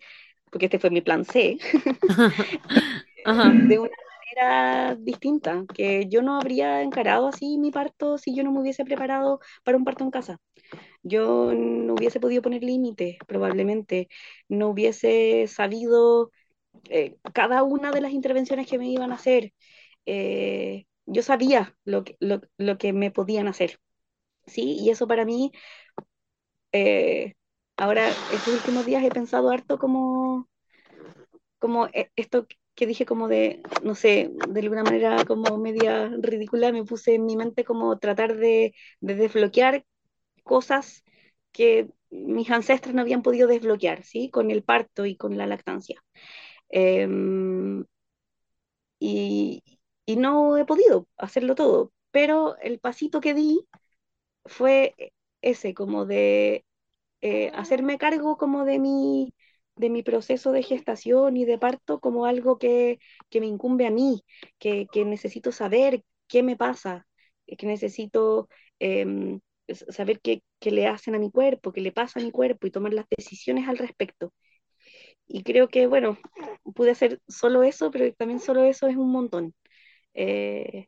porque 0.51 0.65
este 0.65 0.79
fue 0.79 0.91
mi 0.91 1.01
plan 1.01 1.25
C, 1.25 1.57
de 3.69 3.79
una 3.79 3.89
manera 4.35 4.95
distinta, 4.99 5.65
que 5.73 6.07
yo 6.09 6.21
no 6.21 6.37
habría 6.39 6.81
encarado 6.81 7.27
así 7.27 7.57
mi 7.57 7.71
parto 7.71 8.17
si 8.17 8.35
yo 8.35 8.43
no 8.43 8.51
me 8.51 8.61
hubiese 8.61 8.85
preparado 8.85 9.39
para 9.63 9.77
un 9.77 9.85
parto 9.85 10.03
en 10.03 10.11
casa. 10.11 10.39
Yo 11.03 11.53
no 11.55 11.93
hubiese 11.95 12.19
podido 12.19 12.41
poner 12.41 12.63
límites, 12.63 13.17
probablemente, 13.27 14.09
no 14.49 14.69
hubiese 14.69 15.47
sabido 15.47 16.31
eh, 16.89 17.17
cada 17.33 17.63
una 17.63 17.91
de 17.91 18.01
las 18.01 18.13
intervenciones 18.13 18.67
que 18.67 18.77
me 18.79 18.89
iban 18.89 19.11
a 19.11 19.15
hacer. 19.15 19.53
Eh, 20.05 20.85
yo 21.05 21.23
sabía 21.23 21.75
lo 21.85 22.03
lo 22.57 22.77
que 22.77 22.93
me 22.93 23.11
podían 23.11 23.47
hacer. 23.47 23.79
¿sí? 24.47 24.77
Y 24.79 24.89
eso 24.91 25.07
para 25.07 25.25
mí, 25.25 25.51
eh, 26.71 27.33
ahora, 27.77 28.19
estos 28.27 28.53
últimos 28.53 28.85
días 28.85 29.03
he 29.03 29.09
pensado 29.09 29.49
harto 29.49 29.77
como, 29.77 30.49
como 31.59 31.87
esto 32.15 32.47
que 32.75 32.87
dije 32.87 33.05
como 33.05 33.27
de, 33.27 33.61
no 33.83 33.95
sé, 33.95 34.31
de 34.33 34.59
alguna 34.61 34.83
manera 34.83 35.25
como 35.25 35.57
media 35.57 36.09
ridícula, 36.19 36.71
me 36.71 36.83
puse 36.85 37.15
en 37.15 37.25
mi 37.25 37.35
mente 37.37 37.63
como 37.65 37.97
tratar 37.99 38.35
de, 38.37 38.73
desbloquear 39.01 39.85
cosas 40.43 41.03
que 41.51 41.89
mis 42.11 42.49
ancestros 42.51 42.95
no 42.95 43.01
habían 43.01 43.23
podido 43.23 43.47
desbloquear, 43.47 44.03
¿sí? 44.03 44.29
Con 44.31 44.51
el 44.51 44.63
parto 44.63 45.05
y 45.05 45.17
con 45.17 45.37
la 45.37 45.47
lactancia. 45.47 46.03
Em, 46.69 47.85
y, 48.99 49.63
y 50.05 50.15
no 50.17 50.57
he 50.57 50.65
podido 50.65 51.07
hacerlo 51.17 51.55
todo, 51.55 51.91
pero 52.11 52.57
el 52.59 52.79
pasito 52.79 53.21
que 53.21 53.33
di 53.33 53.67
fue 54.45 54.95
ese, 55.41 55.73
como 55.73 56.05
de 56.05 56.65
eh, 57.21 57.51
hacerme 57.55 57.97
cargo 57.99 58.37
como 58.37 58.65
de 58.65 58.79
mi, 58.79 59.33
de 59.75 59.89
mi 59.89 60.03
proceso 60.03 60.51
de 60.51 60.63
gestación 60.63 61.37
y 61.37 61.45
de 61.45 61.57
parto 61.57 61.99
como 61.99 62.25
algo 62.25 62.57
que, 62.59 62.99
que 63.29 63.39
me 63.41 63.47
incumbe 63.47 63.87
a 63.87 63.91
mí, 63.91 64.23
que, 64.59 64.87
que, 64.91 65.05
necesito 65.05 65.51
saber 65.51 66.03
qué 66.27 66.43
me 66.43 66.55
pasa, 66.57 67.07
que 67.47 67.65
necesito 67.67 68.49
eh, 68.79 69.39
saber 69.89 70.19
qué, 70.21 70.43
qué, 70.59 70.71
le 70.71 70.87
hacen 70.87 71.15
a 71.15 71.19
mi 71.19 71.31
cuerpo, 71.31 71.71
qué 71.71 71.81
le 71.81 71.91
pasa 71.91 72.19
a 72.19 72.23
mi 72.23 72.31
cuerpo 72.31 72.67
y 72.67 72.71
tomar 72.71 72.93
las 72.93 73.05
decisiones 73.09 73.67
al 73.67 73.77
respecto. 73.77 74.33
Y 75.27 75.43
creo 75.43 75.69
que, 75.69 75.87
bueno, 75.87 76.17
pude 76.75 76.91
hacer 76.91 77.21
solo 77.27 77.63
eso, 77.63 77.91
pero 77.91 78.13
también 78.13 78.39
solo 78.39 78.63
eso 78.63 78.87
es 78.87 78.97
un 78.97 79.11
montón. 79.11 79.55
Eh, 80.13 80.87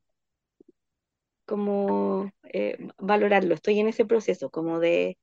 como 1.46 2.32
eh, 2.54 2.78
valorarlo, 2.98 3.54
estoy 3.54 3.80
en 3.80 3.88
ese 3.88 4.06
proceso, 4.06 4.50
como 4.50 4.80
de, 4.80 5.18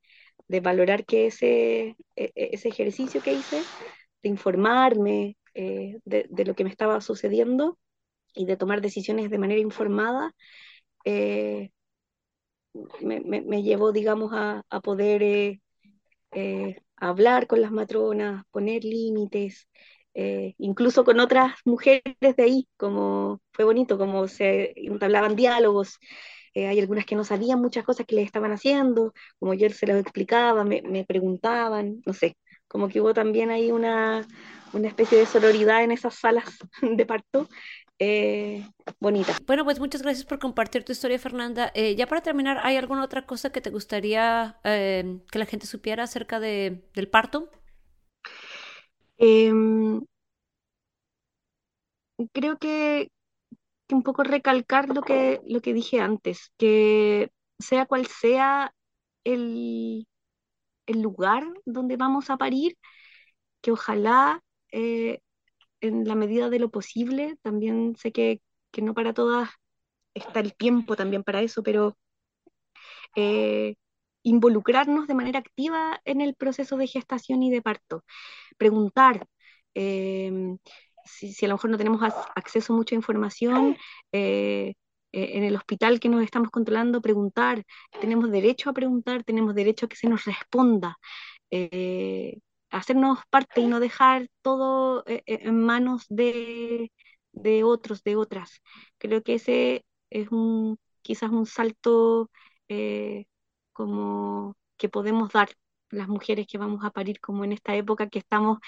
de 0.47 0.59
valorar 0.59 1.05
que 1.05 1.27
ese, 1.27 1.95
e, 2.15 2.31
e, 2.35 2.49
ese 2.53 2.69
ejercicio 2.69 3.21
que 3.21 3.33
hice, 3.33 3.61
de 4.21 4.29
informarme 4.29 5.37
eh, 5.53 5.99
de, 6.05 6.25
de, 6.29 6.45
lo 6.45 6.55
que 6.55 6.63
me 6.63 6.69
estaba 6.69 6.99
sucediendo 7.01 7.77
y 8.33 8.45
de 8.45 8.57
tomar 8.57 8.81
decisiones 8.81 9.29
de 9.29 9.37
manera 9.37 9.61
informada, 9.61 10.33
eh, 11.05 11.71
me, 13.01 13.19
me, 13.21 13.41
me, 13.41 13.61
llevó, 13.61 13.91
digamos, 13.91 14.31
a, 14.33 14.63
a 14.69 14.81
poder 14.81 15.59
eh, 16.31 16.81
hablar 16.95 17.47
con 17.47 17.61
las 17.61 17.71
matronas, 17.71 18.43
poner 18.51 18.83
límites, 18.83 19.67
incluso 20.57 21.03
con 21.03 21.19
otras 21.19 21.53
mujeres 21.65 22.15
de 22.19 22.43
ahí, 22.43 22.67
como 22.77 23.41
fue 23.51 23.65
bonito, 23.65 23.97
como 23.97 24.27
se 24.27 24.73
entablaban 24.75 25.35
diálogos. 25.35 25.99
Eh, 26.53 26.67
hay 26.67 26.79
algunas 26.79 27.05
que 27.05 27.15
no 27.15 27.23
sabían 27.23 27.61
muchas 27.61 27.83
cosas 27.83 28.05
que 28.05 28.15
les 28.15 28.25
estaban 28.25 28.51
haciendo, 28.51 29.13
como 29.39 29.53
yo 29.53 29.69
se 29.69 29.87
los 29.87 29.97
explicaba, 29.97 30.63
me, 30.63 30.81
me 30.83 31.05
preguntaban, 31.05 32.01
no 32.05 32.13
sé, 32.13 32.37
como 32.67 32.89
que 32.89 33.01
hubo 33.01 33.13
también 33.13 33.51
ahí 33.51 33.71
una, 33.71 34.27
una 34.73 34.87
especie 34.87 35.17
de 35.17 35.25
sororidad 35.25 35.83
en 35.83 35.91
esas 35.91 36.15
salas 36.15 36.45
de 36.81 37.05
parto 37.05 37.47
eh, 37.99 38.67
bonita. 38.99 39.33
Bueno, 39.45 39.63
pues 39.63 39.79
muchas 39.79 40.01
gracias 40.01 40.25
por 40.25 40.39
compartir 40.39 40.83
tu 40.83 40.91
historia, 40.91 41.19
Fernanda. 41.19 41.71
Eh, 41.73 41.95
ya 41.95 42.07
para 42.07 42.21
terminar, 42.21 42.59
¿hay 42.63 42.77
alguna 42.77 43.03
otra 43.03 43.25
cosa 43.25 43.51
que 43.51 43.61
te 43.61 43.69
gustaría 43.69 44.59
eh, 44.63 45.19
que 45.31 45.39
la 45.39 45.45
gente 45.45 45.67
supiera 45.67 46.03
acerca 46.03 46.39
de, 46.39 46.83
del 46.93 47.07
parto? 47.07 47.49
Eh, 49.17 49.51
creo 52.31 52.57
que, 52.57 53.09
que, 53.87 53.95
un 53.95 54.03
poco 54.03 54.23
recalcar 54.23 54.89
lo 54.89 55.01
que, 55.01 55.41
lo 55.47 55.61
que 55.61 55.73
dije 55.73 55.99
antes, 55.99 56.51
que 56.57 57.31
sea 57.59 57.85
cual 57.85 58.07
sea 58.07 58.73
el, 59.23 60.07
el 60.87 61.01
lugar 61.01 61.45
donde 61.65 61.97
vamos 61.97 62.29
a 62.29 62.37
parir, 62.37 62.77
que 63.61 63.71
ojalá 63.71 64.41
eh, 64.71 65.19
en 65.81 66.05
la 66.07 66.15
medida 66.15 66.49
de 66.49 66.59
lo 66.59 66.69
posible, 66.71 67.37
también 67.41 67.95
sé 67.97 68.11
que, 68.11 68.41
que, 68.71 68.81
no 68.81 68.93
para 68.93 69.13
todas 69.13 69.49
está 70.13 70.39
el 70.41 70.55
tiempo 70.55 70.95
también 70.95 71.23
para 71.23 71.41
eso, 71.41 71.63
pero 71.63 71.97
eh, 73.15 73.75
involucrarnos 74.23 75.07
de 75.07 75.15
manera 75.15 75.39
activa 75.39 75.99
en 76.05 76.21
el 76.21 76.35
proceso 76.35 76.77
de 76.77 76.87
gestación 76.87 77.43
y 77.43 77.51
de 77.51 77.61
parto, 77.61 78.03
preguntar. 78.57 79.27
Eh, 79.75 80.57
si, 81.05 81.33
si, 81.33 81.45
a 81.45 81.49
lo 81.49 81.55
mejor 81.55 81.69
no 81.71 81.77
tenemos 81.77 82.01
acceso 82.35 82.73
a 82.73 82.75
mucha 82.75 82.95
información, 82.95 83.77
eh, 84.11 84.73
en 85.11 85.43
el 85.43 85.55
hospital 85.55 85.99
que 85.99 86.09
nos 86.09 86.23
estamos 86.23 86.49
controlando, 86.49 87.01
preguntar, 87.01 87.63
tenemos 88.01 88.31
derecho 88.31 88.69
a 88.69 88.73
preguntar, 88.73 89.23
tenemos 89.23 89.53
derecho 89.55 89.85
a 89.85 89.89
que 89.89 89.95
se 89.95 90.09
nos 90.09 90.25
responda. 90.25 90.97
Eh, 91.51 92.39
hacernos 92.73 93.19
parte 93.29 93.61
y 93.61 93.67
no 93.67 93.79
dejar 93.79 94.27
todo 94.41 95.03
eh, 95.07 95.23
eh, 95.27 95.39
en 95.43 95.59
manos 95.63 96.05
de, 96.09 96.91
de, 97.31 97.63
otros, 97.63 98.03
de 98.03 98.15
otras. 98.15 98.61
Creo 98.97 99.21
que 99.23 99.35
ese 99.35 99.85
es 100.09 100.29
un 100.31 100.77
quizás 101.01 101.31
un 101.31 101.45
salto 101.45 102.31
eh, 102.69 103.25
como 103.73 104.55
que 104.77 104.89
podemos 104.89 105.31
dar 105.31 105.49
las 105.91 106.07
mujeres 106.07 106.47
que 106.47 106.57
vamos 106.57 106.83
a 106.83 106.91
parir 106.91 107.19
como 107.19 107.43
en 107.43 107.51
esta 107.53 107.75
época 107.75 108.09
que 108.09 108.19
estamos 108.19 108.59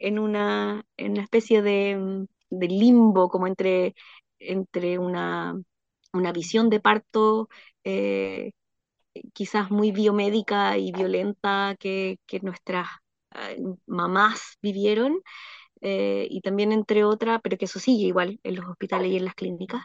en 0.00 0.18
una, 0.20 0.84
en 0.98 1.12
una 1.12 1.22
especie 1.24 1.62
de, 1.62 2.26
de 2.50 2.68
limbo, 2.68 3.28
como 3.30 3.46
entre, 3.48 3.94
entre 4.40 4.98
una, 4.98 5.60
una 6.12 6.32
visión 6.32 6.70
de 6.70 6.80
parto 6.80 7.48
eh, 7.84 8.52
quizás 9.34 9.70
muy 9.70 9.92
biomédica 9.92 10.78
y 10.78 10.92
violenta 10.92 11.76
que, 11.78 12.18
que 12.26 12.40
nuestras 12.40 12.88
mamás 13.86 14.58
vivieron, 14.62 15.20
eh, 15.82 16.26
y 16.30 16.40
también 16.42 16.72
entre 16.72 17.04
otras, 17.04 17.40
pero 17.42 17.58
que 17.58 17.66
eso 17.66 17.80
sigue 17.80 18.06
igual 18.08 18.40
en 18.44 18.56
los 18.56 18.66
hospitales 18.66 19.12
y 19.12 19.16
en 19.18 19.24
las 19.26 19.34
clínicas, 19.34 19.84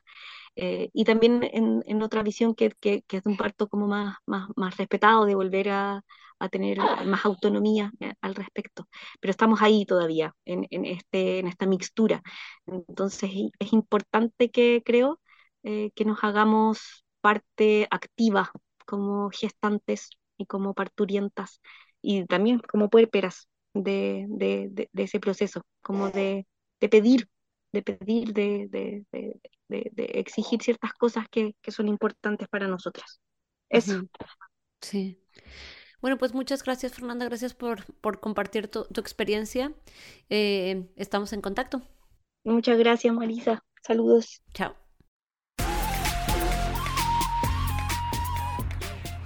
eh, 0.56 0.90
y 0.94 1.04
también 1.06 1.44
en, 1.44 1.84
en, 1.86 2.02
otra 2.04 2.24
visión 2.24 2.56
que, 2.56 2.72
que, 2.80 3.04
que, 3.04 3.18
es 3.18 3.24
de 3.24 3.30
un 3.32 3.38
parto 3.38 3.68
como 3.68 3.88
más, 3.88 4.18
más, 4.26 4.48
más 4.56 4.78
respetado, 4.78 5.26
de 5.26 5.36
volver 5.36 5.70
a, 5.70 6.04
a 6.40 6.50
tener 6.50 6.78
más 7.06 7.26
autonomía 7.26 7.92
eh, 8.00 8.14
al 8.22 8.36
respecto. 8.36 8.88
Pero 9.20 9.32
estamos 9.32 9.62
ahí 9.62 9.86
todavía, 9.86 10.34
en, 10.46 10.66
en, 10.72 10.86
este, 10.86 11.40
en 11.40 11.48
esta 11.48 11.66
mixtura. 11.66 12.22
Entonces 12.66 13.32
es 13.60 13.74
importante 13.74 14.50
que 14.52 14.82
creo 14.86 15.20
eh, 15.64 15.92
que 15.96 16.06
nos 16.06 16.24
hagamos 16.24 17.06
parte 17.22 17.88
activa 17.92 18.52
como 18.86 19.30
gestantes 19.32 20.10
y 20.38 20.46
como 20.46 20.74
parturientas 20.74 21.62
y 22.02 22.26
también 22.26 22.60
como 22.60 22.90
puérperas 22.90 23.48
de, 23.74 24.26
de, 24.30 24.68
de, 24.72 24.90
de 24.92 25.04
ese 25.04 25.20
proceso, 25.20 25.64
como 25.82 26.10
de, 26.12 26.46
pedir, 26.80 27.30
de 27.72 27.82
pedir, 27.82 28.34
de, 29.68 29.92
exigir 30.14 30.62
ciertas 30.62 30.94
cosas 30.94 31.26
que, 31.30 31.56
que, 31.62 31.72
son 31.72 31.88
importantes 31.88 32.48
para 32.48 32.68
nosotras. 32.68 33.20
Eso. 33.70 34.04
Sí. 34.82 35.20
Bueno, 36.02 36.18
pues 36.18 36.34
muchas 36.34 36.64
gracias 36.64 36.94
Fernanda, 36.94 37.26
gracias 37.26 37.54
por, 37.54 37.86
por 37.96 38.20
compartir 38.20 38.68
tu, 38.68 38.86
tu 38.86 39.02
experiencia. 39.02 39.74
Eh, 40.30 40.88
estamos 40.96 41.34
en 41.34 41.42
contacto. 41.42 41.82
Muchas 42.44 42.78
gracias 42.78 43.14
Marisa. 43.14 43.64
Saludos. 43.82 44.42
Chao. 44.54 44.76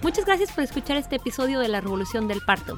Muchas 0.02 0.26
gracias 0.26 0.54
por 0.54 0.64
escuchar 0.64 0.96
este 0.96 1.18
episodio 1.18 1.60
de 1.60 1.68
La 1.68 1.82
Revolución 1.82 2.30
del 2.30 2.40
Parto. 2.42 2.78